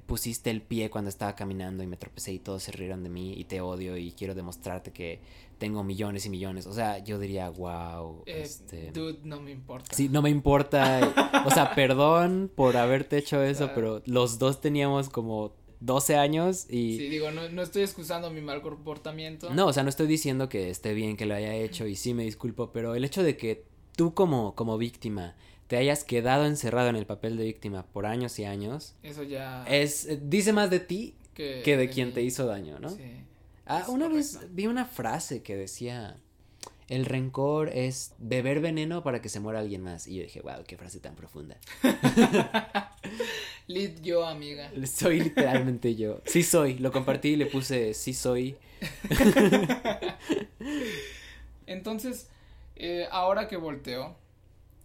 pusiste 0.00 0.50
el 0.50 0.62
pie 0.62 0.90
cuando 0.90 1.08
estaba 1.08 1.34
caminando 1.34 1.82
y 1.82 1.86
me 1.86 1.96
tropecé 1.96 2.32
y 2.32 2.38
todos 2.38 2.62
se 2.62 2.72
rieron 2.72 3.02
de 3.02 3.08
mí 3.08 3.34
y 3.36 3.44
te 3.44 3.60
odio 3.60 3.96
y 3.96 4.12
quiero 4.12 4.34
demostrarte 4.34 4.92
que 4.92 5.20
tengo 5.58 5.84
millones 5.84 6.26
y 6.26 6.30
millones. 6.30 6.66
O 6.66 6.72
sea, 6.72 6.98
yo 6.98 7.18
diría, 7.18 7.48
wow. 7.50 8.22
Eh, 8.26 8.42
este... 8.42 8.90
Dude, 8.92 9.18
no 9.24 9.40
me 9.40 9.50
importa. 9.50 9.94
Sí, 9.94 10.08
no 10.08 10.22
me 10.22 10.30
importa. 10.30 11.44
o 11.46 11.50
sea, 11.50 11.70
perdón 11.74 12.50
por 12.54 12.76
haberte 12.76 13.18
hecho 13.18 13.42
eso, 13.42 13.70
pero 13.74 14.02
los 14.06 14.38
dos 14.38 14.60
teníamos 14.60 15.08
como 15.08 15.54
12 15.80 16.16
años 16.16 16.66
y... 16.68 16.98
Sí, 16.98 17.08
digo, 17.08 17.30
no, 17.30 17.48
no 17.48 17.62
estoy 17.62 17.82
excusando 17.82 18.30
mi 18.30 18.40
mal 18.40 18.62
comportamiento. 18.62 19.52
No, 19.52 19.66
o 19.66 19.72
sea, 19.72 19.82
no 19.82 19.88
estoy 19.88 20.06
diciendo 20.06 20.48
que 20.48 20.70
esté 20.70 20.94
bien 20.94 21.16
que 21.16 21.26
lo 21.26 21.34
haya 21.34 21.54
hecho 21.54 21.86
y 21.86 21.96
sí 21.96 22.14
me 22.14 22.24
disculpo, 22.24 22.70
pero 22.72 22.94
el 22.94 23.04
hecho 23.04 23.22
de 23.22 23.36
que 23.36 23.64
tú 23.96 24.14
como, 24.14 24.54
como 24.54 24.78
víctima 24.78 25.34
te 25.66 25.76
hayas 25.76 26.04
quedado 26.04 26.46
encerrado 26.46 26.88
en 26.88 26.96
el 26.96 27.06
papel 27.06 27.36
de 27.36 27.44
víctima 27.44 27.84
por 27.86 28.06
años 28.06 28.38
y 28.38 28.44
años. 28.44 28.94
Eso 29.02 29.22
ya. 29.22 29.64
Es, 29.68 30.08
dice 30.28 30.52
más 30.52 30.70
de 30.70 30.80
ti 30.80 31.14
que, 31.34 31.62
de, 31.64 31.88
quien 31.90 32.12
te 32.12 32.22
hizo 32.22 32.46
daño, 32.46 32.78
¿no? 32.78 32.90
Sí. 32.90 33.02
Ah, 33.66 33.84
una 33.88 34.08
vez 34.08 34.38
vi 34.52 34.68
una 34.68 34.84
frase 34.84 35.42
que 35.42 35.56
decía, 35.56 36.16
el 36.88 37.04
rencor 37.04 37.70
es 37.70 38.14
beber 38.18 38.60
veneno 38.60 39.02
para 39.02 39.20
que 39.20 39.28
se 39.28 39.40
muera 39.40 39.58
alguien 39.58 39.82
más. 39.82 40.06
Y 40.06 40.16
yo 40.16 40.22
dije, 40.22 40.40
wow, 40.40 40.62
qué 40.66 40.76
frase 40.76 41.00
tan 41.00 41.16
profunda. 41.16 41.56
Lit 43.66 44.00
yo, 44.02 44.24
amiga. 44.24 44.70
Soy 44.86 45.20
literalmente 45.20 45.96
yo. 45.96 46.22
Sí 46.26 46.44
soy, 46.44 46.78
lo 46.78 46.92
compartí 46.92 47.30
y 47.30 47.36
le 47.36 47.46
puse 47.46 47.92
sí 47.94 48.14
soy. 48.14 48.56
Entonces, 51.66 52.28
eh, 52.76 53.08
ahora 53.10 53.48
que 53.48 53.56
volteo, 53.56 54.16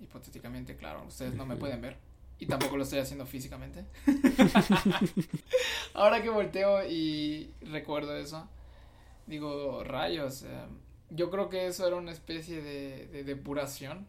hipotéticamente, 0.02 0.76
claro, 0.76 1.06
ustedes 1.08 1.34
no 1.36 1.46
me 1.46 1.56
pueden 1.56 1.82
ver. 1.82 1.98
Y 2.40 2.48
tampoco 2.48 2.76
lo 2.76 2.84
estoy 2.84 3.00
haciendo 3.00 3.26
físicamente. 3.28 3.86
ahora 5.94 6.24
que 6.24 6.30
volteo 6.30 6.84
y 6.90 7.52
recuerdo 7.62 8.18
eso, 8.18 8.50
digo, 9.28 9.84
rayos, 9.84 10.42
eh, 10.44 10.66
yo 11.12 11.30
creo 11.30 11.50
que 11.50 11.68
eso 11.68 11.86
era 11.86 11.98
una 11.98 12.12
especie 12.12 12.62
de, 12.62 13.24
depuración. 13.24 14.08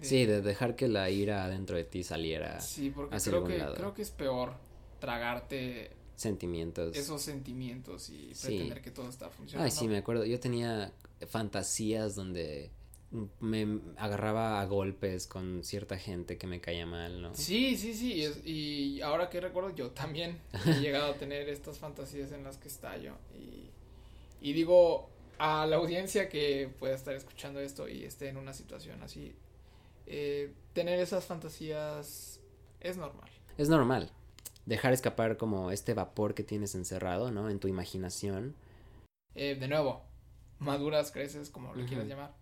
Sí, 0.00 0.24
de 0.24 0.40
dejar 0.40 0.76
que 0.76 0.86
la 0.86 1.10
ira 1.10 1.48
dentro 1.48 1.76
de 1.76 1.84
ti 1.84 2.04
saliera. 2.04 2.60
Sí, 2.60 2.90
porque 2.90 3.18
creo 3.18 3.44
que, 3.44 3.58
creo 3.74 3.92
que 3.92 4.02
es 4.02 4.10
peor 4.10 4.54
tragarte 5.00 5.90
sentimientos. 6.16 6.96
Esos 6.96 7.22
sentimientos 7.22 8.08
y 8.08 8.32
pretender 8.40 8.82
que 8.82 8.90
todo 8.90 9.08
está 9.08 9.28
funcionando. 9.28 9.64
Ay, 9.64 9.70
sí, 9.70 9.88
me 9.88 9.98
acuerdo. 9.98 10.24
Yo 10.24 10.38
tenía 10.38 10.92
fantasías 11.26 12.14
donde 12.14 12.70
me 13.40 13.80
agarraba 13.96 14.60
a 14.60 14.64
golpes 14.66 15.26
con 15.26 15.62
cierta 15.64 15.98
gente 15.98 16.36
que 16.38 16.46
me 16.46 16.60
caía 16.60 16.86
mal, 16.86 17.22
¿no? 17.22 17.34
Sí, 17.34 17.76
sí, 17.76 17.94
sí. 17.94 18.24
Y, 18.44 19.00
ahora 19.00 19.30
que 19.30 19.40
recuerdo, 19.40 19.74
yo 19.74 19.90
también 19.90 20.40
he 20.66 20.72
llegado 20.80 21.12
a 21.12 21.14
tener 21.14 21.48
estas 21.48 21.78
fantasías 21.78 22.32
en 22.32 22.44
las 22.44 22.58
que 22.58 22.68
estallo. 22.68 23.14
Y 23.34 23.64
y 24.44 24.52
digo 24.52 25.08
a 25.38 25.64
la 25.64 25.76
audiencia 25.76 26.28
que 26.28 26.70
pueda 26.78 26.94
estar 26.94 27.14
escuchando 27.14 27.60
esto 27.60 27.88
y 27.88 28.04
esté 28.04 28.28
en 28.28 28.36
una 28.36 28.52
situación 28.52 29.02
así, 29.02 29.34
eh, 30.06 30.52
tener 30.74 31.00
esas 31.00 31.24
fantasías 31.24 32.40
es 32.78 32.96
normal. 32.98 33.30
Es 33.56 33.70
normal. 33.70 34.10
Dejar 34.66 34.92
escapar 34.92 35.38
como 35.38 35.70
este 35.70 35.94
vapor 35.94 36.34
que 36.34 36.42
tienes 36.42 36.74
encerrado, 36.74 37.30
¿no? 37.30 37.48
En 37.48 37.58
tu 37.58 37.68
imaginación. 37.68 38.54
Eh, 39.34 39.56
de 39.58 39.66
nuevo, 39.66 40.04
maduras, 40.58 41.10
creces, 41.10 41.48
como 41.48 41.72
lo 41.72 41.86
quieras 41.86 42.06
llamar. 42.06 42.34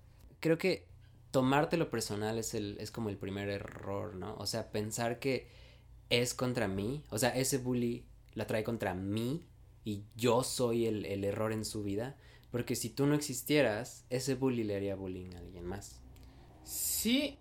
Creo 0.42 0.58
que 0.58 0.88
tomártelo 1.30 1.88
personal 1.88 2.36
es, 2.36 2.52
el, 2.54 2.76
es 2.80 2.90
como 2.90 3.10
el 3.10 3.16
primer 3.16 3.48
error, 3.48 4.16
¿no? 4.16 4.34
O 4.38 4.46
sea, 4.46 4.72
pensar 4.72 5.20
que 5.20 5.46
es 6.10 6.34
contra 6.34 6.66
mí, 6.66 7.04
o 7.10 7.18
sea, 7.18 7.30
ese 7.30 7.58
bully 7.58 8.04
la 8.34 8.48
trae 8.48 8.64
contra 8.64 8.92
mí 8.92 9.46
y 9.84 10.02
yo 10.16 10.42
soy 10.42 10.86
el, 10.86 11.24
error 11.24 11.52
en 11.52 11.64
su 11.64 11.84
vida. 11.84 12.16
Porque 12.50 12.74
si 12.74 12.90
tú 12.90 13.06
no 13.06 13.14
existieras, 13.14 14.04
ese 14.10 14.34
bully 14.34 14.64
le 14.64 14.74
haría 14.74 14.96
bullying 14.96 15.32
a 15.36 15.38
alguien 15.38 15.64
más. 15.64 16.00
Sí, 16.64 17.38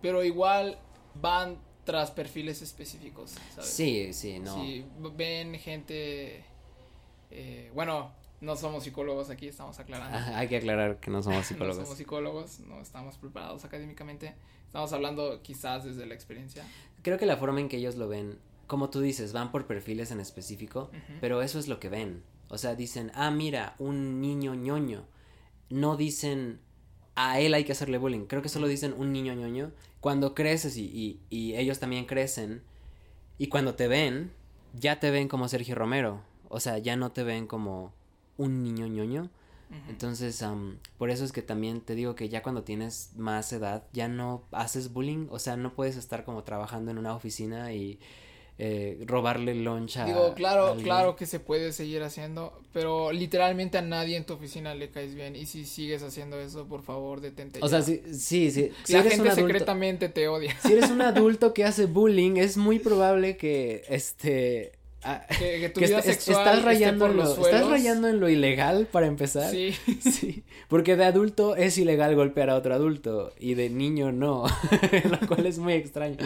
pero 0.00 0.24
igual 0.24 0.80
van 1.14 1.58
tras 1.84 2.10
perfiles 2.10 2.60
específicos, 2.60 3.36
¿sabes? 3.54 3.70
Sí, 3.70 4.12
sí, 4.12 4.40
no. 4.40 4.60
Si 4.60 4.84
ven 5.16 5.54
gente, 5.54 6.44
eh, 7.30 7.70
bueno, 7.72 8.12
no 8.42 8.56
somos 8.56 8.84
psicólogos 8.84 9.30
aquí, 9.30 9.48
estamos 9.48 9.78
aclarando. 9.78 10.18
hay 10.36 10.48
que 10.48 10.58
aclarar 10.58 11.00
que 11.00 11.10
no 11.10 11.22
somos 11.22 11.46
psicólogos. 11.46 11.78
no 11.78 11.84
somos 11.84 11.98
psicólogos, 11.98 12.60
no 12.60 12.80
estamos 12.80 13.16
preparados 13.16 13.64
académicamente, 13.64 14.34
estamos 14.66 14.92
hablando 14.92 15.40
quizás 15.42 15.84
desde 15.84 16.04
la 16.04 16.14
experiencia. 16.14 16.64
Creo 17.02 17.18
que 17.18 17.24
la 17.24 17.38
forma 17.38 17.60
en 17.60 17.68
que 17.70 17.78
ellos 17.78 17.96
lo 17.96 18.08
ven 18.08 18.38
como 18.72 18.88
tú 18.88 19.02
dices, 19.02 19.34
van 19.34 19.52
por 19.52 19.66
perfiles 19.66 20.12
en 20.12 20.20
específico, 20.20 20.90
pero 21.20 21.42
eso 21.42 21.58
es 21.58 21.68
lo 21.68 21.78
que 21.78 21.90
ven. 21.90 22.22
O 22.48 22.56
sea, 22.56 22.74
dicen, 22.74 23.12
ah, 23.14 23.30
mira, 23.30 23.74
un 23.78 24.22
niño 24.22 24.54
ñoño. 24.54 25.04
No 25.68 25.98
dicen, 25.98 26.58
a 27.14 27.38
él 27.38 27.52
hay 27.52 27.64
que 27.64 27.72
hacerle 27.72 27.98
bullying. 27.98 28.24
Creo 28.24 28.40
que 28.40 28.48
solo 28.48 28.68
dicen 28.68 28.94
un 28.96 29.12
niño 29.12 29.34
ñoño. 29.34 29.72
Cuando 30.00 30.34
creces 30.34 30.78
y, 30.78 30.84
y, 30.86 31.20
y 31.28 31.54
ellos 31.56 31.80
también 31.80 32.06
crecen, 32.06 32.62
y 33.36 33.48
cuando 33.48 33.74
te 33.74 33.88
ven, 33.88 34.32
ya 34.72 35.00
te 35.00 35.10
ven 35.10 35.28
como 35.28 35.48
Sergio 35.48 35.74
Romero. 35.74 36.22
O 36.48 36.58
sea, 36.58 36.78
ya 36.78 36.96
no 36.96 37.12
te 37.12 37.24
ven 37.24 37.46
como 37.46 37.92
un 38.36 38.62
niño 38.62 38.86
ñoño. 38.86 39.30
Entonces, 39.88 40.44
por 40.98 41.08
eso 41.08 41.24
es 41.24 41.32
que 41.32 41.40
también 41.40 41.80
te 41.80 41.94
digo 41.94 42.14
que 42.14 42.28
ya 42.28 42.42
cuando 42.42 42.62
tienes 42.62 43.12
más 43.16 43.50
edad, 43.54 43.84
ya 43.94 44.06
no 44.06 44.44
haces 44.52 44.92
bullying. 44.92 45.28
O 45.30 45.38
sea, 45.38 45.56
no 45.56 45.74
puedes 45.74 45.96
estar 45.96 46.24
como 46.24 46.44
trabajando 46.44 46.90
en 46.90 46.98
una 46.98 47.14
oficina 47.14 47.72
y 47.72 47.98
eh, 48.58 48.98
robarle 49.06 49.54
lunch 49.54 49.96
a. 49.96 50.04
Digo, 50.04 50.34
claro, 50.34 50.76
claro 50.82 51.16
que 51.16 51.24
se 51.24 51.40
puede 51.40 51.72
seguir 51.72 52.02
haciendo, 52.02 52.60
pero 52.72 53.10
literalmente 53.12 53.78
a 53.78 53.82
nadie 53.82 54.16
en 54.16 54.26
tu 54.26 54.34
oficina 54.34 54.74
le 54.74 54.90
caes 54.90 55.14
bien. 55.14 55.36
Y 55.36 55.46
si 55.46 55.64
sigues 55.64 56.02
haciendo 56.02 56.38
eso, 56.38 56.68
por 56.68 56.82
favor, 56.82 57.22
detente. 57.22 57.58
O 57.62 57.68
sea, 57.68 57.80
sí, 57.80 58.02
sí, 58.12 58.50
sí. 58.50 58.70
Si 58.84 58.92
La 58.92 59.02
gente 59.04 59.30
secretamente 59.32 60.10
te 60.10 60.28
odia. 60.28 60.54
Si 60.60 60.74
eres 60.74 60.90
un 60.90 61.00
adulto 61.02 61.54
que 61.54 61.64
hace 61.64 61.86
bullying, 61.86 62.36
es 62.36 62.58
muy 62.58 62.78
probable 62.78 63.38
que 63.38 63.84
este 63.88 64.72
Ah, 65.04 65.26
que, 65.38 65.68
tu 65.70 65.80
vida 65.80 66.00
sexual 66.00 66.38
estás 66.38 66.64
rayando 66.64 67.06
en 67.06 67.16
lo, 67.16 67.24
estás 67.24 67.68
rayando 67.68 68.08
en 68.08 68.20
lo 68.20 68.28
ilegal 68.28 68.86
para 68.86 69.06
empezar. 69.06 69.50
Sí. 69.50 69.72
sí. 70.00 70.44
Porque 70.68 70.96
de 70.96 71.04
adulto 71.04 71.56
es 71.56 71.76
ilegal 71.78 72.14
golpear 72.14 72.50
a 72.50 72.56
otro 72.56 72.74
adulto 72.74 73.32
y 73.38 73.54
de 73.54 73.68
niño 73.68 74.12
no, 74.12 74.44
lo 75.10 75.26
cual 75.26 75.46
es 75.46 75.58
muy 75.58 75.72
extraño. 75.72 76.16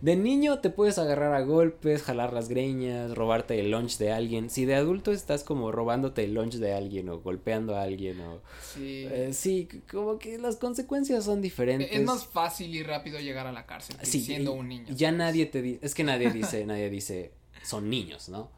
de 0.00 0.16
niño 0.16 0.58
te 0.58 0.70
puedes 0.70 0.98
agarrar 0.98 1.34
a 1.34 1.40
golpes, 1.40 2.02
jalar 2.02 2.32
las 2.32 2.48
greñas, 2.48 3.14
robarte 3.14 3.58
el 3.58 3.70
lunch 3.70 3.96
de 3.98 4.12
alguien. 4.12 4.50
Si 4.50 4.66
de 4.66 4.74
adulto 4.74 5.12
estás 5.12 5.42
como 5.42 5.72
robándote 5.72 6.24
el 6.24 6.34
lunch 6.34 6.54
de 6.54 6.74
alguien 6.74 7.08
o 7.08 7.20
golpeando 7.20 7.76
a 7.76 7.82
alguien 7.82 8.20
o 8.20 8.40
Sí. 8.74 9.06
Eh, 9.10 9.30
sí, 9.32 9.68
como 9.90 10.18
que 10.18 10.38
las 10.38 10.56
consecuencias 10.56 11.24
son 11.24 11.40
diferentes. 11.40 11.88
Es 11.90 12.04
más 12.04 12.26
fácil 12.26 12.74
y 12.74 12.82
rápido 12.82 13.18
llegar 13.18 13.46
a 13.46 13.52
la 13.52 13.64
cárcel 13.64 13.96
siendo 14.02 14.52
un 14.52 14.68
niño. 14.68 14.86
Ya 14.94 15.12
nadie 15.12 15.46
te 15.46 15.62
dice, 15.62 15.80
es 15.82 15.94
que 15.94 16.04
nadie 16.04 16.30
dice, 16.30 16.66
nadie 16.66 16.90
dice 16.90 17.32
son 17.66 17.90
niños, 17.90 18.28
¿no? 18.28 18.50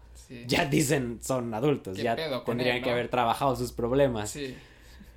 Ya 0.46 0.66
dicen 0.66 1.20
son 1.22 1.54
adultos, 1.54 1.96
ya 1.96 2.14
tendrían 2.44 2.82
que 2.82 2.90
haber 2.90 3.08
trabajado 3.08 3.56
sus 3.56 3.72
problemas. 3.72 4.30
Sí. 4.30 4.54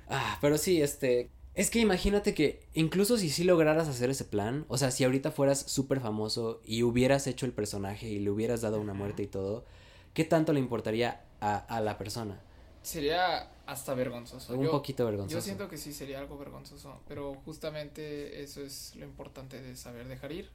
Ah, 0.08 0.38
pero 0.40 0.58
sí, 0.58 0.80
este, 0.80 1.30
es 1.54 1.70
que 1.70 1.80
imagínate 1.80 2.34
que 2.34 2.66
incluso 2.74 3.18
si 3.18 3.28
sí 3.28 3.44
lograras 3.44 3.88
hacer 3.88 4.08
ese 4.08 4.24
plan, 4.24 4.64
o 4.68 4.78
sea, 4.78 4.90
si 4.90 5.04
ahorita 5.04 5.30
fueras 5.30 5.58
súper 5.60 6.00
famoso 6.00 6.62
y 6.64 6.82
hubieras 6.82 7.26
hecho 7.26 7.44
el 7.44 7.52
personaje 7.52 8.08
y 8.08 8.20
le 8.20 8.30
hubieras 8.30 8.62
dado 8.62 8.80
una 8.80 8.94
muerte 8.94 9.22
y 9.22 9.26
todo, 9.26 9.66
¿qué 10.14 10.24
tanto 10.24 10.52
le 10.54 10.60
importaría 10.60 11.24
a, 11.40 11.80
la 11.80 11.98
persona? 11.98 12.40
Sería 12.82 13.50
hasta 13.66 13.94
vergonzoso. 13.94 14.54
Un 14.54 14.70
poquito 14.70 15.04
vergonzoso. 15.04 15.36
Yo 15.36 15.42
siento 15.42 15.68
que 15.68 15.76
sí 15.76 15.92
sería 15.92 16.20
algo 16.20 16.38
vergonzoso, 16.38 17.00
pero 17.06 17.34
justamente 17.44 18.42
eso 18.42 18.62
es 18.62 18.96
lo 18.96 19.04
importante 19.04 19.60
de 19.60 19.76
saber 19.76 20.08
dejar 20.08 20.32
ir, 20.32 20.50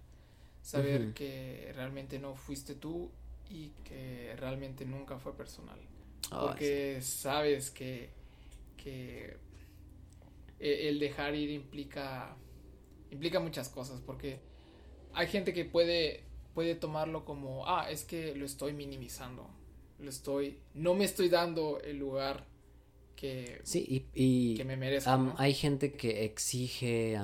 saber 0.63 1.13
que 1.13 1.71
realmente 1.75 2.17
no 2.17 2.35
fuiste 2.35 2.73
tú 2.73 3.11
y 3.49 3.71
que 3.83 4.35
realmente 4.37 4.85
nunca 4.85 5.17
fue 5.19 5.35
personal. 5.35 5.79
porque 6.29 6.99
sabes 7.01 7.71
que, 7.71 8.09
que 8.75 9.37
e, 10.59 10.89
el 10.89 10.99
dejar 10.99 11.35
ir 11.35 11.49
implica, 11.49 12.35
implica 13.11 13.39
muchas 13.39 13.69
cosas, 13.69 14.01
porque 14.01 14.39
hay 15.13 15.27
gente 15.27 15.53
que 15.53 15.65
puede, 15.65 16.23
puede 16.53 16.75
tomarlo 16.75 17.25
como, 17.25 17.67
ah, 17.67 17.89
es 17.89 18.03
que 18.03 18.35
lo 18.35 18.45
estoy 18.45 18.73
minimizando, 18.73 19.47
lo 19.99 20.09
estoy, 20.09 20.59
no 20.73 20.93
me 20.93 21.05
estoy 21.05 21.29
dando 21.29 21.79
el 21.81 21.97
lugar 21.97 22.45
que, 23.15 23.61
sí, 23.63 24.05
y, 24.13 24.55
que 24.55 24.63
me 24.63 24.77
merezco. 24.77 25.33
Hay 25.37 25.55
gente 25.55 25.93
que 25.93 26.23
exige 26.23 27.19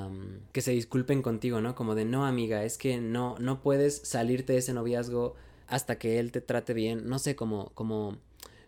que 0.52 0.62
se 0.62 0.72
disculpen 0.72 1.22
contigo, 1.22 1.62
¿no? 1.62 1.76
Como 1.76 1.94
de, 1.94 2.04
no, 2.04 2.26
amiga, 2.26 2.64
es 2.64 2.80
que 2.80 2.98
no, 2.98 3.38
no 3.38 3.62
puedes 3.62 4.00
salirte 4.00 4.54
de 4.54 4.60
ese 4.60 4.74
noviazgo 4.74 5.36
hasta 5.74 5.98
que 5.98 6.20
él 6.20 6.32
te 6.32 6.40
trate 6.40 6.76
bien, 6.76 7.08
no 7.10 7.18
sé, 7.18 7.36
como, 7.36 7.72
como, 7.74 8.20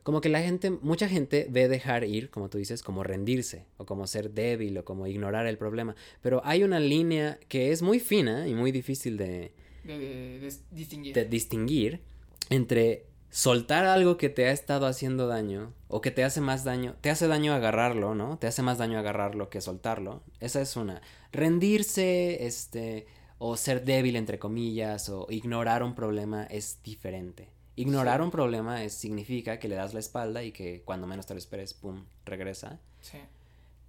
como 0.02 0.22
que 0.22 0.30
la 0.30 0.42
gente, 0.42 0.72
mucha 0.72 1.08
gente 1.08 1.46
ve 1.52 1.68
dejar 1.68 2.04
ir, 2.04 2.32
como 2.32 2.50
tú 2.50 2.58
dices, 2.58 2.82
como 2.82 3.04
rendirse, 3.04 3.66
o 3.78 3.86
como 3.86 4.08
ser 4.08 4.32
débil, 4.32 4.76
o 4.80 4.86
como 4.86 5.06
ignorar 5.06 5.46
el 5.46 5.60
problema, 5.60 5.96
pero 6.24 6.42
hay 6.44 6.64
una 6.64 6.80
línea 6.80 7.38
que 7.48 7.72
es 7.72 7.84
muy 7.84 8.00
fina 8.00 8.48
y 8.48 8.56
muy 8.56 8.72
difícil 8.72 9.18
de, 9.18 9.52
de, 9.84 10.52
distinguir. 10.72 11.14
de 11.14 11.26
distinguir 11.26 12.02
entre 12.50 13.06
soltar 13.30 13.86
algo 13.86 14.18
que 14.18 14.30
te 14.30 14.46
ha 14.46 14.52
estado 14.52 14.88
haciendo 14.88 15.28
daño 15.28 15.74
o 15.90 16.02
que 16.02 16.10
te 16.10 16.24
hace 16.24 16.42
más 16.42 16.64
daño, 16.64 16.96
te 17.02 17.12
hace 17.12 17.28
daño 17.28 17.54
agarrarlo, 17.54 18.16
¿no? 18.16 18.40
Te 18.40 18.48
hace 18.48 18.64
más 18.64 18.80
daño 18.80 18.98
agarrarlo 18.98 19.52
que 19.52 19.62
soltarlo. 19.62 20.24
Esa 20.40 20.60
es 20.60 20.76
una. 20.76 21.04
Rendirse, 21.32 22.48
este, 22.48 23.06
o 23.38 23.58
ser 23.58 23.84
débil 23.84 24.16
entre 24.16 24.40
comillas 24.40 25.10
o 25.10 25.28
ignorar 25.30 25.84
un 25.84 25.96
problema 25.96 26.46
es 26.46 26.82
diferente. 26.84 27.50
Ignorar 27.76 28.22
un 28.22 28.32
problema 28.32 28.84
es, 28.84 28.94
significa 28.94 29.60
que 29.60 29.68
le 29.68 29.76
das 29.76 29.94
la 29.94 30.00
espalda 30.00 30.44
y 30.44 30.54
que 30.54 30.82
cuando 30.84 31.08
menos 31.08 31.26
te 31.26 31.34
lo 31.34 31.40
esperes, 31.40 31.74
pum, 31.74 32.06
regresa. 32.26 32.80
Sí. 33.02 33.18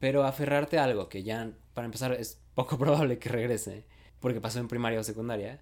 Pero 0.01 0.25
aferrarte 0.25 0.79
a 0.79 0.85
algo 0.85 1.09
que 1.09 1.23
ya, 1.23 1.53
para 1.73 1.85
empezar, 1.85 2.13
es 2.13 2.41
poco 2.55 2.79
probable 2.79 3.19
que 3.19 3.29
regrese, 3.29 3.85
porque 4.19 4.41
pasó 4.41 4.59
en 4.59 4.69
primaria 4.69 4.99
o 4.99 5.05
secundaria. 5.05 5.61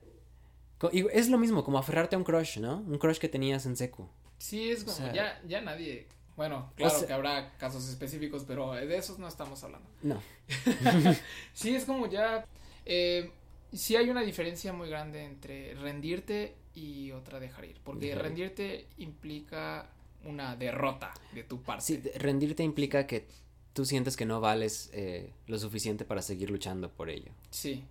Y 0.93 1.07
es 1.13 1.29
lo 1.29 1.39
mismo, 1.39 1.65
como 1.65 1.79
aferrarte 1.79 2.17
a 2.17 2.19
un 2.19 2.25
crush, 2.25 2.59
¿no? 2.59 2.79
Un 2.79 2.99
crush 2.99 3.19
que 3.19 3.29
tenías 3.29 3.67
en 3.67 3.77
seco. 3.77 4.11
Sí, 4.39 4.71
es 4.71 4.85
como, 4.85 5.13
ya, 5.13 5.41
ya 5.47 5.61
nadie... 5.61 6.09
Bueno, 6.37 6.73
claro 6.75 7.07
que 7.07 7.13
habrá 7.13 7.57
casos 7.59 7.89
específicos, 7.89 8.45
pero 8.45 8.73
de 8.73 8.97
esos 8.97 9.19
no 9.19 9.29
estamos 9.29 9.63
hablando. 9.63 9.89
No. 10.03 10.21
sí, 11.53 11.77
es 11.77 11.85
como 11.85 12.07
ya... 12.07 12.45
Eh, 12.85 13.31
sí 13.75 13.97
hay 13.97 14.11
una 14.11 14.23
diferencia 14.23 14.73
muy 14.73 14.89
grande 14.89 15.25
entre 15.25 15.75
rendirte 15.75 16.55
y 16.75 17.13
otra 17.13 17.41
dejar 17.41 17.65
ir. 17.67 17.81
Porque 17.85 18.15
rendirte 18.15 18.87
implica 18.99 19.89
una 20.25 20.57
derrota 20.57 21.13
de 21.33 21.45
tu 21.45 21.63
parte. 21.63 21.85
Sí, 21.85 22.03
rendirte 22.17 22.63
implica 22.63 23.07
que 23.07 23.27
tú 23.73 23.85
sientes 23.85 24.17
que 24.17 24.25
no 24.25 24.41
vales 24.41 24.91
eh, 24.93 25.33
lo 25.47 25.59
suficiente 25.59 26.05
para 26.05 26.23
seguir 26.23 26.51
luchando 26.51 26.91
por 26.91 27.11
ello. 27.11 27.33
Sí. 27.51 27.85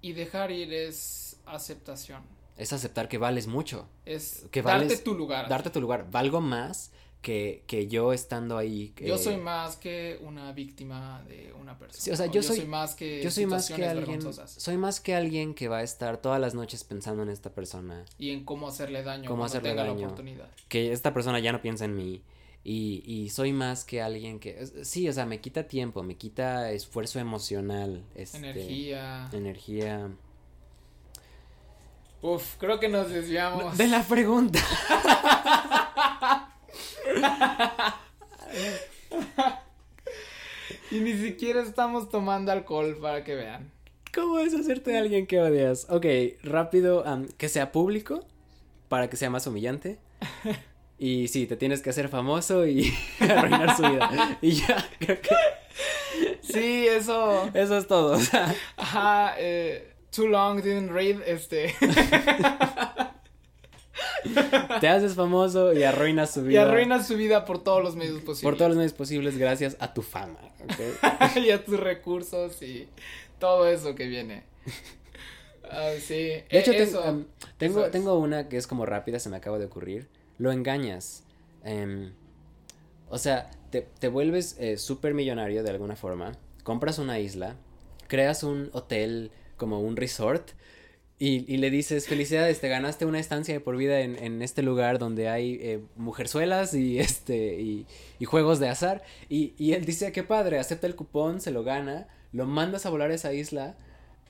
Y 0.00 0.12
dejar 0.12 0.50
ir 0.50 0.72
es 0.72 1.38
aceptación. 1.46 2.22
Es 2.56 2.72
aceptar 2.72 3.08
que 3.08 3.16
vales 3.16 3.46
mucho. 3.46 3.88
Es 4.04 4.46
que 4.50 4.60
darte 4.60 4.98
tu 4.98 5.14
lugar. 5.14 5.48
Darte 5.48 5.70
tu 5.70 5.80
lugar. 5.80 6.10
Valgo 6.10 6.40
más 6.40 6.92
que, 7.22 7.64
que 7.66 7.86
yo 7.86 8.12
estando 8.12 8.56
ahí. 8.56 8.94
Yo 8.96 9.18
soy 9.18 9.36
más 9.36 9.76
que 9.76 10.18
una 10.22 10.52
víctima 10.52 11.22
de 11.28 11.52
una 11.60 11.78
persona. 11.78 12.14
o 12.14 12.16
sea, 12.16 12.26
yo, 12.26 12.42
soy, 12.42 12.64
más 12.64 12.94
que. 12.94 13.22
Yo 13.22 13.30
soy 13.30 13.46
más 13.46 13.70
que 13.70 13.86
alguien. 13.86 14.20
Soy 14.46 14.76
más 14.76 15.00
que 15.00 15.14
alguien 15.14 15.54
que 15.54 15.68
va 15.68 15.78
a 15.78 15.82
estar 15.82 16.18
todas 16.18 16.40
las 16.40 16.54
noches 16.54 16.84
pensando 16.84 17.22
en 17.22 17.28
esta 17.28 17.50
persona. 17.50 18.04
Y 18.18 18.30
en 18.30 18.44
cómo 18.44 18.68
hacerle 18.68 19.02
daño. 19.02 19.28
Cómo 19.28 19.44
hacerle 19.44 19.74
daño. 19.74 19.94
La 19.94 20.06
oportunidad. 20.06 20.48
Que 20.68 20.92
esta 20.92 21.12
persona 21.12 21.38
ya 21.40 21.52
no 21.52 21.60
piensa 21.60 21.84
en 21.84 21.94
mí. 21.94 22.22
Y, 22.62 23.02
y 23.06 23.30
soy 23.30 23.52
más 23.52 23.84
que 23.84 24.02
alguien 24.02 24.38
que. 24.38 24.66
Sí, 24.84 25.08
o 25.08 25.12
sea, 25.12 25.26
me 25.26 25.40
quita 25.40 25.64
tiempo, 25.64 26.02
me 26.02 26.16
quita 26.16 26.72
esfuerzo 26.72 27.18
emocional. 27.18 28.04
Este, 28.14 28.38
energía. 28.38 29.28
Energía. 29.32 30.10
Uf, 32.22 32.56
creo 32.58 32.78
que 32.80 32.88
nos 32.88 33.10
desviamos. 33.10 33.76
De 33.78 33.88
la 33.88 34.02
pregunta. 34.02 34.60
y 40.90 41.00
ni 41.00 41.14
siquiera 41.14 41.62
estamos 41.62 42.08
tomando 42.10 42.52
alcohol 42.52 42.96
para 43.00 43.24
que 43.24 43.34
vean. 43.34 43.70
¿Cómo 44.12 44.38
es 44.40 44.54
hacerte 44.54 44.90
de 44.90 44.98
alguien 44.98 45.26
que 45.26 45.40
odias? 45.40 45.86
Ok, 45.88 46.06
rápido, 46.42 47.04
que 47.38 47.48
sea 47.48 47.72
público 47.72 48.24
para 48.88 49.08
que 49.08 49.16
sea 49.16 49.30
más 49.30 49.46
humillante. 49.46 49.98
Y 51.02 51.28
sí, 51.28 51.46
te 51.46 51.56
tienes 51.56 51.80
que 51.80 51.88
hacer 51.88 52.10
famoso 52.10 52.66
y 52.66 52.92
arruinar 53.20 53.74
su 53.74 53.82
vida. 53.84 54.38
Y 54.42 54.50
ya, 54.50 54.86
creo 54.98 55.18
que. 55.18 55.30
Sí, 56.42 56.86
eso. 56.86 57.48
Eso 57.54 57.78
es 57.78 57.86
todo. 57.86 58.18
Ajá, 58.76 59.32
eh, 59.38 59.94
too 60.14 60.26
long, 60.26 60.60
didn't 60.60 60.90
read, 60.90 61.22
este. 61.26 61.74
Te 64.80 64.88
haces 64.88 65.14
famoso 65.14 65.72
y 65.72 65.82
arruinas 65.82 66.32
su 66.32 66.42
vida. 66.42 66.52
Y 66.52 66.56
arruinas 66.62 67.06
su 67.06 67.16
vida 67.16 67.44
por 67.44 67.62
todos 67.62 67.82
los 67.82 67.96
medios 67.96 68.20
posibles. 68.20 68.42
Por 68.42 68.56
todos 68.56 68.70
los 68.70 68.76
medios 68.76 68.92
posibles 68.92 69.38
gracias 69.38 69.76
a 69.80 69.92
tu 69.94 70.02
fama. 70.02 70.38
y 71.36 71.50
a 71.50 71.64
tus 71.64 71.78
recursos 71.78 72.62
y 72.62 72.88
todo 73.38 73.66
eso 73.68 73.94
que 73.94 74.06
viene. 74.06 74.44
Ah, 75.70 75.92
sí. 76.00 76.14
De 76.14 76.46
hecho, 76.50 76.72
e, 76.72 76.86
tengo, 77.56 77.84
tengo 77.90 78.18
una 78.18 78.48
que 78.48 78.56
es 78.56 78.66
como 78.66 78.86
rápida, 78.86 79.18
se 79.18 79.28
me 79.28 79.36
acaba 79.36 79.58
de 79.58 79.66
ocurrir. 79.66 80.08
Lo 80.38 80.52
engañas. 80.52 81.24
Em, 81.64 82.12
o 83.08 83.18
sea, 83.18 83.50
te, 83.70 83.82
te 83.82 84.08
vuelves 84.08 84.56
eh, 84.58 84.78
súper 84.78 85.14
millonario 85.14 85.62
de 85.62 85.70
alguna 85.70 85.96
forma. 85.96 86.32
Compras 86.64 86.98
una 86.98 87.18
isla. 87.18 87.56
Creas 88.08 88.42
un 88.42 88.70
hotel 88.72 89.30
como 89.56 89.80
un 89.80 89.96
resort 89.96 90.50
Y, 91.22 91.58
le 91.58 91.70
dices, 91.70 92.08
felicidades, 92.08 92.60
te 92.60 92.68
ganaste 92.70 93.04
una 93.04 93.20
estancia 93.20 93.52
de 93.52 93.60
por 93.60 93.76
vida 93.76 94.00
en, 94.00 94.40
este 94.40 94.62
lugar 94.62 94.98
donde 94.98 95.28
hay 95.28 95.58
eh, 95.60 95.80
mujerzuelas 95.96 96.72
y 96.72 96.98
este 97.00 97.60
y, 97.60 97.86
y 98.18 98.24
juegos 98.24 98.58
de 98.58 98.70
azar. 98.70 99.02
Y, 99.28 99.52
y 99.58 99.74
él 99.74 99.84
dice, 99.84 100.12
qué 100.12 100.22
padre, 100.22 100.58
acepta 100.58 100.86
el 100.86 100.96
cupón, 100.96 101.42
se 101.42 101.50
lo 101.50 101.62
gana, 101.62 102.08
lo 102.32 102.46
mandas 102.46 102.86
a 102.86 102.90
volar 102.90 103.10
a 103.10 103.14
esa 103.14 103.34
isla 103.34 103.76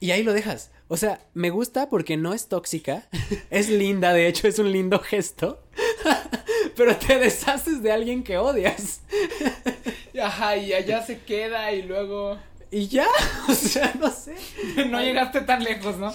y 0.01 0.13
ahí 0.13 0.23
lo 0.23 0.33
dejas. 0.33 0.71
O 0.89 0.97
sea, 0.97 1.21
me 1.35 1.51
gusta 1.51 1.91
porque 1.91 2.17
no 2.17 2.33
es 2.33 2.49
tóxica, 2.49 3.07
es 3.51 3.69
linda, 3.69 4.13
de 4.13 4.27
hecho 4.27 4.49
es 4.49 4.59
un 4.59 4.73
lindo 4.73 4.99
gesto, 4.99 5.63
pero 6.77 6.97
te 6.97 7.19
deshaces 7.19 7.83
de 7.83 7.93
alguien 7.93 8.25
que 8.25 8.39
odias. 8.39 9.03
Ajá, 10.21 10.57
y 10.57 10.73
allá 10.73 11.03
se 11.03 11.21
queda 11.21 11.73
y 11.73 11.83
luego... 11.83 12.39
Y 12.73 12.87
ya, 12.89 13.07
o 13.49 13.53
sea, 13.55 13.93
no 13.99 14.11
sé. 14.11 14.35
no 14.91 15.01
llegaste 15.01 15.41
tan 15.43 15.63
lejos, 15.65 15.97
¿no? 15.99 16.13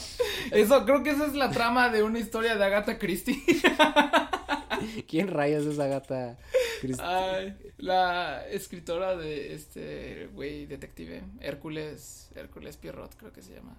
Eso, 0.51 0.85
creo 0.85 1.03
que 1.03 1.09
esa 1.11 1.25
es 1.25 1.33
la 1.33 1.51
trama 1.51 1.89
de 1.89 2.01
una 2.03 2.19
historia 2.19 2.55
de 2.55 2.63
Agatha 2.63 2.97
Christie. 2.97 3.43
¿Quién 5.07 5.27
rayos 5.29 5.65
es 5.65 5.79
Agatha 5.79 6.37
Christie? 6.81 7.03
Ay, 7.05 7.55
la 7.77 8.45
escritora 8.49 9.15
de 9.15 9.53
este 9.53 10.27
güey 10.33 10.65
detective, 10.65 11.23
Hércules, 11.41 12.29
Hércules 12.35 12.77
Pierrot, 12.77 13.15
creo 13.15 13.31
que 13.33 13.41
se 13.41 13.53
llama. 13.53 13.75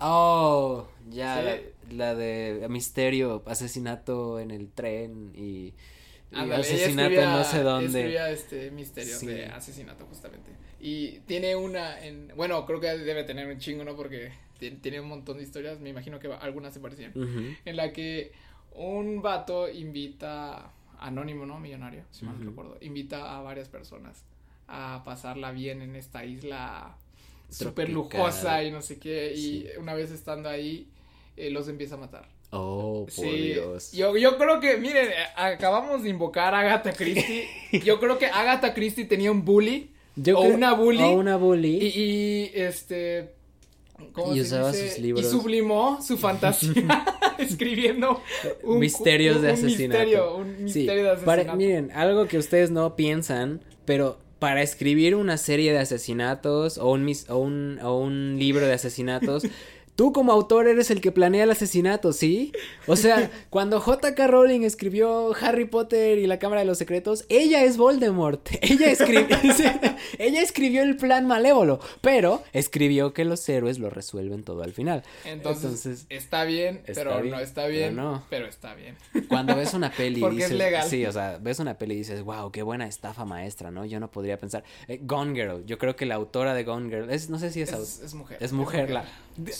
Oh, 0.00 0.88
ya, 1.08 1.38
Sí. 1.38 1.44
la, 1.90 2.06
la 2.08 2.14
de 2.16 2.66
misterio, 2.68 3.42
asesinato 3.46 4.40
en 4.40 4.50
el 4.50 4.70
tren 4.72 5.30
y, 5.36 5.40
y 5.42 5.74
Ándale, 6.32 6.54
ella 6.66 6.74
asesinato 6.74 7.10
escribía- 7.10 7.36
no 7.36 7.44
sé 7.44 7.62
dónde. 7.62 7.86
Escribía 8.00 8.30
este 8.30 8.70
misterio 8.72 9.16
Sí. 9.18 9.26
de 9.28 9.46
asesinato, 9.46 10.04
justamente. 10.06 10.50
Y 10.86 11.20
tiene 11.20 11.56
una 11.56 12.04
en. 12.04 12.30
Bueno, 12.36 12.66
creo 12.66 12.78
que 12.78 12.88
debe 12.88 13.24
tener 13.24 13.46
un 13.46 13.58
chingo, 13.58 13.84
¿no? 13.84 13.96
Porque 13.96 14.32
ti- 14.58 14.70
tiene 14.72 15.00
un 15.00 15.08
montón 15.08 15.38
de 15.38 15.42
historias. 15.44 15.80
Me 15.80 15.88
imagino 15.88 16.18
que 16.18 16.28
algunas 16.30 16.74
se 16.74 16.80
parecían. 16.80 17.12
En 17.64 17.76
la 17.76 17.90
que 17.92 18.32
un 18.74 19.22
vato 19.22 19.68
invita. 19.70 20.70
Anónimo, 21.00 21.44
¿no? 21.44 21.58
Millonario, 21.58 22.04
si 22.10 22.24
mal 22.24 22.34
no 22.36 22.40
Ujú. 22.42 22.50
recuerdo. 22.50 22.78
Invita 22.80 23.36
a 23.36 23.42
varias 23.42 23.68
personas 23.68 24.24
a 24.68 25.02
pasarla 25.04 25.52
bien 25.52 25.82
en 25.82 25.96
esta 25.96 26.24
isla 26.24 26.96
súper 27.50 27.90
lujosa 27.90 28.62
y 28.62 28.70
no 28.70 28.80
sé 28.80 28.98
qué. 28.98 29.32
Y 29.34 29.36
Sí. 29.42 29.66
una 29.78 29.92
vez 29.94 30.10
estando 30.10 30.48
ahí, 30.48 30.88
eh, 31.36 31.50
los 31.50 31.68
empieza 31.68 31.96
a 31.96 31.98
matar. 31.98 32.28
Oh, 32.52 33.04
por 33.04 33.10
Sí, 33.12 33.52
Dios. 33.52 33.92
Yo, 33.92 34.16
yo 34.16 34.38
creo 34.38 34.60
que, 34.60 34.76
miren, 34.78 35.08
eh, 35.08 35.14
acabamos 35.36 36.04
de 36.04 36.08
invocar 36.10 36.54
a 36.54 36.60
Agatha 36.60 36.92
Christie. 36.92 37.48
yo 37.84 37.98
creo 38.00 38.16
que 38.18 38.26
Agatha 38.26 38.72
Christie 38.72 39.04
tenía 39.04 39.30
un 39.30 39.44
bully. 39.44 39.90
Yo 40.16 40.38
o 40.38 40.42
creo- 40.42 40.54
una 40.54 40.72
bully. 40.74 41.02
O 41.02 41.10
una 41.12 41.36
bully. 41.36 41.76
Y, 41.80 41.86
y, 42.00 42.50
este. 42.54 43.30
¿cómo 44.12 44.32
Y 44.32 44.36
se 44.36 44.42
usaba 44.42 44.70
dice? 44.72 44.90
sus 44.90 44.98
libros. 45.00 45.24
Y 45.24 45.28
sublimó 45.30 46.00
su 46.02 46.16
fantasía 46.18 46.72
escribiendo 47.38 48.20
un, 48.62 48.78
Misterios 48.78 49.40
de 49.42 49.48
un 49.48 49.54
asesinato. 49.54 50.00
Misterio, 50.04 50.36
un 50.36 50.56
Sí, 50.68 50.80
misterio 50.80 51.04
de 51.04 51.16
para- 51.18 51.32
asesinato. 51.42 51.56
miren, 51.58 51.90
algo 51.92 52.26
que 52.26 52.38
ustedes 52.38 52.70
no 52.70 52.96
piensan, 52.96 53.60
pero 53.84 54.18
para 54.38 54.62
escribir 54.62 55.14
una 55.16 55.36
serie 55.38 55.72
de 55.72 55.78
asesinatos 55.78 56.76
o 56.78 56.90
un, 56.90 57.04
mis- 57.04 57.28
o 57.30 57.38
un, 57.38 57.78
o 57.82 57.98
un 57.98 58.36
libro 58.38 58.66
de 58.66 58.72
asesinatos, 58.74 59.44
tú 59.96 60.12
como 60.12 60.32
autor 60.32 60.66
eres 60.68 60.90
el 60.90 61.00
que 61.00 61.12
planea 61.12 61.44
el 61.44 61.50
asesinato, 61.50 62.12
¿sí? 62.12 62.52
O 62.86 62.96
sea, 62.96 63.30
cuando 63.50 63.80
J.K. 63.80 64.26
Rowling 64.26 64.62
escribió 64.62 65.32
Harry 65.40 65.64
Potter 65.66 66.18
y 66.18 66.26
la 66.26 66.38
Cámara 66.38 66.60
de 66.62 66.66
los 66.66 66.78
Secretos, 66.78 67.24
ella 67.28 67.62
es 67.64 67.76
Voldemort. 67.76 68.48
Ella 68.62 68.90
escribió, 68.90 69.36
ella 70.18 70.40
escribió 70.42 70.82
el 70.82 70.96
plan 70.96 71.26
malévolo, 71.26 71.80
pero 72.00 72.42
escribió 72.52 73.12
que 73.12 73.24
los 73.24 73.46
héroes 73.48 73.78
lo 73.78 73.90
resuelven 73.90 74.42
todo 74.42 74.62
al 74.62 74.72
final. 74.72 75.02
Entonces, 75.24 75.64
Entonces, 75.64 76.06
está 76.08 76.44
bien, 76.44 76.82
está 76.86 77.02
pero 77.04 77.20
bien, 77.22 77.34
no 77.34 77.40
está 77.40 77.62
pero 77.62 77.72
bien. 77.72 77.96
no. 77.96 78.24
Pero 78.30 78.46
está 78.46 78.74
bien. 78.74 78.96
Cuando 79.28 79.54
ves 79.56 79.74
una 79.74 79.90
peli 79.90 80.18
y 80.18 80.22
Porque 80.22 80.38
es 80.38 80.50
dices, 80.50 80.58
legal. 80.58 80.88
sí, 80.88 81.04
o 81.06 81.12
sea, 81.12 81.38
ves 81.40 81.58
una 81.58 81.78
peli 81.78 81.94
y 81.94 81.98
dices, 81.98 82.22
wow, 82.22 82.50
qué 82.50 82.62
buena 82.62 82.86
estafa 82.86 83.24
maestra, 83.24 83.70
¿no? 83.70 83.84
Yo 83.84 84.00
no 84.00 84.10
podría 84.10 84.38
pensar. 84.38 84.64
Eh, 84.88 84.98
Gone 85.02 85.34
Girl, 85.34 85.64
yo 85.66 85.78
creo 85.78 85.94
que 85.96 86.06
la 86.06 86.14
autora 86.16 86.54
de 86.54 86.64
Gone 86.64 86.88
Girl, 86.90 87.10
es, 87.10 87.30
no 87.30 87.38
sé 87.38 87.50
si 87.50 87.62
es, 87.62 87.72
Es, 87.72 88.00
es 88.00 88.14
mujer. 88.14 88.38
es 88.40 88.52
mujer, 88.52 88.90
la, 88.90 89.04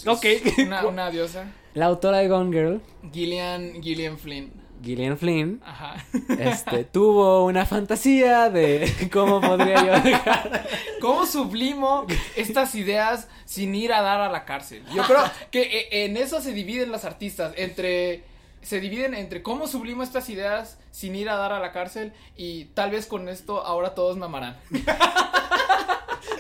ok. 0.07 0.24
Una, 0.67 0.87
una 0.87 1.11
diosa. 1.11 1.47
la 1.75 1.87
autora 1.87 2.19
de 2.19 2.29
Gone 2.29 2.51
Girl, 2.53 2.81
Gillian, 3.13 3.83
Gillian 3.83 4.19
Flynn. 4.19 4.53
Gillian 4.83 5.17
Flynn, 5.17 5.63
Ajá. 5.65 5.97
este, 6.39 6.85
tuvo 6.85 7.47
una 7.47 7.65
fantasía 7.65 8.51
de 8.51 9.09
cómo 9.13 9.41
podría 9.41 9.83
yo 9.83 10.01
dejar. 10.01 10.67
¿Cómo 11.01 11.25
sublimo 11.25 12.07
estas 12.37 12.75
ideas 12.75 13.29
sin 13.47 13.75
ir 13.75 13.95
a 13.95 14.03
dar 14.03 14.21
a 14.21 14.29
la 14.29 14.45
cárcel? 14.45 14.83
Yo 14.95 15.03
creo 15.05 15.23
que 15.51 15.63
eh, 15.63 16.05
en 16.05 16.19
eso 16.19 16.41
se 16.43 16.53
dividen 16.53 16.93
las 16.93 17.07
artistas, 17.07 17.55
entre 17.57 18.25
se 18.61 18.81
dividen 18.81 19.15
entre 19.15 19.43
cómo 19.43 19.67
sublimo 19.67 20.03
estas 20.03 20.29
ideas 20.31 20.79
sin 20.91 21.15
ir 21.15 21.29
a 21.31 21.37
dar 21.37 21.53
a 21.53 21.61
la 21.61 21.73
cárcel 21.73 22.13
y 22.37 22.67
tal 22.67 22.91
vez 22.91 23.07
con 23.07 23.29
esto 23.29 23.65
ahora 23.65 23.95
todos 23.95 24.17
mamarán. 24.19 24.57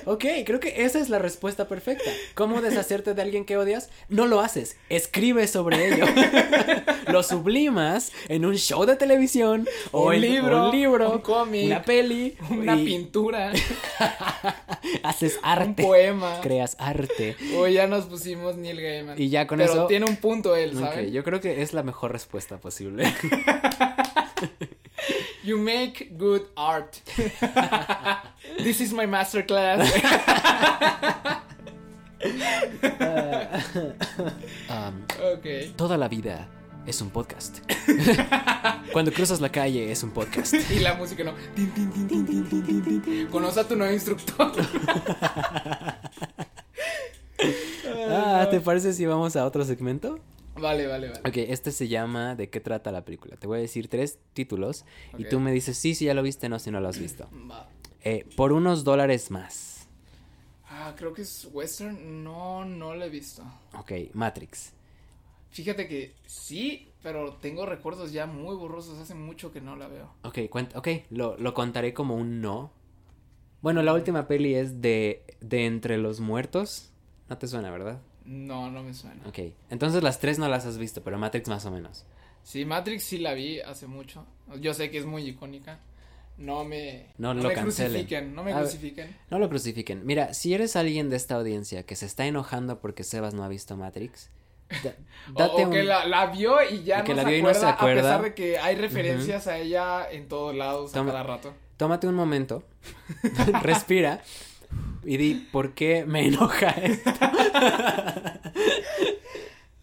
Ok, 0.07 0.24
creo 0.44 0.61
que 0.61 0.84
esa 0.84 0.98
es 1.00 1.09
la 1.09 1.18
respuesta 1.18 1.66
perfecta. 1.68 2.11
¿Cómo 2.34 2.61
deshacerte 2.61 3.14
de 3.14 3.22
alguien 3.22 3.44
que 3.44 3.57
odias? 3.57 3.90
No 4.09 4.26
lo 4.26 4.40
haces, 4.40 4.76
escribes 4.88 5.50
sobre 5.50 5.88
ello. 5.94 6.05
lo 7.09 7.22
sublimas 7.22 8.12
en 8.28 8.44
un 8.44 8.57
show 8.57 8.84
de 8.86 8.96
televisión 8.96 9.66
o 9.92 10.07
Un 10.09 10.14
en 10.14 10.20
libro, 10.20 10.66
un 10.66 10.70
libro, 10.76 11.12
un 11.12 11.18
cómic, 11.20 11.66
una 11.66 11.82
peli, 11.82 12.36
Una 12.50 12.76
y 12.76 12.84
pintura, 12.84 13.52
haces 15.02 15.34
un 15.38 15.44
arte, 15.48 15.82
poema. 15.82 16.40
creas 16.42 16.76
arte. 16.78 17.36
O 17.57 17.66
ya 17.66 17.86
nos 17.86 18.05
pusimos 18.07 18.57
Neil 18.57 18.80
Gaiman. 18.80 19.20
Y 19.20 19.28
ya 19.28 19.46
con 19.46 19.59
Pero 19.59 19.72
eso- 19.72 19.86
tiene 19.86 20.07
un 20.07 20.16
punto 20.16 20.57
él, 20.57 20.76
Ok, 20.76 20.80
¿sabes? 20.84 21.12
yo 21.12 21.24
creo 21.24 21.40
que 21.40 21.62
es 21.62 21.72
la 21.72 21.82
mejor 21.82 22.12
respuesta 22.12 22.59
posible. 22.59 23.05
You 25.45 25.59
make 25.59 26.16
good 26.16 26.47
art. 26.57 27.03
This 28.59 28.80
is 28.80 28.92
my 28.95 29.05
masterclass. 29.07 29.84
Um, 34.70 35.05
ok. 35.34 35.76
toda 35.76 35.99
la 35.99 36.09
vida 36.09 36.49
es 36.86 37.01
un 37.03 37.11
podcast. 37.11 37.59
Cuando 38.92 39.12
cruzas 39.12 39.40
la 39.40 39.51
calle 39.51 39.92
es 39.92 40.03
un 40.03 40.11
podcast. 40.11 40.55
Y 40.70 40.78
la 40.78 40.95
música 40.95 41.24
no. 41.24 41.34
Conoce 43.30 43.61
a 43.61 43.68
tu 43.68 43.76
nuevo 43.76 43.92
instructor. 43.92 44.53
Ah, 48.09 48.47
¿te 48.51 48.61
parece 48.61 48.95
si 48.95 49.05
vamos 49.05 49.36
a 49.36 49.45
otro 49.45 49.64
segmento? 49.64 50.18
Vale, 50.57 50.86
vale, 50.86 51.09
vale. 51.09 51.20
Ok, 51.20 51.36
este 51.36 51.72
se 51.72 51.88
llama 51.88 52.36
¿De 52.36 52.48
qué 52.50 52.61
trata 52.61 52.92
la 52.92 53.05
película? 53.05 53.36
Te 53.36 53.46
voy 53.46 53.59
a 53.59 53.61
decir 53.62 53.88
tres 53.88 54.18
títulos 54.32 54.84
y 55.18 55.24
tú 55.24 55.40
me 55.40 55.52
dices 55.52 55.76
sí, 55.76 55.94
si 55.94 56.05
ya 56.07 56.14
lo 56.14 56.22
viste, 56.22 56.48
no, 56.48 56.59
si 56.59 56.70
no 56.70 56.80
lo 56.80 56.88
has 56.88 56.98
visto. 56.98 57.28
Va. 57.50 57.68
Eh, 58.02 58.26
por 58.36 58.52
unos 58.52 58.84
dólares 58.84 59.30
más. 59.30 59.88
Ah, 60.68 60.94
creo 60.96 61.12
que 61.12 61.22
es 61.22 61.48
western. 61.52 62.22
No, 62.22 62.64
no 62.64 62.94
lo 62.94 63.05
he 63.05 63.09
visto. 63.09 63.42
Ok, 63.78 63.92
Matrix. 64.12 64.72
Fíjate 65.50 65.86
que 65.86 66.14
sí, 66.26 66.88
pero 67.02 67.34
tengo 67.34 67.64
recuerdos 67.64 68.12
ya 68.12 68.26
muy 68.26 68.57
borrosos. 68.57 68.98
Hace 68.98 69.14
mucho 69.14 69.52
que 69.52 69.61
no 69.61 69.76
la 69.76 69.86
veo. 69.86 70.12
Ok, 70.22 70.40
cuenta, 70.50 70.78
ok, 70.78 70.88
lo, 71.11 71.36
lo 71.38 71.55
contaré 71.55 71.94
como 71.94 72.16
un 72.16 72.40
no. 72.40 72.72
Bueno, 73.62 73.82
la 73.82 73.94
última 73.94 74.26
peli 74.26 74.55
es 74.55 74.82
de, 74.82 75.24
de 75.40 75.66
Entre 75.66 75.96
los 75.96 76.20
Muertos. 76.20 76.90
No 77.30 77.38
te 77.38 77.46
suena, 77.48 77.70
¿verdad? 77.70 78.00
No, 78.25 78.70
no 78.70 78.83
me 78.83 78.95
suena. 78.95 79.20
Ok, 79.27 79.39
entonces 79.70 80.03
las 80.03 80.18
tres 80.18 80.39
no 80.39 80.49
las 80.49 80.64
has 80.66 80.79
visto, 80.79 81.03
pero 81.03 81.18
Matrix 81.18 81.49
más 81.49 81.64
o 81.66 81.70
menos. 81.70 82.05
Sí, 82.43 82.64
Matrix 82.64 83.05
sí 83.05 83.18
la 83.18 83.35
vi 83.35 83.61
hace 83.61 83.87
mucho. 83.87 84.27
Yo 84.61 84.75
sé 84.75 84.91
que 84.91 84.99
es 84.99 85.07
muy 85.07 85.27
icónica. 85.27 85.81
No 86.37 86.64
me. 86.64 87.07
No 87.16 87.33
lo 87.33 87.43
me 87.49 87.55
crucifiquen. 87.55 88.35
No 88.35 88.43
me 88.43 88.53
A 88.53 88.57
ver. 88.57 88.64
crucifiquen. 88.64 89.16
No 89.31 89.39
lo 89.39 89.49
crucifiquen. 89.49 90.05
Mira, 90.05 90.35
si 90.35 90.53
eres 90.53 90.75
alguien 90.75 91.09
de 91.11 91.16
esta 91.16 91.37
audiencia 91.37 91.85
que 91.85 91.97
se 91.97 92.07
está 92.07 92.27
enojando 92.27 92.81
porque 92.81 93.05
Sebas 93.05 93.35
no 93.35 93.45
ha 93.45 93.49
visto 93.49 93.77
Matrix, 93.77 94.31
da- 94.83 94.95
date 95.47 95.64
o 95.64 95.70
que 95.70 95.81
un... 95.83 95.87
la, 95.87 96.07
la 96.07 96.27
vio 96.27 96.57
y 96.68 96.83
ya 96.83 96.99
no, 96.99 97.05
que 97.05 97.14
la 97.14 97.22
se 97.22 97.29
vio 97.29 97.39
y 97.39 97.43
no 97.43 97.49
acuerda, 97.51 97.68
se 97.68 97.72
acuerda. 97.75 98.01
A 98.01 98.03
pesar 98.18 98.22
de 98.22 98.35
que 98.35 98.59
hay 98.59 98.75
referencias 98.77 99.47
a 99.47 99.59
ella 99.59 100.11
en 100.11 100.27
todos 100.29 100.55
lados 100.57 100.91
Toma- 100.93 101.11
a 101.11 101.12
cada 101.12 101.22
rato. 101.25 101.55
Tómate 101.77 102.07
un 102.09 102.14
momento, 102.14 102.64
respira 103.62 104.22
y 105.07 105.16
di 105.16 105.34
por 105.52 105.74
qué 105.74 106.05
me 106.07 106.26
enoja 106.26 106.70
esto. 106.70 107.11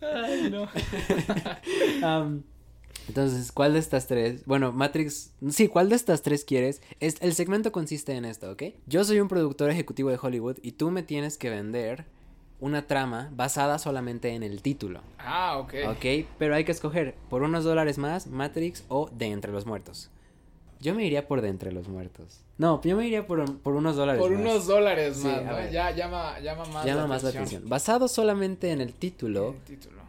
Ay, 0.01 0.49
no. 0.51 0.67
Entonces, 3.07 3.51
¿cuál 3.51 3.73
de 3.73 3.79
estas 3.79 4.07
tres? 4.07 4.45
Bueno, 4.45 4.71
Matrix, 4.71 5.33
sí, 5.49 5.67
¿cuál 5.67 5.89
de 5.89 5.95
estas 5.95 6.21
tres 6.21 6.45
quieres? 6.45 6.81
Es, 6.99 7.17
el 7.21 7.33
segmento 7.33 7.71
consiste 7.71 8.13
en 8.15 8.25
esto, 8.25 8.51
¿ok? 8.51 8.63
Yo 8.85 9.03
soy 9.03 9.19
un 9.19 9.27
productor 9.27 9.69
ejecutivo 9.69 10.09
de 10.09 10.19
Hollywood 10.21 10.57
y 10.61 10.73
tú 10.73 10.91
me 10.91 11.03
tienes 11.03 11.37
que 11.37 11.49
vender 11.49 12.05
una 12.59 12.85
trama 12.87 13.29
basada 13.33 13.79
solamente 13.79 14.29
en 14.29 14.43
el 14.43 14.61
título, 14.61 15.01
Ah, 15.17 15.57
ok. 15.57 15.73
¿ok? 15.89 16.05
Pero 16.37 16.53
hay 16.55 16.63
que 16.63 16.71
escoger 16.71 17.15
por 17.29 17.41
unos 17.41 17.63
dólares 17.63 17.97
más, 17.97 18.27
Matrix 18.27 18.85
o 18.87 19.09
De 19.09 19.25
Entre 19.27 19.51
los 19.51 19.65
Muertos. 19.65 20.11
Yo 20.81 20.95
me 20.95 21.05
iría 21.05 21.27
por 21.27 21.41
De 21.41 21.47
Entre 21.49 21.71
los 21.71 21.87
Muertos. 21.87 22.39
No, 22.57 22.81
yo 22.83 22.97
me 22.97 23.05
iría 23.05 23.25
por, 23.25 23.59
por 23.59 23.73
unos 23.75 23.95
dólares 23.95 24.19
Por 24.21 24.31
más. 24.31 24.41
unos 24.41 24.67
dólares 24.67 25.17
más, 25.17 25.43
¿no? 25.43 25.69
Ya 25.71 25.91
llama, 25.91 26.39
llama 26.39 26.65
más 26.65 26.85
Llama 26.85 27.01
la 27.01 27.07
más 27.07 27.23
la 27.23 27.29
atención. 27.29 27.69
Basado 27.69 28.07
solamente 28.07 28.71
en 28.71 28.81
el 28.81 28.93
título, 28.93 29.49
El 29.51 29.59
título. 29.77 30.01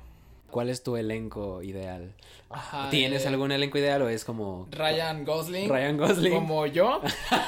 ¿Cuál 0.50 0.68
es 0.70 0.82
tu 0.82 0.96
elenco 0.96 1.62
ideal? 1.62 2.12
Ajá, 2.50 2.90
¿Tienes 2.90 3.24
eh, 3.24 3.28
algún 3.28 3.52
elenco 3.52 3.78
ideal 3.78 4.02
o 4.02 4.08
es 4.10 4.24
como 4.24 4.66
Ryan 4.70 5.24
Gosling. 5.24 5.68
Ryan 5.70 5.96
Gosling? 5.96 6.32
Como 6.34 6.66
yo. 6.66 7.00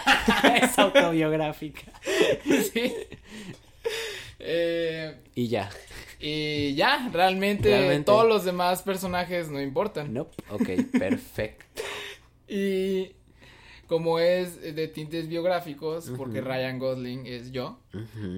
es 0.63 0.79
autobiográfica. 0.79 1.83
sí. 2.73 2.95
Eh, 4.39 5.15
Y 5.35 5.49
ya. 5.49 5.71
y 6.21 6.75
ya, 6.75 7.09
realmente, 7.13 7.69
Realmente. 7.71 8.05
todos 8.05 8.27
los 8.27 8.45
demás 8.45 8.83
personajes 8.83 9.49
no 9.51 9.61
importan. 9.61 10.13
Nope. 10.13 10.35
Ok, 10.51 10.69
perfecto. 10.99 11.65
Y 12.49 13.13
como 13.87 14.19
es 14.19 14.61
de 14.63 14.89
tintes 14.89 15.29
biográficos, 15.29 16.11
porque. 16.17 16.41
Ryan 16.41 16.79
Gosling 16.79 17.27
es 17.27 17.53
yo, 17.53 17.79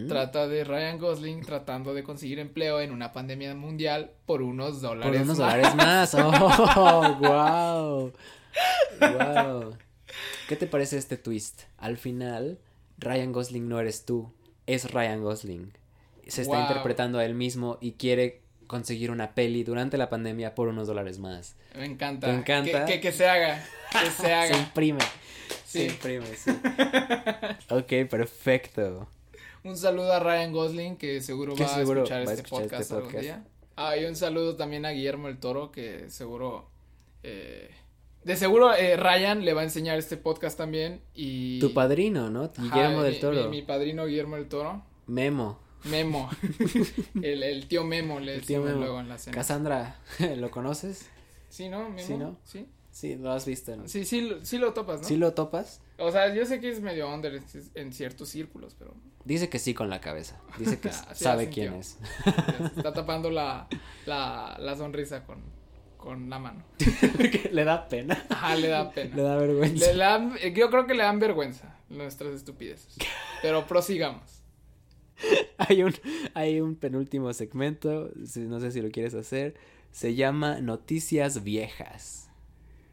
trata 0.08 0.48
de 0.48 0.64
Ryan 0.64 0.98
Gosling 0.98 1.42
tratando 1.42 1.94
de 1.94 2.02
conseguir 2.02 2.38
empleo 2.40 2.80
en 2.80 2.90
una 2.92 3.12
pandemia 3.12 3.54
mundial 3.54 4.10
por 4.26 4.42
unos 4.42 4.80
dólares. 4.80 5.12
Por 5.12 5.22
unos 5.22 5.38
más. 5.38 5.54
dólares 5.54 5.74
más. 5.74 6.14
Oh, 6.76 7.14
wow. 7.20 8.12
Wow. 9.00 9.76
¿Qué 10.48 10.56
te 10.56 10.66
parece 10.66 10.96
este 10.98 11.16
twist? 11.16 11.62
Al 11.78 11.96
final, 11.96 12.58
Ryan 12.98 13.32
Gosling 13.32 13.68
no 13.68 13.78
eres 13.80 14.04
tú, 14.04 14.32
es 14.66 14.90
Ryan 14.92 15.22
Gosling. 15.22 15.72
Se 16.26 16.42
está 16.42 16.54
Wow. 16.56 16.62
interpretando 16.68 17.18
a 17.18 17.24
él 17.24 17.34
mismo 17.34 17.78
y 17.80 17.92
quiere 17.92 18.42
conseguir 18.66 19.10
una 19.10 19.34
peli 19.34 19.64
durante 19.64 19.96
la 19.98 20.08
pandemia 20.10 20.54
por 20.54 20.68
unos 20.68 20.86
dólares 20.88 21.18
más. 21.18 21.56
Me 21.76 21.84
encanta. 21.86 22.26
¿Te 22.28 22.32
encanta? 22.34 22.84
Que, 22.84 22.94
que, 22.94 23.00
que 23.00 23.12
se 23.12 23.26
haga. 23.28 23.64
Que 23.92 24.10
se 24.10 24.22
Se 24.22 24.32
haga. 24.34 24.56
imprime. 24.58 25.00
Se 25.64 25.80
Sí. 25.80 25.86
imprime, 25.94 26.26
sí. 26.34 26.50
ok, 27.70 28.08
perfecto. 28.10 29.08
Un 29.64 29.76
saludo 29.76 30.12
a 30.12 30.20
Ryan 30.20 30.52
Gosling, 30.52 30.96
que 30.96 31.20
seguro 31.20 31.54
Que 31.54 31.64
va 31.64 31.68
seguro 31.74 32.00
a 32.00 32.04
escuchar 32.04 32.26
va 32.26 32.30
a 32.30 32.34
este 32.34 32.42
escuchar 32.44 32.64
este 32.64 32.70
podcast 32.76 32.92
algún 32.92 33.04
podcast. 33.06 33.22
día. 33.24 33.44
Ah, 33.76 33.96
y 33.96 34.04
un 34.04 34.16
saludo 34.16 34.56
también 34.56 34.86
a 34.86 34.90
Guillermo 34.90 35.28
el 35.28 35.38
Toro, 35.38 35.70
que 35.72 36.08
seguro. 36.08 36.68
eh, 37.22 37.70
de 38.24 38.36
seguro 38.36 38.74
eh, 38.74 38.96
Ryan 38.96 39.44
le 39.44 39.52
va 39.54 39.60
a 39.60 39.64
enseñar 39.64 39.98
este 39.98 40.16
podcast 40.16 40.56
también. 40.56 41.00
Y. 41.14 41.58
Tu 41.60 41.72
padrino, 41.74 42.30
¿no? 42.30 42.50
Guillermo 42.56 43.02
del 43.02 43.14
mi- 43.14 43.20
Toro. 43.20 43.42
Mi, 43.44 43.48
mi 43.48 43.62
padrino 43.62 44.06
Guillermo 44.06 44.36
del 44.36 44.48
Toro. 44.48 44.82
Memo. 45.06 45.58
Memo. 45.84 46.30
el, 47.22 47.42
el 47.42 47.68
tío 47.68 47.84
Memo 47.84 48.20
le 48.20 48.32
decimos 48.40 48.70
luego 48.72 49.00
en 49.00 49.08
la 49.08 49.18
cena. 49.18 49.34
Cassandra, 49.34 49.96
¿lo 50.36 50.50
conoces? 50.50 51.08
Sí, 51.48 51.68
¿no? 51.68 51.88
Memo. 51.90 51.98
Sí, 52.06 52.14
¿no? 52.16 52.36
Sí. 52.44 52.66
Sí, 52.90 53.14
lo 53.16 53.30
has 53.30 53.44
visto. 53.44 53.76
¿no? 53.76 53.86
Sí, 53.88 54.04
sí, 54.06 54.22
lo- 54.22 54.42
sí 54.44 54.56
lo 54.58 54.72
topas, 54.72 55.02
¿no? 55.02 55.06
¿Sí 55.06 55.16
lo 55.16 55.34
topas? 55.34 55.80
O 55.98 56.10
sea, 56.10 56.34
yo 56.34 56.46
sé 56.46 56.60
que 56.60 56.70
es 56.70 56.80
medio 56.80 57.12
under 57.12 57.42
en- 57.74 57.92
ciertos 57.92 58.28
círculos, 58.30 58.74
pero 58.78 58.94
Dice 59.24 59.48
que 59.48 59.58
sí 59.58 59.74
con 59.74 59.90
la 59.90 60.00
cabeza. 60.00 60.40
Dice 60.58 60.78
que 60.78 60.88
Así 61.10 61.24
sabe 61.24 61.50
quién 61.50 61.74
es. 61.74 61.98
está 62.76 62.92
tapando 62.94 63.28
la, 63.30 63.66
la, 64.06 64.56
la 64.58 64.76
sonrisa 64.76 65.24
con, 65.24 65.40
con 65.98 66.30
la 66.30 66.38
mano. 66.38 66.62
le 67.52 67.64
da 67.64 67.88
pena. 67.88 68.24
Ajá, 68.30 68.54
le 68.56 68.68
da 68.68 68.90
pena. 68.92 69.14
Le 69.16 69.22
da 69.22 69.36
vergüenza. 69.36 69.86
Le 69.92 69.96
dan- 69.96 70.36
eh, 70.40 70.52
yo 70.56 70.70
creo 70.70 70.86
que 70.86 70.94
le 70.94 71.02
dan 71.02 71.18
vergüenza 71.18 71.76
nuestras 71.90 72.32
estupideces. 72.34 72.96
Pero 73.42 73.66
prosigamos. 73.66 74.35
Hay 75.58 75.82
un, 75.82 75.94
hay 76.34 76.60
un 76.60 76.76
penúltimo 76.76 77.32
segmento, 77.32 78.10
no 78.36 78.60
sé 78.60 78.70
si 78.72 78.80
lo 78.82 78.90
quieres 78.90 79.14
hacer. 79.14 79.54
Se 79.90 80.14
llama 80.14 80.60
Noticias 80.60 81.42
Viejas. 81.42 82.28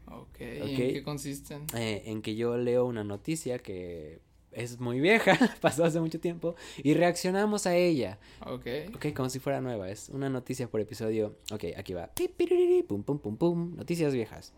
Ok, 0.06 0.40
¿y 0.40 0.60
Ok. 0.60 0.68
en 0.68 0.76
qué 0.94 1.02
consisten? 1.02 1.66
eh, 1.76 2.02
en 2.06 2.22
que 2.22 2.34
yo 2.36 2.56
leo 2.56 2.86
una 2.86 3.04
noticia 3.04 3.58
que 3.58 4.20
es 4.52 4.80
muy 4.80 5.00
vieja, 5.00 5.36
pasó 5.60 5.84
hace 5.84 6.00
mucho 6.00 6.20
tiempo, 6.20 6.54
y 6.82 6.94
reaccionamos 6.94 7.66
a 7.66 7.76
ella. 7.76 8.18
Ok. 8.46 8.66
Ok, 8.94 9.06
como 9.14 9.28
si 9.28 9.38
fuera 9.40 9.60
nueva, 9.60 9.90
es 9.90 10.08
una 10.08 10.30
noticia 10.30 10.68
por 10.68 10.80
episodio. 10.80 11.36
Ok, 11.52 11.64
aquí 11.76 11.92
va. 11.92 12.10
Pum, 12.88 13.02
pum, 13.02 13.18
pum, 13.18 13.36
pum. 13.36 13.76
Noticias 13.76 14.14
viejas. 14.14 14.52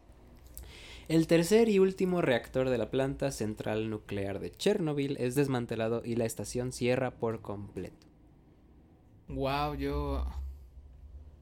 El 1.08 1.26
tercer 1.28 1.68
y 1.68 1.78
último 1.78 2.20
reactor 2.20 2.68
de 2.68 2.78
la 2.78 2.90
planta 2.90 3.30
central 3.30 3.90
nuclear 3.90 4.40
de 4.40 4.50
Chernobyl 4.50 5.16
es 5.18 5.34
desmantelado 5.36 6.02
y 6.04 6.16
la 6.16 6.24
estación 6.24 6.72
cierra 6.72 7.12
por 7.12 7.40
completo. 7.42 8.06
Wow, 9.28 9.74
yo 9.76 10.24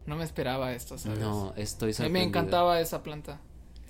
no 0.07 0.17
me 0.17 0.25
esperaba 0.25 0.73
esto, 0.75 0.99
¿sabes? 0.99 1.19
No, 1.19 1.55
estoy 1.57 1.87
A 1.87 1.89
mí 1.89 1.95
sorprendido. 1.95 2.21
me 2.23 2.29
encantaba 2.29 2.81
esa 2.81 3.03
planta. 3.03 3.41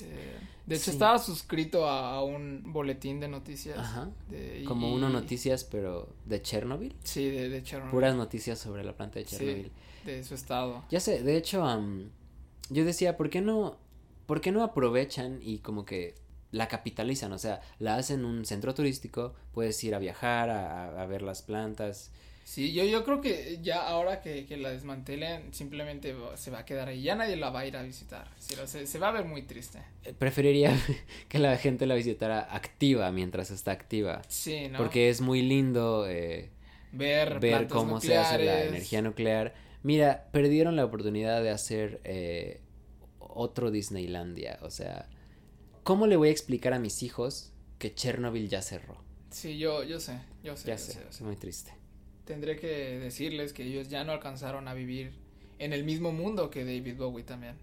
Eh, 0.02 0.36
de 0.66 0.74
hecho, 0.76 0.84
Sí. 0.86 0.90
estaba 0.92 1.18
suscrito 1.18 1.88
a, 1.88 2.14
a 2.14 2.22
un 2.22 2.72
boletín 2.72 3.18
de 3.20 3.28
noticias. 3.28 3.78
Ajá. 3.78 4.10
de- 4.30 4.64
Como 4.66 4.92
uno 4.94 5.08
noticias, 5.08 5.64
pero 5.64 6.08
de 6.24 6.40
Chernobyl. 6.40 6.94
Sí, 7.04 7.28
de, 7.30 7.48
de 7.48 7.62
Chernobyl. 7.62 7.90
Puras 7.92 8.14
noticias 8.16 8.58
sobre 8.60 8.82
la 8.84 8.96
planta 8.96 9.18
de 9.18 9.26
Sí. 9.26 9.36
Chernobyl. 9.36 9.72
De 10.06 10.22
su 10.24 10.34
estado. 10.34 10.84
Ya 10.90 11.00
sé, 11.00 11.22
de 11.22 11.36
hecho, 11.36 11.64
am, 11.64 12.10
yo 12.70 12.84
decía, 12.84 13.16
¿por 13.16 13.28
qué 13.30 13.40
no, 13.40 13.76
por 14.26 14.40
qué 14.40 14.52
no 14.52 14.62
aprovechan 14.62 15.38
y 15.42 15.58
como 15.58 15.84
que 15.84 16.14
la 16.50 16.68
capitalizan? 16.68 17.32
O 17.32 17.38
sea, 17.38 17.60
la 17.78 17.96
hacen 17.96 18.24
un 18.24 18.44
centro 18.44 18.74
turístico, 18.74 19.34
puedes 19.52 19.82
ir 19.84 19.94
a 19.94 19.98
viajar, 19.98 20.50
a, 20.50 21.06
ver 21.06 21.22
las 21.22 21.42
plantas. 21.42 22.10
Sí, 22.44 22.72
yo, 22.72 22.84
yo 22.84 23.04
creo 23.04 23.22
que 23.22 23.58
ya 23.62 23.88
ahora 23.88 24.20
que, 24.20 24.44
que 24.44 24.58
la 24.58 24.70
desmantelen, 24.70 25.54
simplemente 25.54 26.14
se 26.36 26.50
va 26.50 26.60
a 26.60 26.64
quedar 26.66 26.88
ahí. 26.88 27.02
Ya 27.02 27.14
nadie 27.14 27.36
la 27.36 27.48
va 27.50 27.60
a 27.60 27.66
ir 27.66 27.76
a 27.76 27.82
visitar. 27.82 28.28
Sea, 28.38 28.66
se 28.66 28.98
va 28.98 29.08
a 29.08 29.12
ver 29.12 29.24
muy 29.24 29.42
triste. 29.42 29.78
Eh, 30.04 30.12
Preferiría 30.12 30.78
que 31.28 31.38
la 31.38 31.56
gente 31.56 31.86
la 31.86 31.94
visitara 31.94 32.40
activa 32.54 33.10
mientras 33.12 33.50
está 33.50 33.72
activa. 33.72 34.20
Sí, 34.28 34.68
¿no? 34.68 34.78
Porque 34.78 35.08
es 35.08 35.22
muy 35.22 35.40
lindo 35.40 36.06
eh, 36.06 36.50
ver, 36.92 37.40
ver 37.40 37.66
cómo 37.66 38.00
se 38.00 38.16
hace 38.16 38.44
la 38.44 38.64
energía 38.64 39.00
nuclear. 39.00 39.54
Mira, 39.82 40.28
perdieron 40.32 40.76
la 40.76 40.84
oportunidad 40.84 41.42
de 41.42 41.50
hacer 41.50 42.00
eh, 42.04 42.60
otro 43.34 43.70
Disneylandia. 43.70 44.58
O 44.62 44.70
sea, 44.70 45.08
¿cómo 45.82 46.06
le 46.06 46.16
voy 46.16 46.28
a 46.28 46.32
explicar 46.32 46.72
a 46.72 46.78
mis 46.78 47.02
hijos 47.02 47.52
que 47.78 47.94
Chernobyl 47.94 48.48
ya 48.48 48.62
cerró? 48.62 48.96
Sí, 49.30 49.58
yo, 49.58 49.82
yo 49.82 49.98
sé, 50.00 50.18
yo 50.42 50.56
sé, 50.56 50.68
Ya 50.68 50.74
yo 50.76 50.78
sé, 50.78 50.92
sé, 50.92 51.00
yo 51.02 51.08
es 51.10 51.16
sé. 51.16 51.24
muy 51.24 51.36
triste. 51.36 51.72
Tendré 52.24 52.56
que 52.56 52.98
decirles 53.00 53.52
que 53.52 53.64
ellos 53.64 53.88
ya 53.88 54.04
no 54.04 54.12
alcanzaron 54.12 54.68
a 54.68 54.74
vivir 54.74 55.12
en 55.58 55.72
el 55.72 55.84
mismo 55.84 56.12
mundo 56.12 56.50
que 56.50 56.64
David 56.64 56.96
Bowie 56.96 57.24
también. 57.24 57.56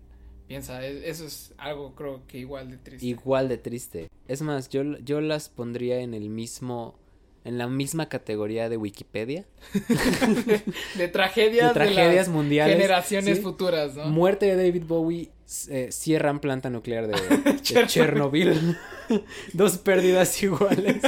Piensa, 0.47 0.86
e- 0.86 1.09
eso 1.09 1.26
es 1.26 1.53
algo 1.57 1.95
creo 1.95 2.28
que 2.28 2.38
igual 2.39 2.69
de 2.69 2.78
triste. 2.78 3.05
Igual 3.05 3.47
de 3.49 3.57
triste. 3.57 4.07
Es 4.28 4.41
más, 4.41 4.69
yo, 4.69 4.84
yo 4.99 5.22
las 5.22 5.49
pondría 5.49 6.01
en 6.01 6.13
el 6.13 6.30
mismo, 6.30 6.99
en 7.45 7.57
la 7.57 7.67
misma 7.67 8.09
categoría 8.09 8.67
de 8.69 8.78
Wikipedia. 8.78 9.45
de 10.97 11.07
tragedias 11.07 11.69
de 11.69 11.74
tragedias 11.74 12.28
las 12.28 12.30
mundiales. 12.30 12.76
generaciones 12.76 13.38
¿sí? 13.38 13.43
futuras, 13.43 13.95
¿no? 13.95 14.05
Muerte 14.09 14.45
de 14.45 14.55
David 14.55 14.84
Bowie, 14.86 15.32
eh, 15.70 15.91
cierran 15.91 16.39
planta 16.39 16.70
nuclear 16.70 17.08
de, 17.08 17.52
de 17.54 17.62
Chernobyl. 17.62 18.78
Dos 19.54 19.78
pérdidas 19.78 20.41
iguales. 20.41 21.04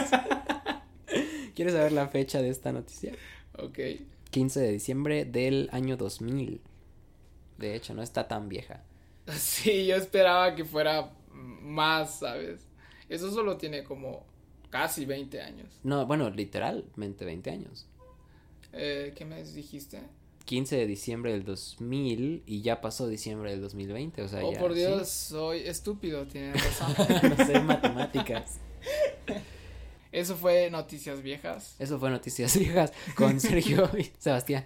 ¿Quieres 1.56 1.74
saber 1.74 1.91
la 1.91 2.08
fecha 2.08 2.41
de 2.41 2.50
esta 2.50 2.72
noticia? 2.72 3.14
Ok. 3.58 3.80
15 4.32 4.60
de 4.60 4.72
diciembre 4.72 5.26
del 5.26 5.70
año 5.72 5.98
2000. 5.98 6.62
De 7.58 7.76
hecho, 7.76 7.94
no 7.94 8.02
está 8.02 8.28
tan 8.28 8.50
vieja. 8.50 8.84
Sí, 9.28 9.86
yo 9.86 9.96
esperaba 9.96 10.56
que 10.56 10.66
fuera 10.66 11.14
más, 11.32 12.20
¿sabes? 12.20 12.68
Eso 13.08 13.32
solo 13.32 13.58
tiene 13.58 13.84
como 13.84 14.26
casi 14.70 15.06
20 15.06 15.41
años. 15.41 15.80
No, 15.84 16.06
bueno, 16.06 16.30
literalmente 16.30 17.26
20 17.26 17.52
años. 17.52 17.88
Eh, 18.74 19.14
¿Qué 19.16 19.24
me 19.24 19.44
dijiste? 19.44 20.02
15 20.46 20.76
de 20.76 20.88
diciembre 20.88 21.32
del 21.32 21.46
2000 21.46 22.44
y 22.46 22.62
ya 22.62 22.82
pasó 22.82 23.08
diciembre 23.08 23.52
del 23.52 23.62
2020, 23.62 24.22
o 24.24 24.28
sea, 24.28 24.44
oh, 24.44 24.52
ya. 24.54 24.60
por 24.60 24.74
¿sí? 24.74 24.80
Dios, 24.80 25.10
soy 25.10 25.60
estúpido, 25.62 26.26
tienes 26.28 26.62
razón. 26.80 26.96
no 27.38 27.46
sé 27.46 27.60
matemáticas. 27.62 28.60
Eso 30.12 30.36
fue 30.36 30.70
Noticias 30.70 31.24
Viejas. 31.24 31.76
Eso 31.80 31.98
fue 31.98 32.12
Noticias 32.12 32.56
Viejas 32.58 32.94
con 33.16 33.39
Sergio 33.39 33.89
y 33.98 34.12
Sebastián. 34.20 34.64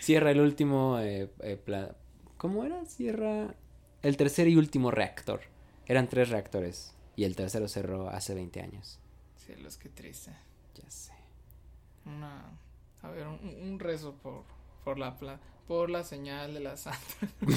Cierra 0.00 0.30
el 0.32 0.40
último. 0.40 0.98
eh, 0.98 1.30
eh, 1.42 1.56
pla- 1.56 1.94
¿Cómo 2.36 2.64
era? 2.64 2.84
Cierra 2.86 3.54
el 4.02 4.16
tercer 4.16 4.48
y 4.48 4.56
último 4.56 4.90
reactor. 4.90 5.40
Eran 5.86 6.08
tres 6.08 6.30
reactores 6.30 6.94
y 7.14 7.24
el 7.24 7.36
tercero 7.36 7.68
cerró 7.68 8.08
hace 8.08 8.34
20 8.34 8.60
años. 8.60 8.98
Cielos, 9.36 9.76
qué 9.76 9.88
triste. 9.88 10.32
Ya 10.74 10.90
sé. 10.90 11.12
Una, 12.06 12.58
a 13.02 13.10
ver, 13.10 13.26
un, 13.26 13.38
un 13.62 13.78
rezo 13.78 14.14
por, 14.14 14.42
por 14.84 14.98
la 14.98 15.16
por 15.66 15.90
la 15.90 16.02
señal 16.04 16.54
de 16.54 16.60
la 16.60 16.76
santa. 16.76 16.98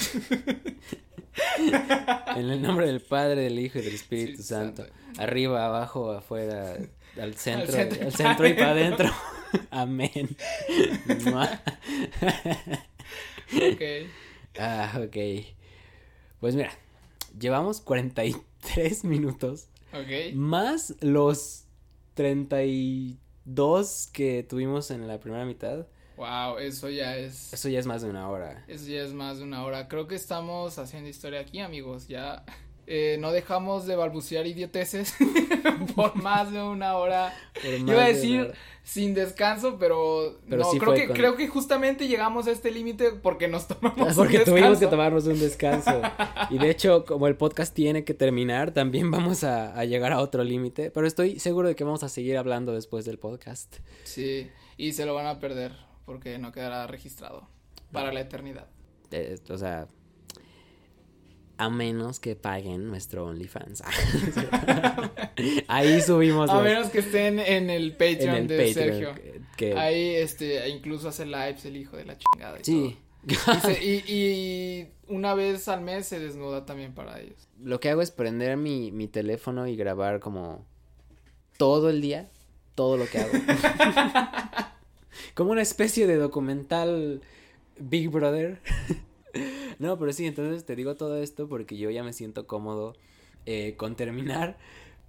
En 2.36 2.50
el 2.50 2.62
nombre 2.62 2.86
del 2.88 3.02
Padre, 3.02 3.42
del 3.44 3.60
Hijo 3.60 3.80
y 3.80 3.84
del 3.84 3.96
Espíritu 3.96 4.42
Sí, 4.42 4.50
Santo. 4.50 4.84
santo. 4.84 5.22
Arriba, 5.22 5.66
abajo, 5.66 6.12
afuera, 6.12 6.76
al 7.20 7.36
centro, 7.36 7.78
al 7.78 7.90
centro. 7.90 8.12
centro, 8.12 8.48
y 8.48 8.54
para 8.54 8.72
adentro. 8.72 9.10
Amén. 9.72 10.36
Ok. 13.54 13.82
ah, 14.60 15.02
ok. 15.06 15.18
Pues 16.40 16.56
mira, 16.56 16.72
llevamos 17.38 17.82
43 17.82 19.04
minutos 19.04 19.68
Ok. 19.94 20.34
más 20.36 20.96
los 21.02 21.66
32 23.44 24.10
que 24.14 24.44
tuvimos 24.44 24.92
en 24.92 25.08
la 25.08 25.20
primera 25.20 25.46
mitad. 25.46 25.88
Wow, 26.18 26.60
eso 26.60 26.90
ya 26.90 27.18
es. 27.18 27.52
Eso 27.54 27.70
ya 27.70 27.80
es 27.80 27.88
más 27.88 28.02
de 28.02 28.10
una 28.10 28.30
hora. 28.30 28.64
Eso 28.68 28.88
ya 28.88 29.02
es 29.02 29.14
más 29.14 29.40
de 29.40 29.44
una 29.44 29.64
hora. 29.64 29.88
Creo 29.88 30.08
que 30.08 30.16
estamos 30.16 30.78
haciendo 30.78 31.10
historia 31.10 31.40
aquí, 31.40 31.60
amigos. 31.60 32.08
Ya 32.08 32.46
eh, 32.88 33.18
no 33.20 33.32
dejamos 33.32 33.86
de 33.86 33.96
balbucear 33.96 34.48
idioteces 34.48 35.14
por 35.96 36.16
más 36.16 36.52
de 36.52 36.62
una 36.62 36.96
hora. 36.96 37.34
Iba 37.64 38.04
a 38.04 38.08
decir 38.08 38.54
sin 38.84 39.14
descanso, 39.14 39.78
pero, 39.80 40.40
no, 40.48 40.70
creo 40.72 40.94
que, 40.94 41.08
creo 41.08 41.36
que 41.36 41.48
justamente 41.48 42.08
llegamos 42.08 42.48
a 42.48 42.52
este 42.52 42.72
límite 42.72 43.12
porque 43.12 43.48
nos 43.48 43.68
tomamos 43.68 44.16
porque 44.16 44.40
tuvimos 44.40 44.80
que 44.80 44.88
tomarnos 44.88 45.26
un 45.28 45.40
descanso. 45.40 46.02
y 46.50 46.58
de 46.58 46.70
hecho, 46.70 47.06
como 47.06 47.28
el 47.28 47.36
podcast 47.36 47.74
tiene 47.74 48.04
que 48.04 48.14
terminar, 48.14 48.72
también 48.72 49.12
vamos 49.12 49.44
a, 49.44 49.74
a 49.78 49.86
llegar 49.86 50.12
a 50.12 50.20
otro 50.20 50.44
límite. 50.44 50.92
Pero 50.92 51.08
estoy 51.08 51.40
seguro 51.40 51.68
de 51.68 51.76
que 51.76 51.84
vamos 51.84 52.04
a 52.04 52.10
seguir 52.10 52.38
hablando 52.38 52.74
después 52.74 53.06
del 53.06 53.20
podcast. 53.20 53.78
Sí, 54.04 54.50
y 54.78 54.94
se 54.94 55.06
lo 55.06 55.14
van 55.14 55.28
a 55.28 55.40
perder 55.40 55.74
porque 56.06 56.40
no 56.40 56.52
quedará 56.52 56.88
registrado 56.88 57.48
para 57.92 58.12
la 58.12 58.22
eternidad. 58.22 58.68
Eh, 59.12 59.38
o 59.50 59.58
sea, 59.58 59.88
a 61.62 61.70
menos 61.70 62.20
que 62.20 62.36
paguen 62.36 62.88
nuestro 62.88 63.28
OnlyFans. 63.28 63.84
Ahí 65.68 66.02
subimos. 66.02 66.50
A 66.50 66.60
menos 66.62 66.90
que 66.90 67.00
estén 67.00 67.38
en 67.40 67.70
el 67.70 67.92
Patreon 67.92 68.48
de 68.48 68.74
Sergio. 68.74 69.14
Ahí, 69.78 70.16
este, 70.16 70.68
incluso 70.70 71.10
hace 71.10 71.26
lives 71.28 71.64
el 71.66 71.78
hijo 71.78 71.98
de 71.98 72.06
la 72.06 72.18
chingada. 72.18 72.58
sí. 72.64 72.98
Y, 73.84 74.88
una 75.08 75.36
vez 75.36 75.68
al 75.68 75.82
mes 75.82 76.08
se 76.08 76.20
desnuda 76.20 76.66
también 76.66 76.96
para 76.96 77.20
ellos. 77.20 77.48
Lo 77.62 77.80
que 77.80 77.90
hago 77.90 78.02
es 78.02 78.10
prender 78.10 78.58
mi, 78.58 78.92
mi 78.92 79.08
teléfono 79.08 79.68
y 79.68 79.76
grabar 79.76 80.20
como 80.20 80.66
todo 81.58 81.92
el 81.92 82.02
día, 82.02 82.32
todo 82.74 82.98
lo 82.98 83.06
que 83.06 83.20
hago. 83.20 83.32
como 85.36 85.52
una 85.52 85.62
especie 85.62 86.08
de 86.08 86.16
documental 86.16 87.22
Big 87.78 88.10
Brother. 88.10 88.60
no, 89.80 89.98
pero 89.98 90.14
sí, 90.14 90.26
entonces 90.26 90.66
te 90.66 90.76
digo 90.76 90.96
todo 90.96 91.22
esto 91.22 91.48
porque 91.48 91.78
yo 91.78 91.90
ya 91.90 92.04
me 92.04 92.14
siento 92.14 92.48
cómodo 92.48 92.96
eh, 93.46 93.76
con 93.78 93.96
terminar. 93.96 94.58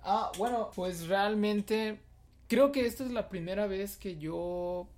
Ah, 0.03 0.33
bueno, 0.39 0.71
pues 0.75 1.07
realmente 1.07 2.01
creo 2.49 2.73
que 2.73 2.87
esta 2.87 3.05
es 3.05 3.11
la 3.13 3.29
primera 3.29 3.67
vez 3.67 3.97
que 3.97 4.19
yo 4.19 4.89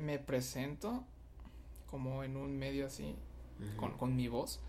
me 0.00 0.18
presento 0.18 1.04
como 1.86 2.24
en 2.24 2.36
un 2.36 2.56
medio 2.58 2.86
así, 2.86 3.14
con, 3.76 3.96
con 3.96 4.16
mi 4.16 4.28
voz. 4.28 4.60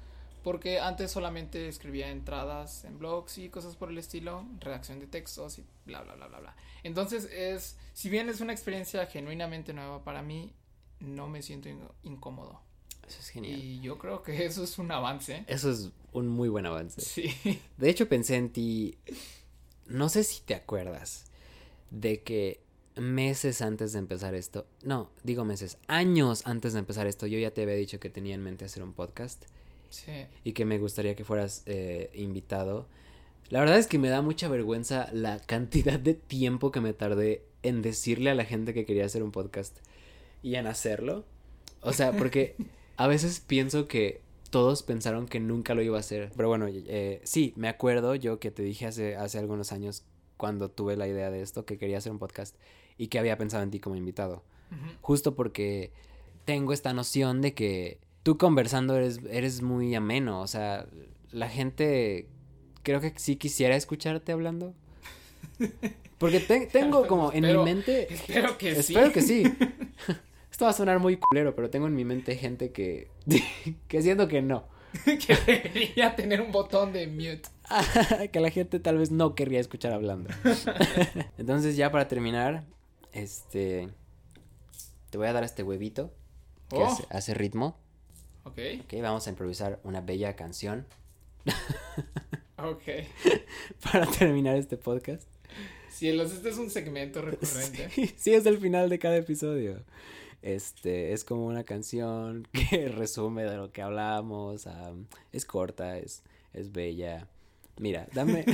Porque 0.43 0.79
antes 0.79 1.11
solamente 1.11 1.67
escribía 1.67 2.09
entradas 2.09 2.85
en 2.85 2.99
blogs 2.99 3.37
y 3.37 3.49
cosas 3.49 3.75
por 3.75 3.89
el 3.89 3.97
estilo, 3.97 4.45
redacción 4.59 4.99
de 4.99 5.07
textos 5.07 5.59
y 5.59 5.65
bla, 5.85 6.01
bla, 6.03 6.15
bla, 6.15 6.27
bla, 6.27 6.39
bla. 6.39 6.55
Entonces 6.83 7.25
es, 7.25 7.77
si 7.93 8.09
bien 8.09 8.29
es 8.29 8.39
una 8.39 8.53
experiencia 8.53 9.05
genuinamente 9.07 9.73
nueva 9.73 10.03
para 10.03 10.21
mí, 10.21 10.53
no 10.99 11.27
me 11.27 11.41
siento 11.41 11.69
incómodo. 12.03 12.61
Eso 13.07 13.19
es 13.19 13.29
genial. 13.29 13.59
Y 13.59 13.79
yo 13.81 13.97
creo 13.97 14.23
que 14.23 14.45
eso 14.45 14.63
es 14.63 14.77
un 14.77 14.91
avance. 14.91 15.43
Eso 15.47 15.71
es 15.71 15.91
un 16.11 16.27
muy 16.27 16.49
buen 16.49 16.65
avance. 16.65 17.01
Sí. 17.01 17.59
De 17.77 17.89
hecho, 17.89 18.07
pensé 18.09 18.35
en 18.35 18.49
ti. 18.51 18.97
No 19.87 20.09
sé 20.09 20.23
si 20.23 20.41
te 20.41 20.55
acuerdas 20.55 21.25
de 21.91 22.21
que 22.21 22.61
meses 22.95 23.61
antes 23.61 23.93
de 23.93 23.99
empezar 23.99 24.35
esto, 24.35 24.65
no, 24.83 25.11
digo 25.23 25.45
meses, 25.45 25.77
años 25.87 26.41
antes 26.45 26.73
de 26.73 26.79
empezar 26.79 27.07
esto, 27.07 27.27
yo 27.27 27.39
ya 27.39 27.51
te 27.51 27.61
había 27.61 27.75
dicho 27.75 27.99
que 27.99 28.09
tenía 28.09 28.35
en 28.35 28.43
mente 28.43 28.65
hacer 28.65 28.83
un 28.83 28.93
podcast. 28.93 29.45
Sí. 29.89 30.25
Y 30.43 30.51
que 30.51 30.65
me 30.65 30.79
gustaría 30.79 31.15
que 31.15 31.23
fueras 31.23 31.63
eh, 31.65 32.11
invitado. 32.13 32.87
La 33.49 33.61
verdad 33.61 33.77
es 33.77 33.87
que 33.87 33.97
me 33.97 34.09
da 34.09 34.21
mucha 34.21 34.49
vergüenza 34.49 35.09
la 35.13 35.39
cantidad 35.39 35.97
de 35.99 36.13
tiempo 36.13 36.71
que 36.71 36.81
me 36.81 36.93
tardé 36.93 37.43
en 37.63 37.81
decirle 37.81 38.29
a 38.29 38.35
la 38.35 38.43
gente 38.43 38.73
que 38.73 38.85
quería 38.85 39.05
hacer 39.05 39.23
un 39.23 39.31
podcast 39.31 39.77
y 40.43 40.55
en 40.55 40.67
hacerlo. 40.67 41.23
O 41.81 41.93
sea, 41.93 42.11
porque 42.11 42.55
a 42.97 43.07
veces 43.07 43.39
pienso 43.39 43.87
que 43.87 44.21
todos 44.49 44.83
pensaron 44.83 45.27
que 45.27 45.39
nunca 45.39 45.75
lo 45.75 45.81
iba 45.81 45.97
a 45.97 45.99
hacer. 45.99 46.31
Pero 46.35 46.49
bueno, 46.49 46.67
eh, 46.69 47.21
sí, 47.23 47.53
me 47.55 47.69
acuerdo 47.69 48.15
yo 48.15 48.39
que 48.39 48.51
te 48.51 48.63
dije 48.63 48.87
hace, 48.87 49.15
hace 49.15 49.37
algunos 49.39 49.71
años 49.71 50.03
cuando 50.35 50.69
tuve 50.69 50.97
la 50.97 51.07
idea 51.07 51.29
de 51.29 51.41
esto, 51.41 51.65
que 51.65 51.77
quería 51.77 51.99
hacer 51.99 52.11
un 52.11 52.19
podcast 52.19 52.55
y 52.97 53.07
que 53.07 53.19
había 53.19 53.37
pensado 53.37 53.63
en 53.63 53.71
ti 53.71 53.79
como 53.79 53.95
invitado. 53.95 54.43
Justo 55.01 55.35
porque 55.35 55.91
tengo 56.45 56.73
esta 56.73 56.93
noción 56.93 57.41
de 57.41 57.53
que 57.53 57.99
tú 58.23 58.37
conversando 58.37 58.95
eres, 58.97 59.19
eres 59.29 59.61
muy 59.61 59.95
ameno, 59.95 60.41
o 60.41 60.47
sea, 60.47 60.87
la 61.31 61.49
gente 61.49 62.27
creo 62.83 62.99
que 62.99 63.13
sí 63.15 63.37
quisiera 63.37 63.75
escucharte 63.75 64.31
hablando. 64.31 64.73
Porque 66.17 66.39
tengo 66.71 67.07
como 67.07 67.31
en 67.31 67.45
mi 67.45 67.57
mente... 67.63 68.13
Espero 68.13 68.57
que 68.57 68.75
sí. 68.75 68.93
Espero 68.93 69.11
que 69.11 69.21
sí. 69.21 69.43
Esto 70.57 70.65
va 70.65 70.71
a 70.71 70.73
sonar 70.73 70.97
muy 70.97 71.17
culero, 71.17 71.53
pero 71.53 71.69
tengo 71.69 71.85
en 71.85 71.93
mi 71.93 72.03
mente 72.03 72.35
gente 72.35 72.71
que. 72.71 73.11
que 73.87 74.01
siento 74.01 74.27
que 74.27 74.41
no. 74.41 74.67
que 75.05 75.35
debería 75.45 76.15
tener 76.15 76.41
un 76.41 76.51
botón 76.51 76.93
de 76.93 77.05
mute. 77.05 77.43
que 78.31 78.39
la 78.39 78.49
gente 78.49 78.79
tal 78.79 78.97
vez 78.97 79.11
no 79.11 79.35
querría 79.35 79.59
escuchar 79.59 79.93
hablando. 79.93 80.31
Entonces, 81.37 81.77
ya 81.77 81.91
para 81.91 82.07
terminar, 82.07 82.63
este. 83.11 83.89
Te 85.11 85.19
voy 85.19 85.27
a 85.27 85.33
dar 85.33 85.43
este 85.43 85.61
huevito 85.61 86.11
que 86.69 86.77
oh. 86.77 86.97
hace, 87.11 87.35
ritmo. 87.35 87.77
Ok. 88.43 88.57
Ok, 88.81 88.93
vamos 88.99 89.27
a 89.27 89.29
improvisar 89.29 89.79
una 89.83 90.01
bella 90.01 90.35
canción. 90.35 90.87
ok. 92.57 92.81
para 93.91 94.07
terminar 94.07 94.55
este 94.55 94.75
podcast. 94.75 95.29
Cielos, 95.91 96.33
este 96.33 96.49
es 96.49 96.57
un 96.57 96.71
segmento 96.71 97.21
recurrente. 97.21 97.89
sí, 98.17 98.33
es 98.33 98.47
el 98.47 98.57
final 98.57 98.89
de 98.89 98.97
cada 98.97 99.17
episodio. 99.17 99.83
Este, 100.41 101.13
es 101.13 101.23
como 101.23 101.45
una 101.45 101.63
canción 101.63 102.47
que 102.69 102.87
resume 102.89 103.43
de 103.43 103.57
lo 103.57 103.71
que 103.71 103.81
hablamos. 103.81 104.67
es 105.31 105.45
corta, 105.45 105.97
es, 105.97 106.23
es 106.53 106.71
bella. 106.71 107.27
Mira, 107.77 108.07
dame, 108.13 108.45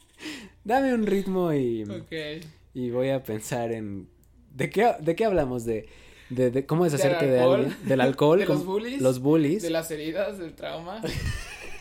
dame 0.64 0.94
un 0.94 1.06
ritmo 1.06 1.52
y, 1.52 1.84
y 2.74 2.90
voy 2.90 3.10
a 3.10 3.22
pensar 3.22 3.72
en... 3.72 4.08
¿De 4.54 4.70
qué, 4.70 4.94
de 5.00 5.14
qué 5.16 5.24
hablamos? 5.24 5.64
De, 5.64 5.88
de, 6.28 6.66
cómo 6.66 6.84
deshacerte 6.84 7.26
de 7.26 7.40
alguien. 7.40 7.76
Del 7.84 8.00
alcohol. 8.00 8.38
de 8.40 8.46
los 8.46 8.64
bullies. 8.64 9.00
Los 9.00 9.20
bullies. 9.20 9.62
De 9.62 9.70
las 9.70 9.90
heridas, 9.90 10.38
del 10.38 10.54
trauma. 10.54 11.00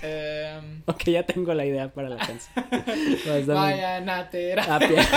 Em, 0.02 0.82
ok, 0.88 1.04
ya 1.06 1.26
tengo 1.26 1.54
la 1.54 1.66
idea 1.66 1.93
para 1.93 2.10
la 2.10 2.18
canción. 2.18 3.45
Vayan 3.47 4.10
a 4.10 4.30
terapia. 4.30 5.08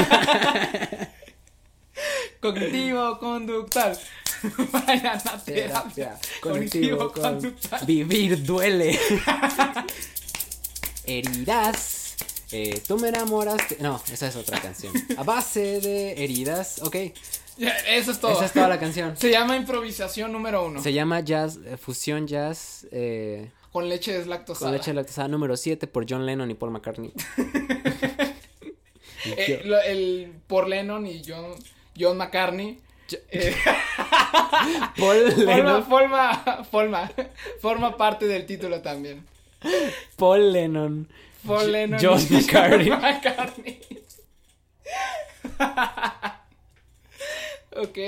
Cognitivo 2.41 3.19
conductual. 3.19 3.97
Vayan 4.73 5.21
a 5.25 5.45
terapia. 5.45 6.19
Cognitivo 6.41 7.13
conductual. 7.13 7.87
Vivir 7.87 8.45
duele. 8.45 8.99
Heridas. 11.05 12.17
Eh, 12.53 12.81
tú 12.87 12.99
me 12.99 13.09
enamoraste. 13.09 13.79
No, 13.81 14.01
esa 14.13 14.29
es 14.29 14.37
otra 14.37 14.61
canción. 14.61 14.93
A 15.17 15.23
base 15.23 15.81
de 15.81 16.25
heridas. 16.25 16.83
Ok. 16.83 16.97
eso 17.89 18.11
es 18.11 18.21
todo. 18.21 18.33
Esa 18.33 18.45
es 18.45 18.53
toda 18.53 18.69
la 18.69 18.79
canción. 18.79 19.17
Se 19.17 19.31
llama 19.31 19.57
improvisación 19.57 20.33
número 20.33 20.67
uno. 20.67 20.83
Se 20.83 20.93
llama 20.93 21.21
jazz, 21.21 21.59
eh, 21.65 21.77
fusión 21.77 22.27
jazz. 22.27 22.87
Eh, 22.93 23.51
con 23.73 23.89
leche 23.89 24.13
deslactosada. 24.13 24.71
Con 24.71 24.77
leche 24.77 24.91
deslactosada 24.91 25.29
número 25.29 25.57
7 25.57 25.87
por 25.89 26.07
John 26.09 26.27
Lennon 26.27 26.51
y 26.51 26.55
Paul 26.55 26.71
McCartney. 26.71 27.13
el, 29.37 30.33
por 30.47 30.69
Lennon 30.69 31.07
y 31.07 31.23
John, 31.27 31.55
John 31.99 32.17
McCartney 32.17 32.79
eh, 33.31 33.55
Paul 34.97 35.45
Lennon. 35.45 35.85
Forma, 35.85 36.65
forma, 36.71 37.11
forma, 37.61 37.97
parte 37.97 38.27
del 38.27 38.47
título 38.47 38.81
también. 38.81 39.27
Paul 40.17 40.53
Lennon. 40.53 41.09
Paul 41.47 41.73
Lennon. 41.73 41.99
John 42.03 42.21
McCartney. 42.31 42.91
McCartney. 42.91 43.81
ok, 47.77 47.99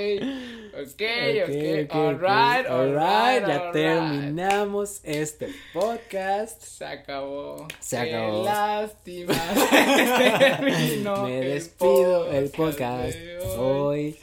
ok, 0.73 1.01
ok, 1.45 1.91
alright, 1.91 2.65
alright, 2.67 3.47
ya 3.47 3.71
terminamos 3.71 5.01
este 5.03 5.53
podcast. 5.73 6.63
Se 6.63 6.85
acabó. 6.85 7.67
Se 7.79 7.97
acabó. 7.97 8.43
Qué 8.43 8.49
lástima. 8.49 9.33
Me 11.23 11.41
despido 11.41 12.31
el 12.31 12.49
podcast, 12.49 13.17
hoy 13.57 14.17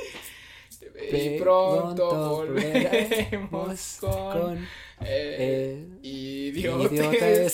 y 0.95 1.39
pronto 1.39 2.37
volveremos 2.37 3.99
con, 4.01 4.67
eh, 5.01 5.87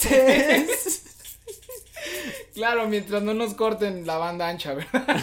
claro, 2.54 2.88
mientras 2.88 3.22
no 3.22 3.34
nos 3.34 3.54
corten 3.54 4.06
la 4.06 4.18
banda 4.18 4.48
ancha, 4.48 4.74
¿verdad? 4.74 5.02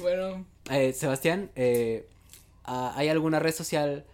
bueno. 0.00 0.46
Eh, 0.70 0.92
Sebastián, 0.92 1.50
eh, 1.56 2.06
¿hay 2.64 3.08
alguna 3.08 3.38
red 3.38 3.54
social 3.54 4.04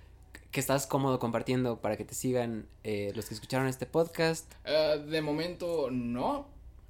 que 0.55 0.61
estás 0.61 0.87
cómodo 0.87 1.19
compartiendo 1.19 1.81
para 1.81 1.97
que 1.97 2.05
te 2.05 2.15
sigan 2.15 2.69
eh, 2.85 3.11
los 3.17 3.27
que 3.27 3.35
escucharon 3.35 3.67
este 3.67 3.87
podcast? 3.87 4.53
Eh, 4.65 5.05
de 5.05 5.21
momento 5.21 5.91
no. 5.91 6.47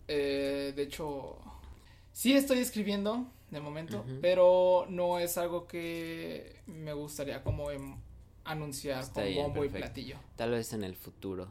Eh, 0.06 0.74
de 0.76 0.82
hecho, 0.82 1.38
sí 2.12 2.34
estoy 2.34 2.58
escribiendo 2.58 3.26
de 3.50 3.60
momento, 3.60 4.04
pero 4.20 4.86
no 4.88 5.18
es 5.18 5.38
algo 5.38 5.66
que 5.66 6.56
me 6.66 6.92
gustaría 6.92 7.42
como 7.42 7.70
em- 7.70 7.96
anunciar 8.44 9.00
Está 9.02 9.22
con 9.22 9.34
bombo 9.34 9.64
y 9.64 9.68
platillo. 9.68 10.16
Tal 10.36 10.50
vez 10.50 10.72
en 10.72 10.84
el 10.84 10.94
futuro. 10.96 11.48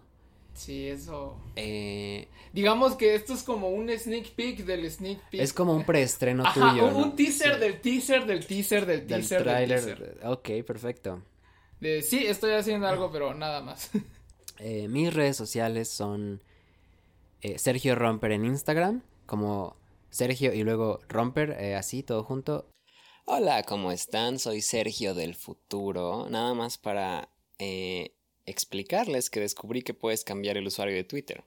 Sí, 0.54 0.88
eso. 0.88 1.40
Eh, 1.56 2.28
Digamos 2.52 2.96
que 2.96 3.16
esto 3.16 3.34
es 3.34 3.42
como 3.42 3.70
un 3.70 3.90
sneak 3.90 4.32
peek 4.36 4.60
del 4.66 4.90
sneak 4.92 5.20
peek. 5.32 5.42
es 5.42 5.52
como 5.54 5.74
un 5.74 5.84
preestreno 5.86 6.44
Ajá, 6.46 6.54
tuyo. 6.72 6.88
un, 6.88 6.94
¿no? 6.94 6.98
un 7.00 7.16
teaser 7.16 7.56
Sí. 7.56 7.60
del 7.60 7.82
teaser 7.82 8.26
del 8.28 8.46
teaser 8.46 8.86
del 8.86 9.00
Del 9.08 9.08
teaser 9.22 9.38
del 9.40 9.48
tráiler. 9.48 9.84
teaser. 9.84 10.20
Ok, 10.28 10.50
perfecto. 10.68 11.22
De, 11.80 12.02
sí, 12.04 12.26
estoy 12.28 12.52
haciendo 12.54 12.88
algo, 12.88 13.12
pero 13.12 13.34
nada 13.34 13.62
más. 13.62 13.90
Eh, 14.60 14.88
mis 14.88 15.12
redes 15.12 15.36
sociales 15.36 15.90
son 15.90 16.40
eh, 17.42 17.58
Sergio 17.58 17.96
Romper 17.96 18.32
en 18.34 18.46
Instagram, 18.46 19.02
como 19.26 19.76
Sergio 20.14 20.54
y 20.54 20.62
luego 20.62 21.00
Romper, 21.10 21.58
eh, 21.60 21.74
así, 21.76 22.04
todo 22.04 22.24
junto. 22.24 22.70
Hola, 23.26 23.64
¿cómo 23.64 23.92
están? 23.92 24.38
Soy 24.38 24.62
Sergio 24.62 25.16
del 25.16 25.34
futuro. 25.34 26.30
Nada 26.30 26.54
más 26.54 26.78
para 26.78 27.30
eh, 27.58 28.16
explicarles 28.46 29.32
que 29.32 29.40
descubrí 29.40 29.82
que 29.82 29.96
puedes 29.96 30.24
cambiar 30.24 30.56
el 30.56 30.68
usuario 30.68 30.94
de 30.94 31.04
Twitter. 31.04 31.44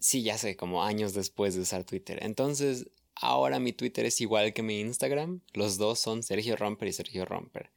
Sí, 0.00 0.22
ya 0.22 0.38
sé, 0.38 0.56
como 0.56 0.82
años 0.82 1.12
después 1.12 1.54
de 1.54 1.60
usar 1.60 1.84
Twitter. 1.84 2.20
Entonces, 2.22 2.88
ahora 3.14 3.60
mi 3.60 3.74
Twitter 3.74 4.06
es 4.06 4.22
igual 4.22 4.54
que 4.54 4.62
mi 4.62 4.80
Instagram. 4.80 5.42
Los 5.52 5.76
dos 5.76 5.98
son 5.98 6.22
Sergio 6.22 6.56
Romper 6.56 6.88
y 6.88 6.92
Sergio 6.94 7.26
Romper. 7.26 7.70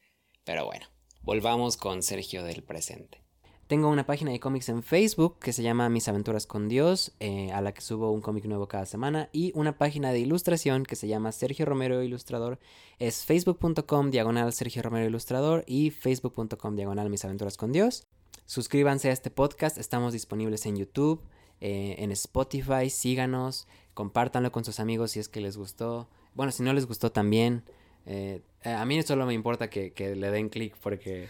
Pero 0.45 0.63
bueno, 0.63 0.88
volvamos 1.21 1.76
con 1.76 2.01
Sergio 2.01 2.45
del 2.45 2.63
presente. 2.63 3.24
Tengo 3.68 3.89
una 3.89 4.05
página 4.05 4.30
de 4.30 4.39
cómics 4.39 4.70
en 4.70 4.84
Facebook 4.84 5.39
que 5.39 5.51
se 5.51 5.63
llama 5.63 5.89
Mis 5.89 6.07
Aventuras 6.07 6.45
con 6.45 6.68
Dios, 6.70 7.13
eh, 7.20 7.51
a 7.51 7.61
la 7.61 7.74
que 7.74 7.82
subo 7.82 8.11
un 8.11 8.22
cómic 8.22 8.45
nuevo 8.45 8.68
cada 8.68 8.86
semana, 8.86 9.28
y 9.34 9.51
una 9.55 9.76
página 9.76 10.11
de 10.11 10.20
ilustración 10.20 10.84
que 10.84 10.95
se 10.95 11.07
llama 11.07 11.32
Sergio 11.32 11.66
Romero 11.66 12.03
Ilustrador. 12.03 12.59
Es 12.99 13.26
facebook.com 13.26 14.11
diagonal 14.11 14.53
Sergio 14.53 14.84
Romero 14.84 15.07
Ilustrador 15.07 15.63
y 15.66 15.89
facebook.com 15.89 16.76
diagonal 16.76 17.09
Mis 17.09 17.26
Aventuras 17.26 17.57
con 17.57 17.72
Dios. 17.72 18.05
Suscríbanse 18.45 19.09
a 19.09 19.13
este 19.13 19.32
podcast, 19.32 19.80
estamos 19.80 20.13
disponibles 20.13 20.68
en 20.68 20.76
YouTube, 20.76 21.24
eh, 21.59 21.95
en 21.97 22.11
Spotify, 22.11 22.91
síganos, 22.91 23.68
compártanlo 23.95 24.51
con 24.51 24.63
sus 24.63 24.80
amigos 24.80 25.09
si 25.11 25.20
es 25.20 25.28
que 25.28 25.41
les 25.41 25.57
gustó. 25.57 26.07
Bueno, 26.36 26.51
si 26.51 26.61
no 26.61 26.72
les 26.72 26.86
gustó 26.86 27.11
también. 27.11 27.63
eh, 28.05 28.43
a 28.74 28.86
mí 28.86 29.01
solo 29.03 29.26
me 29.26 29.34
importa 29.34 29.70
que, 29.70 29.91
que 29.91 30.16
le 30.16 30.32
den 30.32 30.49
clic 30.49 30.76
porque 30.82 31.30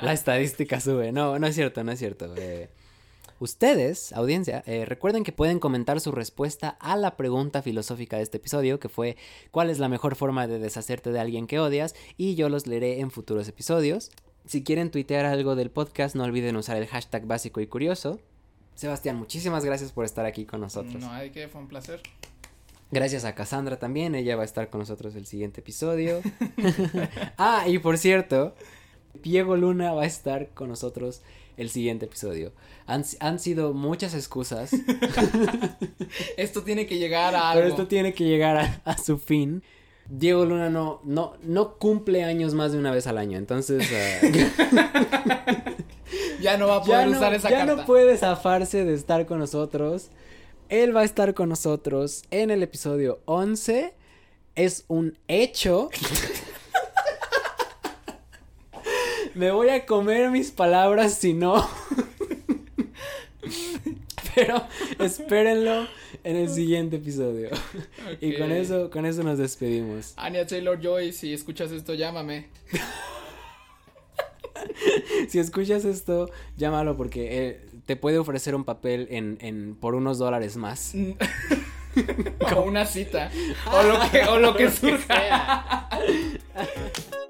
la 0.00 0.12
estadística 0.12 0.80
sube. 0.80 1.12
No, 1.12 1.38
no 1.38 1.46
es 1.46 1.54
cierto, 1.54 1.84
no 1.84 1.92
es 1.92 1.98
cierto. 1.98 2.34
Eh, 2.36 2.68
ustedes, 3.38 4.12
audiencia, 4.12 4.62
eh, 4.66 4.84
recuerden 4.84 5.24
que 5.24 5.32
pueden 5.32 5.58
comentar 5.58 6.00
su 6.00 6.12
respuesta 6.12 6.70
a 6.80 6.96
la 6.96 7.16
pregunta 7.16 7.62
filosófica 7.62 8.16
de 8.16 8.22
este 8.22 8.38
episodio, 8.38 8.80
que 8.80 8.88
fue 8.88 9.16
¿cuál 9.50 9.70
es 9.70 9.78
la 9.78 9.88
mejor 9.88 10.16
forma 10.16 10.46
de 10.46 10.58
deshacerte 10.58 11.10
de 11.10 11.20
alguien 11.20 11.46
que 11.46 11.60
odias? 11.60 11.94
Y 12.16 12.34
yo 12.34 12.48
los 12.48 12.66
leeré 12.66 13.00
en 13.00 13.10
futuros 13.10 13.48
episodios. 13.48 14.10
Si 14.46 14.62
quieren 14.62 14.90
tuitear 14.90 15.24
algo 15.24 15.56
del 15.56 15.70
podcast, 15.70 16.16
no 16.16 16.24
olviden 16.24 16.56
usar 16.56 16.76
el 16.76 16.86
hashtag 16.86 17.26
básico 17.26 17.60
y 17.60 17.66
curioso. 17.66 18.20
Sebastián, 18.74 19.16
muchísimas 19.16 19.64
gracias 19.64 19.92
por 19.92 20.04
estar 20.04 20.26
aquí 20.26 20.44
con 20.44 20.60
nosotros. 20.60 20.96
No 20.96 21.10
hay 21.12 21.30
que, 21.30 21.48
fue 21.48 21.60
un 21.60 21.68
placer. 21.68 22.02
Gracias 22.90 23.24
a 23.24 23.34
Cassandra 23.34 23.78
también, 23.78 24.14
ella 24.14 24.36
va 24.36 24.42
a 24.42 24.44
estar 24.44 24.70
con 24.70 24.78
nosotros 24.80 25.14
el 25.16 25.26
siguiente 25.26 25.60
episodio. 25.60 26.20
ah, 27.38 27.64
y 27.66 27.78
por 27.78 27.98
cierto, 27.98 28.54
Diego 29.22 29.56
Luna 29.56 29.92
va 29.92 30.02
a 30.02 30.06
estar 30.06 30.50
con 30.50 30.68
nosotros 30.68 31.22
el 31.56 31.70
siguiente 31.70 32.06
episodio. 32.06 32.52
Han, 32.86 33.04
han 33.20 33.38
sido 33.38 33.72
muchas 33.72 34.14
excusas, 34.14 34.70
Esto 36.36 36.62
tiene 36.62 36.86
que 36.86 36.98
llegar 36.98 37.34
a 37.34 37.50
algo. 37.50 37.62
pero 37.62 37.74
esto 37.74 37.86
tiene 37.88 38.12
que 38.14 38.24
llegar 38.24 38.56
a, 38.56 38.80
a 38.84 38.98
su 38.98 39.18
fin. 39.18 39.62
Diego 40.08 40.44
Luna 40.44 40.68
no, 40.68 41.00
no, 41.04 41.34
no 41.42 41.78
cumple 41.78 42.24
años 42.24 42.52
más 42.54 42.72
de 42.72 42.78
una 42.78 42.90
vez 42.92 43.06
al 43.06 43.16
año, 43.18 43.38
entonces 43.38 43.88
ah, 43.92 44.26
Ya 46.40 46.58
no 46.58 46.66
va 46.68 46.76
a 46.76 46.80
ya, 46.80 46.84
poder 46.84 47.08
no, 47.08 47.16
usar 47.16 47.34
esa 47.34 47.48
ya 47.50 47.58
carta. 47.58 47.74
no 47.76 47.86
puede 47.86 48.16
zafarse 48.18 48.84
de 48.84 48.92
estar 48.94 49.24
con 49.24 49.38
nosotros. 49.38 50.10
Él 50.68 50.96
va 50.96 51.00
a 51.02 51.04
estar 51.04 51.34
con 51.34 51.48
nosotros 51.48 52.22
en 52.30 52.50
el 52.50 52.62
episodio 52.62 53.20
11. 53.26 53.92
Es 54.54 54.84
un 54.88 55.18
hecho. 55.28 55.90
Me 59.34 59.50
voy 59.50 59.68
a 59.68 59.84
comer 59.84 60.30
mis 60.30 60.50
palabras 60.52 61.14
si 61.14 61.34
no. 61.34 61.68
Pero 64.34 64.64
espérenlo 64.98 65.86
en 66.24 66.36
el 66.36 66.48
siguiente 66.48 66.96
episodio. 66.96 67.50
Y 68.20 68.36
con 68.36 68.50
eso, 68.50 68.90
con 68.90 69.06
eso 69.06 69.22
nos 69.22 69.38
despedimos. 69.38 70.14
Anya 70.16 70.46
Taylor 70.46 70.80
Joy, 70.80 71.12
si 71.12 71.32
escuchas 71.32 71.70
esto, 71.72 71.94
llámame. 71.94 72.48
Si 75.28 75.38
escuchas 75.38 75.84
esto, 75.84 76.30
llámalo 76.56 76.96
porque 76.96 77.48
eh, 77.48 77.60
te 77.86 77.96
puede 77.96 78.18
ofrecer 78.18 78.54
un 78.54 78.64
papel 78.64 79.08
en, 79.10 79.38
en 79.40 79.74
por 79.74 79.94
unos 79.94 80.18
dólares 80.18 80.56
más. 80.56 80.94
o 82.56 82.60
una 82.62 82.84
cita. 82.86 83.30
O 83.72 83.82
lo 83.82 84.10
que, 84.10 84.22
o 84.24 84.38
lo 84.38 84.56
que 84.56 84.70
surja. 84.70 85.88